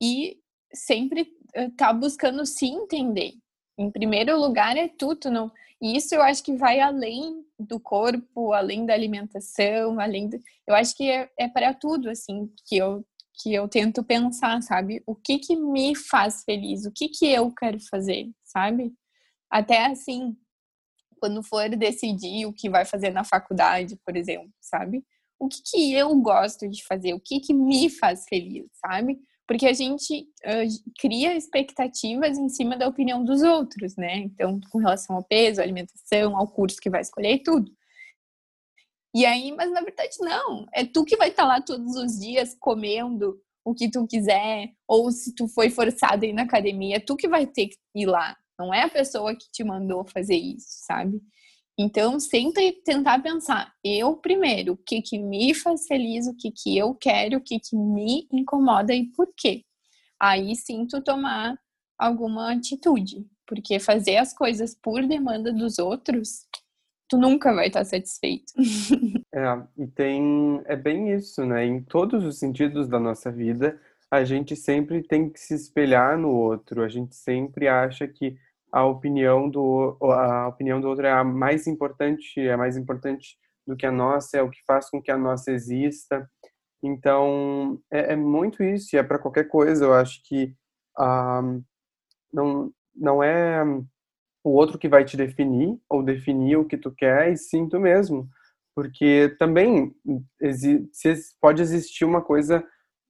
e 0.00 0.38
sempre 0.72 1.28
tá 1.76 1.92
buscando 1.92 2.44
se 2.46 2.66
entender. 2.66 3.34
Em 3.76 3.90
primeiro 3.90 4.38
lugar 4.38 4.76
é 4.76 4.88
tu, 4.88 5.16
tu 5.16 5.30
não. 5.30 5.50
E 5.84 5.98
isso 5.98 6.14
eu 6.14 6.22
acho 6.22 6.42
que 6.42 6.56
vai 6.56 6.80
além 6.80 7.44
do 7.58 7.78
corpo, 7.78 8.54
além 8.54 8.86
da 8.86 8.94
alimentação, 8.94 10.00
além 10.00 10.30
do... 10.30 10.40
eu 10.66 10.74
acho 10.74 10.96
que 10.96 11.10
é, 11.10 11.30
é 11.38 11.46
para 11.46 11.74
tudo 11.74 12.08
assim 12.08 12.50
que 12.66 12.78
eu 12.78 13.04
que 13.34 13.52
eu 13.52 13.68
tento 13.68 14.02
pensar, 14.04 14.62
sabe? 14.62 15.02
O 15.06 15.14
que 15.14 15.38
que 15.38 15.56
me 15.56 15.94
faz 15.94 16.44
feliz? 16.44 16.86
O 16.86 16.92
que 16.92 17.08
que 17.08 17.26
eu 17.26 17.52
quero 17.52 17.78
fazer, 17.90 18.30
sabe? 18.44 18.94
Até 19.50 19.86
assim, 19.86 20.36
quando 21.20 21.42
for 21.42 21.68
decidir 21.70 22.46
o 22.46 22.52
que 22.52 22.70
vai 22.70 22.84
fazer 22.86 23.10
na 23.10 23.24
faculdade, 23.24 23.98
por 24.06 24.16
exemplo, 24.16 24.52
sabe? 24.60 25.04
O 25.38 25.48
que 25.48 25.60
que 25.62 25.92
eu 25.92 26.14
gosto 26.20 26.66
de 26.68 26.82
fazer? 26.84 27.12
O 27.12 27.20
que 27.20 27.40
que 27.40 27.52
me 27.52 27.90
faz 27.90 28.24
feliz, 28.26 28.66
sabe? 28.74 29.18
Porque 29.46 29.66
a 29.66 29.72
gente 29.72 30.22
uh, 30.44 30.92
cria 30.98 31.36
expectativas 31.36 32.38
em 32.38 32.48
cima 32.48 32.76
da 32.76 32.88
opinião 32.88 33.22
dos 33.22 33.42
outros, 33.42 33.96
né? 33.96 34.16
Então, 34.18 34.58
com 34.70 34.78
relação 34.78 35.16
ao 35.16 35.22
peso, 35.22 35.60
alimentação, 35.60 36.36
ao 36.36 36.48
curso 36.48 36.80
que 36.80 36.88
vai 36.88 37.02
escolher 37.02 37.34
e 37.34 37.42
tudo. 37.42 37.70
E 39.14 39.24
aí, 39.24 39.52
mas 39.52 39.70
na 39.70 39.80
verdade 39.80 40.16
não, 40.18 40.66
é 40.72 40.84
tu 40.84 41.04
que 41.04 41.16
vai 41.16 41.28
estar 41.28 41.44
tá 41.44 41.48
lá 41.48 41.60
todos 41.60 41.94
os 41.94 42.18
dias 42.18 42.56
comendo 42.58 43.40
o 43.64 43.72
que 43.72 43.88
tu 43.88 44.06
quiser, 44.06 44.72
ou 44.88 45.10
se 45.12 45.34
tu 45.34 45.46
foi 45.46 45.70
forçado 45.70 46.24
a 46.24 46.28
ir 46.28 46.32
na 46.32 46.42
academia, 46.42 46.96
é 46.96 47.00
tu 47.00 47.16
que 47.16 47.28
vai 47.28 47.46
ter 47.46 47.68
que 47.68 47.76
ir 47.94 48.06
lá, 48.06 48.36
não 48.58 48.74
é 48.74 48.82
a 48.82 48.90
pessoa 48.90 49.34
que 49.34 49.50
te 49.52 49.62
mandou 49.62 50.04
fazer 50.04 50.36
isso, 50.36 50.66
sabe? 50.84 51.20
Então, 51.78 52.20
sempre 52.20 52.72
tentar 52.84 53.20
pensar, 53.20 53.72
eu 53.82 54.16
primeiro, 54.16 54.74
o 54.74 54.76
que 54.76 55.02
que 55.02 55.18
me 55.18 55.52
faz 55.54 55.86
feliz, 55.86 56.26
o 56.26 56.36
que 56.36 56.50
que 56.50 56.78
eu 56.78 56.94
quero, 56.94 57.38
o 57.38 57.40
que 57.40 57.58
que 57.58 57.76
me 57.76 58.28
incomoda 58.32 58.94
e 58.94 59.06
por 59.10 59.28
quê. 59.36 59.64
Aí 60.20 60.54
sim 60.54 60.86
tu 60.86 61.02
tomar 61.02 61.58
alguma 61.98 62.52
atitude, 62.52 63.26
porque 63.46 63.80
fazer 63.80 64.18
as 64.18 64.32
coisas 64.32 64.74
por 64.80 65.04
demanda 65.06 65.52
dos 65.52 65.78
outros 65.78 66.46
tu 67.08 67.18
nunca 67.18 67.52
vai 67.52 67.68
estar 67.68 67.84
satisfeito. 67.84 68.52
É, 69.36 69.82
e 69.82 69.88
tem. 69.88 70.62
É 70.64 70.76
bem 70.76 71.12
isso, 71.12 71.44
né? 71.44 71.66
Em 71.66 71.82
todos 71.82 72.24
os 72.24 72.38
sentidos 72.38 72.86
da 72.86 73.00
nossa 73.00 73.32
vida, 73.32 73.80
a 74.08 74.22
gente 74.22 74.54
sempre 74.54 75.02
tem 75.02 75.28
que 75.28 75.40
se 75.40 75.54
espelhar 75.54 76.16
no 76.16 76.30
outro, 76.30 76.84
a 76.84 76.88
gente 76.88 77.16
sempre 77.16 77.66
acha 77.66 78.06
que 78.06 78.36
a 78.74 78.84
opinião 78.84 79.48
do, 79.48 79.96
a 80.02 80.48
opinião 80.48 80.80
do 80.80 80.88
outro 80.88 81.06
é 81.06 81.12
a 81.12 81.22
mais 81.22 81.68
importante, 81.68 82.40
é 82.40 82.56
mais 82.56 82.76
importante 82.76 83.38
do 83.64 83.76
que 83.76 83.86
a 83.86 83.92
nossa, 83.92 84.36
é 84.36 84.42
o 84.42 84.50
que 84.50 84.58
faz 84.66 84.90
com 84.90 85.00
que 85.00 85.12
a 85.12 85.16
nossa 85.16 85.52
exista. 85.52 86.28
Então, 86.82 87.80
é, 87.88 88.14
é 88.14 88.16
muito 88.16 88.64
isso, 88.64 88.96
e 88.96 88.98
é 88.98 89.02
para 89.04 89.20
qualquer 89.20 89.44
coisa. 89.44 89.84
Eu 89.84 89.94
acho 89.94 90.20
que 90.24 90.52
ah, 90.98 91.40
não, 92.32 92.72
não 92.92 93.22
é 93.22 93.62
o 94.42 94.50
outro 94.50 94.76
que 94.76 94.88
vai 94.88 95.04
te 95.04 95.16
definir 95.16 95.78
ou 95.88 96.02
definir 96.02 96.56
o 96.56 96.64
que 96.64 96.76
tu 96.76 96.90
quer, 96.90 97.32
e 97.32 97.36
sim 97.36 97.68
tu 97.68 97.78
mesmo. 97.78 98.28
Porque 98.74 99.36
também 99.38 99.94
pode 101.40 101.62
existir 101.62 102.04
uma 102.04 102.20
coisa, 102.20 102.66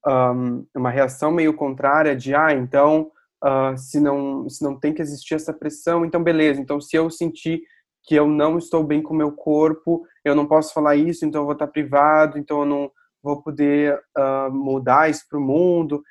um, 0.06 0.66
uma 0.76 0.90
reação 0.90 1.30
meio 1.32 1.54
contrária 1.54 2.14
de, 2.14 2.34
ah, 2.34 2.52
então, 2.52 3.10
uh, 3.45 3.76
se, 3.76 4.01
não, 4.01 4.49
se 4.49 4.62
não 4.64 4.78
tem 4.78 4.95
que 4.95 5.03
existir 5.03 5.34
essa 5.34 5.53
pressão, 5.53 6.05
então 6.05 6.22
beleza. 6.22 6.61
Então, 6.61 6.80
se 6.80 6.97
eu 6.97 7.11
sentir 7.11 7.62
que 8.03 8.14
eu 8.14 8.26
não 8.26 8.59
estou 8.59 8.84
bem 8.84 9.03
com 9.03 9.14
o 9.14 9.16
meu 9.16 9.32
corpo, 9.32 10.07
eu 10.24 10.34
não 10.34 10.47
posso 10.47 10.72
falar 10.72 10.97
isso, 10.97 11.24
então 11.24 11.42
eu 11.42 11.47
vou 11.47 11.55
estar 11.55 11.66
privado, 11.66 12.38
então 12.38 12.61
eu 12.61 12.66
não 12.66 12.90
vou 13.22 13.42
poder 13.42 13.99
uh, 14.18 14.53
mudar 14.53 15.11
isso 15.11 15.24
para 15.28 15.38
o 15.38 15.42
mundo. 15.42 16.03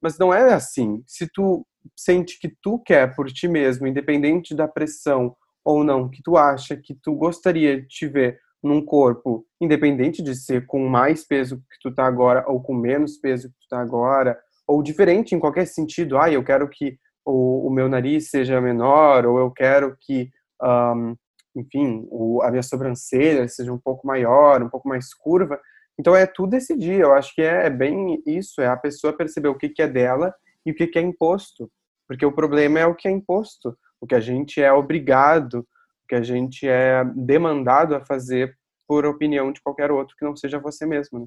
Mas 0.00 0.16
não 0.16 0.32
é 0.32 0.54
assim. 0.54 1.02
Se 1.06 1.28
tu 1.32 1.66
sente 1.96 2.38
que 2.38 2.48
tu 2.62 2.78
quer 2.78 3.14
por 3.14 3.26
ti 3.26 3.48
mesmo, 3.48 3.86
independente 3.86 4.54
da 4.54 4.68
pressão 4.68 5.34
ou 5.64 5.84
não, 5.84 6.08
que 6.08 6.22
tu 6.22 6.36
acha 6.36 6.76
que 6.76 6.94
tu 6.94 7.14
gostaria 7.14 7.80
de 7.80 7.88
te 7.88 8.06
ver 8.06 8.38
num 8.62 8.84
corpo, 8.84 9.44
independente 9.60 10.22
de 10.22 10.34
ser 10.34 10.66
com 10.66 10.86
mais 10.86 11.24
peso 11.24 11.58
que 11.58 11.78
tu 11.82 11.94
tá 11.94 12.06
agora 12.06 12.44
ou 12.46 12.62
com 12.62 12.74
menos 12.74 13.16
peso 13.16 13.48
que 13.48 13.54
tu 13.60 13.68
tá 13.68 13.80
agora, 13.80 14.38
ou 14.70 14.82
diferente 14.82 15.34
em 15.34 15.40
qualquer 15.40 15.66
sentido, 15.66 16.16
ah, 16.16 16.30
eu 16.30 16.44
quero 16.44 16.68
que 16.68 16.96
o, 17.24 17.66
o 17.66 17.70
meu 17.70 17.88
nariz 17.88 18.30
seja 18.30 18.60
menor, 18.60 19.26
ou 19.26 19.38
eu 19.38 19.50
quero 19.50 19.96
que, 20.00 20.30
um, 20.62 21.16
enfim, 21.56 22.06
o, 22.08 22.40
a 22.42 22.50
minha 22.50 22.62
sobrancelha 22.62 23.48
seja 23.48 23.72
um 23.72 23.78
pouco 23.78 24.06
maior, 24.06 24.62
um 24.62 24.68
pouco 24.68 24.88
mais 24.88 25.12
curva. 25.12 25.60
Então 25.98 26.14
é 26.14 26.24
tudo 26.24 26.56
dia. 26.78 27.02
Eu 27.02 27.14
acho 27.14 27.34
que 27.34 27.42
é, 27.42 27.66
é 27.66 27.70
bem 27.70 28.22
isso, 28.24 28.60
é 28.60 28.66
a 28.68 28.76
pessoa 28.76 29.12
perceber 29.12 29.48
o 29.48 29.58
que, 29.58 29.68
que 29.68 29.82
é 29.82 29.88
dela 29.88 30.32
e 30.64 30.70
o 30.70 30.74
que, 30.74 30.86
que 30.86 30.98
é 30.98 31.02
imposto. 31.02 31.70
Porque 32.06 32.24
o 32.24 32.32
problema 32.32 32.78
é 32.78 32.86
o 32.86 32.94
que 32.94 33.08
é 33.08 33.10
imposto, 33.10 33.76
o 34.00 34.06
que 34.06 34.14
a 34.14 34.20
gente 34.20 34.62
é 34.62 34.72
obrigado, 34.72 35.60
o 35.60 36.08
que 36.08 36.14
a 36.14 36.22
gente 36.22 36.66
é 36.66 37.04
demandado 37.14 37.94
a 37.94 38.04
fazer 38.04 38.56
por 38.90 39.06
opinião 39.06 39.52
de 39.52 39.60
qualquer 39.60 39.92
outro 39.92 40.16
que 40.16 40.24
não 40.24 40.34
seja 40.34 40.58
você 40.58 40.84
mesmo. 40.84 41.20
Né? 41.20 41.26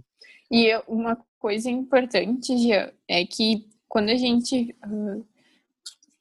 E 0.51 0.75
uma 0.85 1.17
coisa 1.39 1.69
importante, 1.69 2.57
Jean, 2.57 2.91
é 3.07 3.25
que 3.25 3.69
quando 3.87 4.09
a 4.09 4.17
gente 4.17 4.75
uh, 4.85 5.25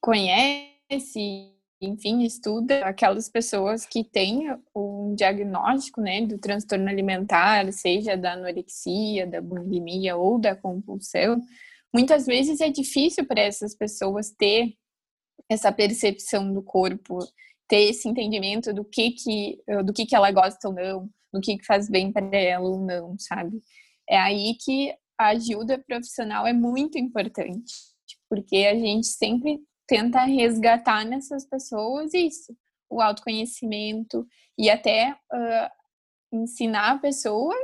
conhece, 0.01 1.51
enfim, 1.80 2.22
estuda 2.22 2.84
aquelas 2.84 3.28
pessoas 3.28 3.84
que 3.84 4.05
têm 4.05 4.57
um 4.72 5.16
diagnóstico, 5.16 6.01
né, 6.01 6.24
do 6.24 6.38
transtorno 6.38 6.88
alimentar, 6.88 7.72
seja 7.72 8.16
da 8.16 8.34
anorexia, 8.34 9.26
da 9.26 9.40
bulimia 9.40 10.16
ou 10.16 10.38
da 10.38 10.55
compulsão, 10.55 11.40
muitas 11.93 12.24
vezes 12.24 12.61
é 12.61 12.70
difícil 12.70 13.26
para 13.26 13.40
essas 13.40 13.74
pessoas 13.74 14.30
ter 14.30 14.76
essa 15.49 15.72
percepção 15.72 16.55
do 16.55 16.62
corpo, 16.62 17.18
ter 17.73 17.89
esse 17.89 18.07
entendimento 18.07 18.70
do 18.70 18.85
que 18.85 19.12
que 19.12 19.64
do 19.83 19.95
que 19.95 20.05
que 20.05 20.14
ela 20.14 20.31
gosta 20.31 20.68
ou 20.68 20.75
não, 20.75 21.09
do 21.33 21.41
que 21.41 21.57
que 21.57 21.64
faz 21.64 21.89
bem 21.89 22.12
para 22.12 22.37
ela 22.37 22.68
ou 22.68 22.79
não, 22.79 23.16
sabe? 23.18 23.62
É 24.07 24.18
aí 24.18 24.59
que 24.62 24.95
a 25.18 25.29
ajuda 25.29 25.79
profissional 25.79 26.47
é 26.47 26.53
muito 26.53 26.99
importante, 26.99 27.73
porque 28.29 28.57
a 28.70 28.75
gente 28.75 29.07
sempre 29.07 29.59
tenta 29.87 30.23
resgatar 30.25 31.03
nessas 31.07 31.47
pessoas 31.47 32.12
isso, 32.12 32.55
o 32.91 33.01
autoconhecimento 33.01 34.27
e 34.59 34.68
até 34.68 35.16
uh, 35.33 36.37
ensinar 36.43 36.93
a 36.93 36.99
pessoa 36.99 37.55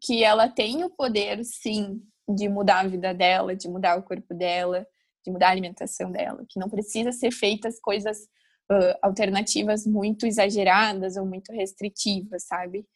que 0.00 0.22
ela 0.22 0.48
tem 0.48 0.84
o 0.84 0.90
poder, 0.90 1.44
sim, 1.44 2.00
de 2.28 2.48
mudar 2.48 2.84
a 2.84 2.88
vida 2.88 3.12
dela, 3.12 3.56
de 3.56 3.68
mudar 3.68 3.98
o 3.98 4.04
corpo 4.04 4.32
dela, 4.34 4.86
de 5.26 5.32
mudar 5.32 5.48
a 5.48 5.50
alimentação 5.50 6.12
dela, 6.12 6.46
que 6.48 6.60
não 6.60 6.68
precisa 6.68 7.10
ser 7.10 7.32
feitas 7.32 7.80
coisas 7.80 8.28
uh, 8.70 8.98
alternativas 9.02 9.86
muito 9.86 10.26
exageradas 10.26 11.16
ou 11.16 11.26
muito 11.26 11.52
restritivas, 11.52 12.44
sabe? 12.44 12.86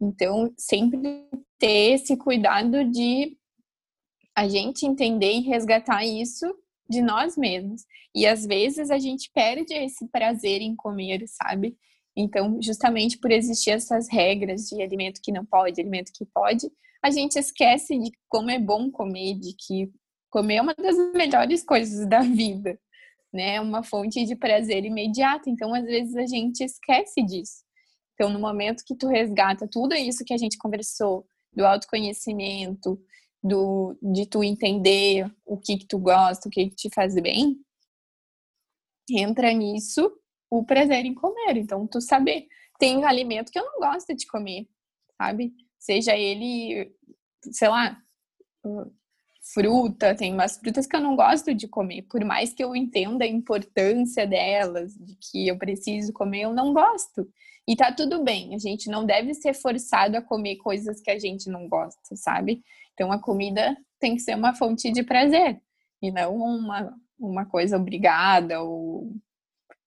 Então, 0.00 0.52
sempre 0.58 1.28
ter 1.58 1.94
esse 1.94 2.16
cuidado 2.16 2.84
de 2.90 3.36
a 4.34 4.48
gente 4.48 4.86
entender 4.86 5.32
e 5.32 5.40
resgatar 5.40 6.04
isso 6.04 6.46
de 6.88 7.00
nós 7.00 7.36
mesmos. 7.36 7.82
E 8.14 8.26
às 8.26 8.44
vezes 8.44 8.90
a 8.90 8.98
gente 8.98 9.30
perde 9.32 9.72
esse 9.74 10.06
prazer 10.08 10.60
em 10.60 10.74
comer, 10.74 11.24
sabe? 11.26 11.76
Então, 12.16 12.60
justamente 12.60 13.18
por 13.18 13.30
existir 13.30 13.70
essas 13.70 14.08
regras 14.08 14.68
de 14.68 14.82
alimento 14.82 15.20
que 15.22 15.32
não 15.32 15.44
pode, 15.44 15.80
alimento 15.80 16.12
que 16.14 16.26
pode, 16.26 16.70
a 17.02 17.10
gente 17.10 17.38
esquece 17.38 17.98
de 17.98 18.12
como 18.28 18.50
é 18.50 18.58
bom 18.58 18.90
comer, 18.90 19.38
de 19.38 19.54
que 19.54 19.90
comer 20.30 20.56
é 20.56 20.62
uma 20.62 20.74
das 20.74 20.96
melhores 21.14 21.64
coisas 21.64 22.06
da 22.06 22.20
vida, 22.20 22.78
né? 23.32 23.60
Uma 23.60 23.82
fonte 23.82 24.24
de 24.24 24.36
prazer 24.36 24.84
imediato. 24.84 25.48
Então, 25.48 25.74
às 25.74 25.84
vezes 25.84 26.16
a 26.16 26.26
gente 26.26 26.62
esquece 26.62 27.22
disso. 27.22 27.64
Então, 28.14 28.30
no 28.30 28.38
momento 28.38 28.84
que 28.86 28.94
tu 28.94 29.08
resgata 29.08 29.66
tudo 29.66 29.94
isso 29.94 30.24
que 30.24 30.34
a 30.34 30.38
gente 30.38 30.58
conversou, 30.58 31.26
do 31.54 31.66
autoconhecimento, 31.66 33.00
do 33.42 33.98
de 34.00 34.26
tu 34.26 34.42
entender 34.42 35.30
o 35.44 35.58
que 35.58 35.76
que 35.76 35.86
tu 35.86 35.98
gosta, 35.98 36.48
o 36.48 36.50
que 36.50 36.70
que 36.70 36.76
te 36.76 36.90
faz 36.94 37.14
bem, 37.14 37.60
entra 39.10 39.52
nisso 39.52 40.10
o 40.50 40.64
prazer 40.64 41.04
em 41.04 41.14
comer. 41.14 41.56
Então, 41.56 41.86
tu 41.86 42.00
saber, 42.00 42.46
tem 42.78 43.04
alimento 43.04 43.50
que 43.50 43.58
eu 43.58 43.64
não 43.64 43.80
gosto 43.80 44.14
de 44.14 44.26
comer, 44.26 44.68
sabe? 45.16 45.52
Seja 45.78 46.16
ele, 46.16 46.94
sei 47.50 47.68
lá, 47.68 48.00
fruta, 49.52 50.14
tem 50.14 50.32
umas 50.32 50.56
frutas 50.56 50.86
que 50.86 50.96
eu 50.96 51.00
não 51.00 51.14
gosto 51.14 51.54
de 51.54 51.68
comer, 51.68 52.02
por 52.02 52.24
mais 52.24 52.52
que 52.52 52.64
eu 52.64 52.74
entenda 52.74 53.24
a 53.24 53.28
importância 53.28 54.26
delas, 54.26 54.94
de 54.94 55.16
que 55.16 55.48
eu 55.48 55.58
preciso 55.58 56.12
comer, 56.12 56.42
eu 56.42 56.54
não 56.54 56.72
gosto. 56.72 57.28
E 57.66 57.76
tá 57.76 57.92
tudo 57.92 58.24
bem, 58.24 58.54
a 58.54 58.58
gente 58.58 58.88
não 58.88 59.04
deve 59.04 59.34
ser 59.34 59.54
forçado 59.54 60.16
a 60.16 60.22
comer 60.22 60.56
coisas 60.56 61.00
que 61.00 61.10
a 61.10 61.18
gente 61.18 61.48
não 61.48 61.68
gosta, 61.68 62.16
sabe? 62.16 62.62
Então 62.94 63.12
a 63.12 63.20
comida 63.20 63.76
tem 64.00 64.14
que 64.16 64.22
ser 64.22 64.34
uma 64.34 64.54
fonte 64.54 64.90
de 64.90 65.02
prazer 65.02 65.60
e 66.00 66.10
não 66.10 66.34
uma, 66.34 66.94
uma 67.18 67.46
coisa 67.46 67.76
obrigada 67.76 68.60
ou 68.62 69.12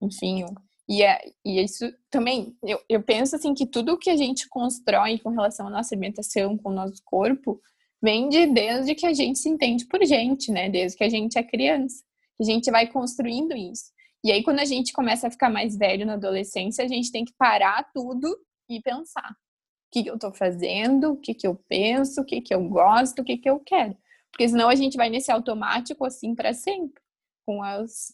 enfim. 0.02 0.46
E, 0.88 1.04
é, 1.04 1.20
e 1.44 1.62
isso 1.64 1.92
também, 2.10 2.56
eu, 2.64 2.80
eu 2.88 3.02
penso 3.02 3.36
assim 3.36 3.54
que 3.54 3.66
tudo 3.66 3.98
que 3.98 4.10
a 4.10 4.16
gente 4.16 4.48
constrói 4.48 5.18
com 5.20 5.30
relação 5.30 5.68
à 5.68 5.70
nossa 5.70 5.94
alimentação, 5.96 6.58
com 6.58 6.70
o 6.70 6.74
nosso 6.74 7.02
corpo, 7.04 7.60
vem 8.02 8.30
de 8.30 8.48
desde 8.48 8.96
que 8.96 9.06
a 9.06 9.14
gente 9.14 9.40
se 9.40 9.50
entende 9.50 9.86
por 9.86 10.04
gente, 10.06 10.52
né? 10.52 10.70
Desde 10.70 10.98
que 10.98 11.04
a 11.04 11.10
gente 11.10 11.38
é 11.38 11.44
criança. 11.44 12.04
A 12.40 12.44
gente 12.44 12.70
vai 12.70 12.88
construindo 12.88 13.56
isso. 13.56 13.92
E 14.24 14.32
aí, 14.32 14.44
quando 14.44 14.60
a 14.60 14.66
gente 14.66 14.92
começa 14.92 15.28
a 15.28 15.32
ficar 15.32 15.50
mais 15.50 15.78
velho 15.78 16.06
na 16.06 16.14
adolescência, 16.14 16.84
a 16.84 16.88
gente 16.88 17.12
tem 17.12 17.24
que 17.24 17.34
parar 17.38 17.90
tudo 17.94 18.28
e 18.70 18.82
pensar. 18.82 19.30
O 19.30 20.04
que, 20.04 20.08
eu 20.10 20.18
tô 20.18 20.34
fazendo? 20.34 21.12
O 21.12 21.18
que, 21.18 21.38
eu 21.44 21.56
penso? 21.70 22.22
O 22.22 22.26
que, 22.26 22.44
eu 22.50 22.68
gosto? 22.68 23.22
O 23.22 23.24
que 23.24 23.40
eu 23.46 23.60
quero? 23.60 23.96
Porque 24.32 24.50
senão 24.50 24.68
a 24.68 24.76
gente 24.76 24.98
vai 24.98 25.10
nesse 25.10 25.32
automático 25.32 26.04
assim 26.04 26.36
para 26.36 26.54
sempre, 26.54 27.02
com 27.46 27.64
as 27.64 28.14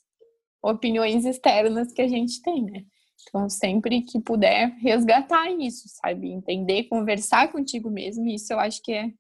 opiniões 0.62 1.26
externas 1.26 1.92
que 1.92 2.02
a 2.02 2.08
gente 2.08 2.42
tem, 2.42 2.64
né? 2.64 2.86
Então, 3.28 3.50
sempre 3.50 4.02
que 4.02 4.20
puder, 4.20 4.70
resgatar 4.80 5.52
isso, 5.52 5.88
sabe? 5.88 6.32
Entender, 6.32 6.84
conversar 6.84 7.52
contigo 7.52 7.90
mesmo, 7.90 8.28
isso 8.28 8.52
eu 8.54 8.60
acho 8.60 8.82
que 8.84 8.92
é 8.92 9.12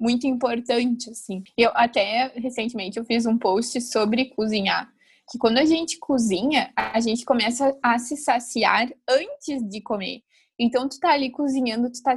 muito 0.00 0.26
importante, 0.26 1.10
assim. 1.10 1.42
Eu 1.56 1.70
até 1.74 2.32
recentemente 2.34 2.98
eu 2.98 3.04
fiz 3.04 3.26
um 3.26 3.36
post 3.36 3.80
sobre 3.82 4.30
cozinhar, 4.30 4.90
que 5.30 5.38
quando 5.38 5.58
a 5.58 5.64
gente 5.64 5.98
cozinha, 5.98 6.72
a 6.74 6.98
gente 7.00 7.24
começa 7.24 7.76
a 7.82 7.98
se 7.98 8.16
saciar 8.16 8.90
antes 9.08 9.62
de 9.68 9.82
comer. 9.82 10.22
Então 10.58 10.88
tu 10.88 10.98
tá 10.98 11.12
ali 11.12 11.30
cozinhando, 11.30 11.92
tu 11.92 12.02
tá 12.02 12.16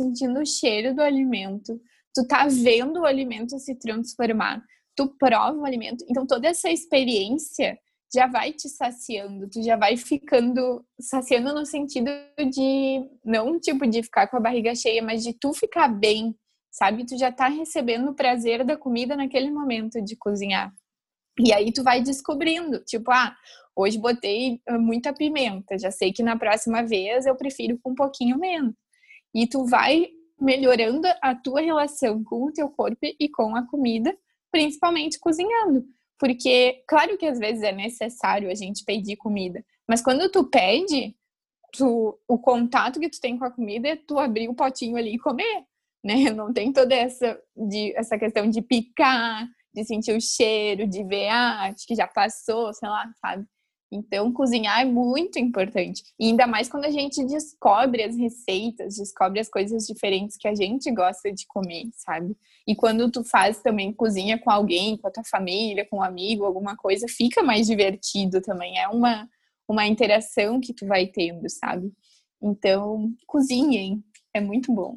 sentindo 0.00 0.40
o 0.40 0.46
cheiro 0.46 0.94
do 0.94 1.02
alimento, 1.02 1.80
tu 2.14 2.26
tá 2.26 2.46
vendo 2.46 3.00
o 3.00 3.04
alimento 3.04 3.58
se 3.58 3.74
transformar, 3.74 4.62
tu 4.96 5.08
prova 5.18 5.58
o 5.58 5.64
alimento. 5.64 6.04
Então 6.08 6.26
toda 6.26 6.48
essa 6.48 6.70
experiência 6.70 7.76
já 8.14 8.28
vai 8.28 8.52
te 8.52 8.68
saciando, 8.68 9.48
tu 9.50 9.60
já 9.60 9.76
vai 9.76 9.96
ficando 9.96 10.84
saciando 11.00 11.52
no 11.52 11.66
sentido 11.66 12.10
de 12.52 13.04
não 13.24 13.58
tipo 13.58 13.84
de 13.88 14.04
ficar 14.04 14.28
com 14.28 14.36
a 14.36 14.40
barriga 14.40 14.72
cheia, 14.74 15.02
mas 15.02 15.24
de 15.24 15.32
tu 15.32 15.52
ficar 15.52 15.88
bem 15.88 16.34
sabe? 16.74 17.06
Tu 17.06 17.16
já 17.16 17.30
tá 17.30 17.46
recebendo 17.46 18.10
o 18.10 18.14
prazer 18.14 18.64
da 18.64 18.76
comida 18.76 19.14
naquele 19.14 19.48
momento 19.48 20.02
de 20.02 20.16
cozinhar. 20.16 20.74
E 21.38 21.52
aí 21.52 21.72
tu 21.72 21.84
vai 21.84 22.02
descobrindo, 22.02 22.80
tipo, 22.80 23.12
ah, 23.12 23.34
hoje 23.76 23.96
botei 23.96 24.60
ah, 24.68 24.76
muita 24.76 25.12
pimenta, 25.12 25.78
já 25.78 25.92
sei 25.92 26.12
que 26.12 26.22
na 26.22 26.36
próxima 26.36 26.82
vez 26.82 27.26
eu 27.26 27.36
prefiro 27.36 27.78
com 27.80 27.92
um 27.92 27.94
pouquinho 27.94 28.36
menos. 28.36 28.74
E 29.32 29.46
tu 29.46 29.64
vai 29.64 30.08
melhorando 30.40 31.06
a 31.22 31.32
tua 31.34 31.60
relação 31.60 32.24
com 32.24 32.46
o 32.46 32.52
teu 32.52 32.68
corpo 32.68 32.98
e 33.02 33.28
com 33.28 33.54
a 33.54 33.64
comida, 33.68 34.16
principalmente 34.50 35.18
cozinhando. 35.20 35.84
Porque, 36.18 36.82
claro 36.88 37.16
que 37.16 37.26
às 37.26 37.38
vezes 37.38 37.62
é 37.62 37.72
necessário 37.72 38.50
a 38.50 38.54
gente 38.54 38.84
pedir 38.84 39.16
comida, 39.16 39.64
mas 39.88 40.02
quando 40.02 40.28
tu 40.28 40.44
pede, 40.44 41.16
tu, 41.72 42.18
o 42.26 42.38
contato 42.38 42.98
que 42.98 43.08
tu 43.08 43.20
tem 43.20 43.38
com 43.38 43.44
a 43.44 43.50
comida 43.50 43.88
é 43.88 43.96
tu 43.96 44.18
abrir 44.18 44.48
o 44.48 44.54
potinho 44.54 44.96
ali 44.96 45.14
e 45.14 45.18
comer, 45.18 45.64
né? 46.04 46.14
Não 46.36 46.52
tem 46.52 46.72
toda 46.72 46.94
essa, 46.94 47.40
de, 47.56 47.92
essa 47.96 48.18
questão 48.18 48.48
de 48.48 48.60
picar, 48.60 49.48
de 49.74 49.84
sentir 49.84 50.16
o 50.16 50.20
cheiro, 50.20 50.86
de 50.86 51.02
ver, 51.04 51.28
ah, 51.28 51.70
acho 51.70 51.86
que 51.86 51.94
já 51.94 52.06
passou, 52.06 52.72
sei 52.74 52.88
lá, 52.88 53.10
sabe? 53.20 53.46
Então, 53.90 54.32
cozinhar 54.32 54.80
é 54.80 54.84
muito 54.84 55.38
importante. 55.38 56.02
E 56.18 56.26
ainda 56.26 56.46
mais 56.46 56.68
quando 56.68 56.84
a 56.84 56.90
gente 56.90 57.24
descobre 57.24 58.02
as 58.02 58.16
receitas, 58.16 58.96
descobre 58.96 59.38
as 59.38 59.48
coisas 59.48 59.86
diferentes 59.86 60.36
que 60.36 60.48
a 60.48 60.54
gente 60.54 60.90
gosta 60.90 61.32
de 61.32 61.46
comer, 61.46 61.84
sabe? 61.92 62.36
E 62.66 62.74
quando 62.74 63.10
tu 63.10 63.22
faz 63.22 63.62
também 63.62 63.92
cozinha 63.92 64.36
com 64.38 64.50
alguém, 64.50 64.96
com 64.96 65.06
a 65.06 65.10
tua 65.12 65.22
família, 65.24 65.86
com 65.88 65.98
um 65.98 66.02
amigo, 66.02 66.44
alguma 66.44 66.76
coisa, 66.76 67.06
fica 67.08 67.42
mais 67.42 67.66
divertido 67.66 68.40
também. 68.40 68.78
É 68.78 68.88
uma, 68.88 69.28
uma 69.68 69.86
interação 69.86 70.60
que 70.60 70.74
tu 70.74 70.86
vai 70.86 71.06
tendo, 71.06 71.48
sabe? 71.48 71.92
Então, 72.42 73.12
cozinhem. 73.26 74.02
É 74.34 74.40
muito 74.40 74.72
bom. 74.74 74.96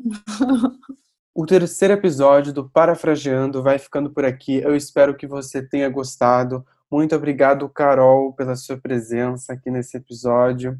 O 1.39 1.45
terceiro 1.45 1.93
episódio 1.93 2.51
do 2.51 2.67
Parafraseando 2.67 3.61
vai 3.61 3.77
ficando 3.77 4.09
por 4.09 4.25
aqui. 4.25 4.55
Eu 4.55 4.75
espero 4.75 5.15
que 5.15 5.27
você 5.27 5.61
tenha 5.61 5.87
gostado. 5.87 6.65
Muito 6.91 7.15
obrigado, 7.15 7.69
Carol, 7.69 8.33
pela 8.33 8.55
sua 8.55 8.75
presença 8.75 9.53
aqui 9.53 9.69
nesse 9.69 9.95
episódio. 9.97 10.79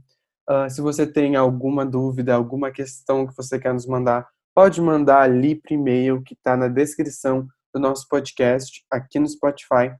Uh, 0.49 0.67
se 0.67 0.81
você 0.81 1.05
tem 1.05 1.35
alguma 1.35 1.85
dúvida, 1.85 2.33
alguma 2.33 2.71
questão 2.71 3.27
que 3.27 3.37
você 3.37 3.59
quer 3.59 3.71
nos 3.71 3.85
mandar, 3.85 4.27
pode 4.55 4.81
mandar 4.81 5.21
ali 5.21 5.53
por 5.53 5.71
e-mail 5.71 6.23
que 6.23 6.33
está 6.33 6.57
na 6.57 6.67
descrição 6.67 7.47
do 7.71 7.79
nosso 7.79 8.07
podcast 8.07 8.83
aqui 8.89 9.19
no 9.19 9.29
Spotify, 9.29 9.93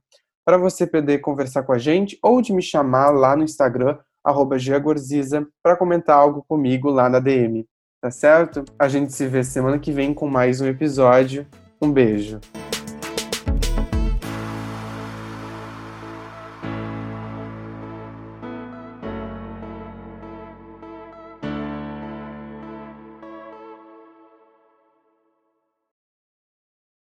para 0.44 0.58
você 0.58 0.88
poder 0.88 1.18
conversar 1.18 1.62
com 1.62 1.72
a 1.72 1.78
gente 1.78 2.18
ou 2.20 2.42
de 2.42 2.52
me 2.52 2.62
chamar 2.62 3.10
lá 3.10 3.36
no 3.36 3.44
Instagram, 3.44 3.96
arroba 4.24 4.56
para 5.62 5.76
comentar 5.76 6.16
algo 6.16 6.44
comigo 6.48 6.90
lá 6.90 7.08
na 7.08 7.20
DM. 7.20 7.64
Tá 8.00 8.12
certo? 8.12 8.64
A 8.78 8.86
gente 8.86 9.12
se 9.12 9.26
vê 9.26 9.42
semana 9.42 9.76
que 9.76 9.90
vem 9.90 10.14
com 10.14 10.28
mais 10.28 10.60
um 10.60 10.66
episódio. 10.66 11.44
Um 11.82 11.90
beijo. 11.90 12.40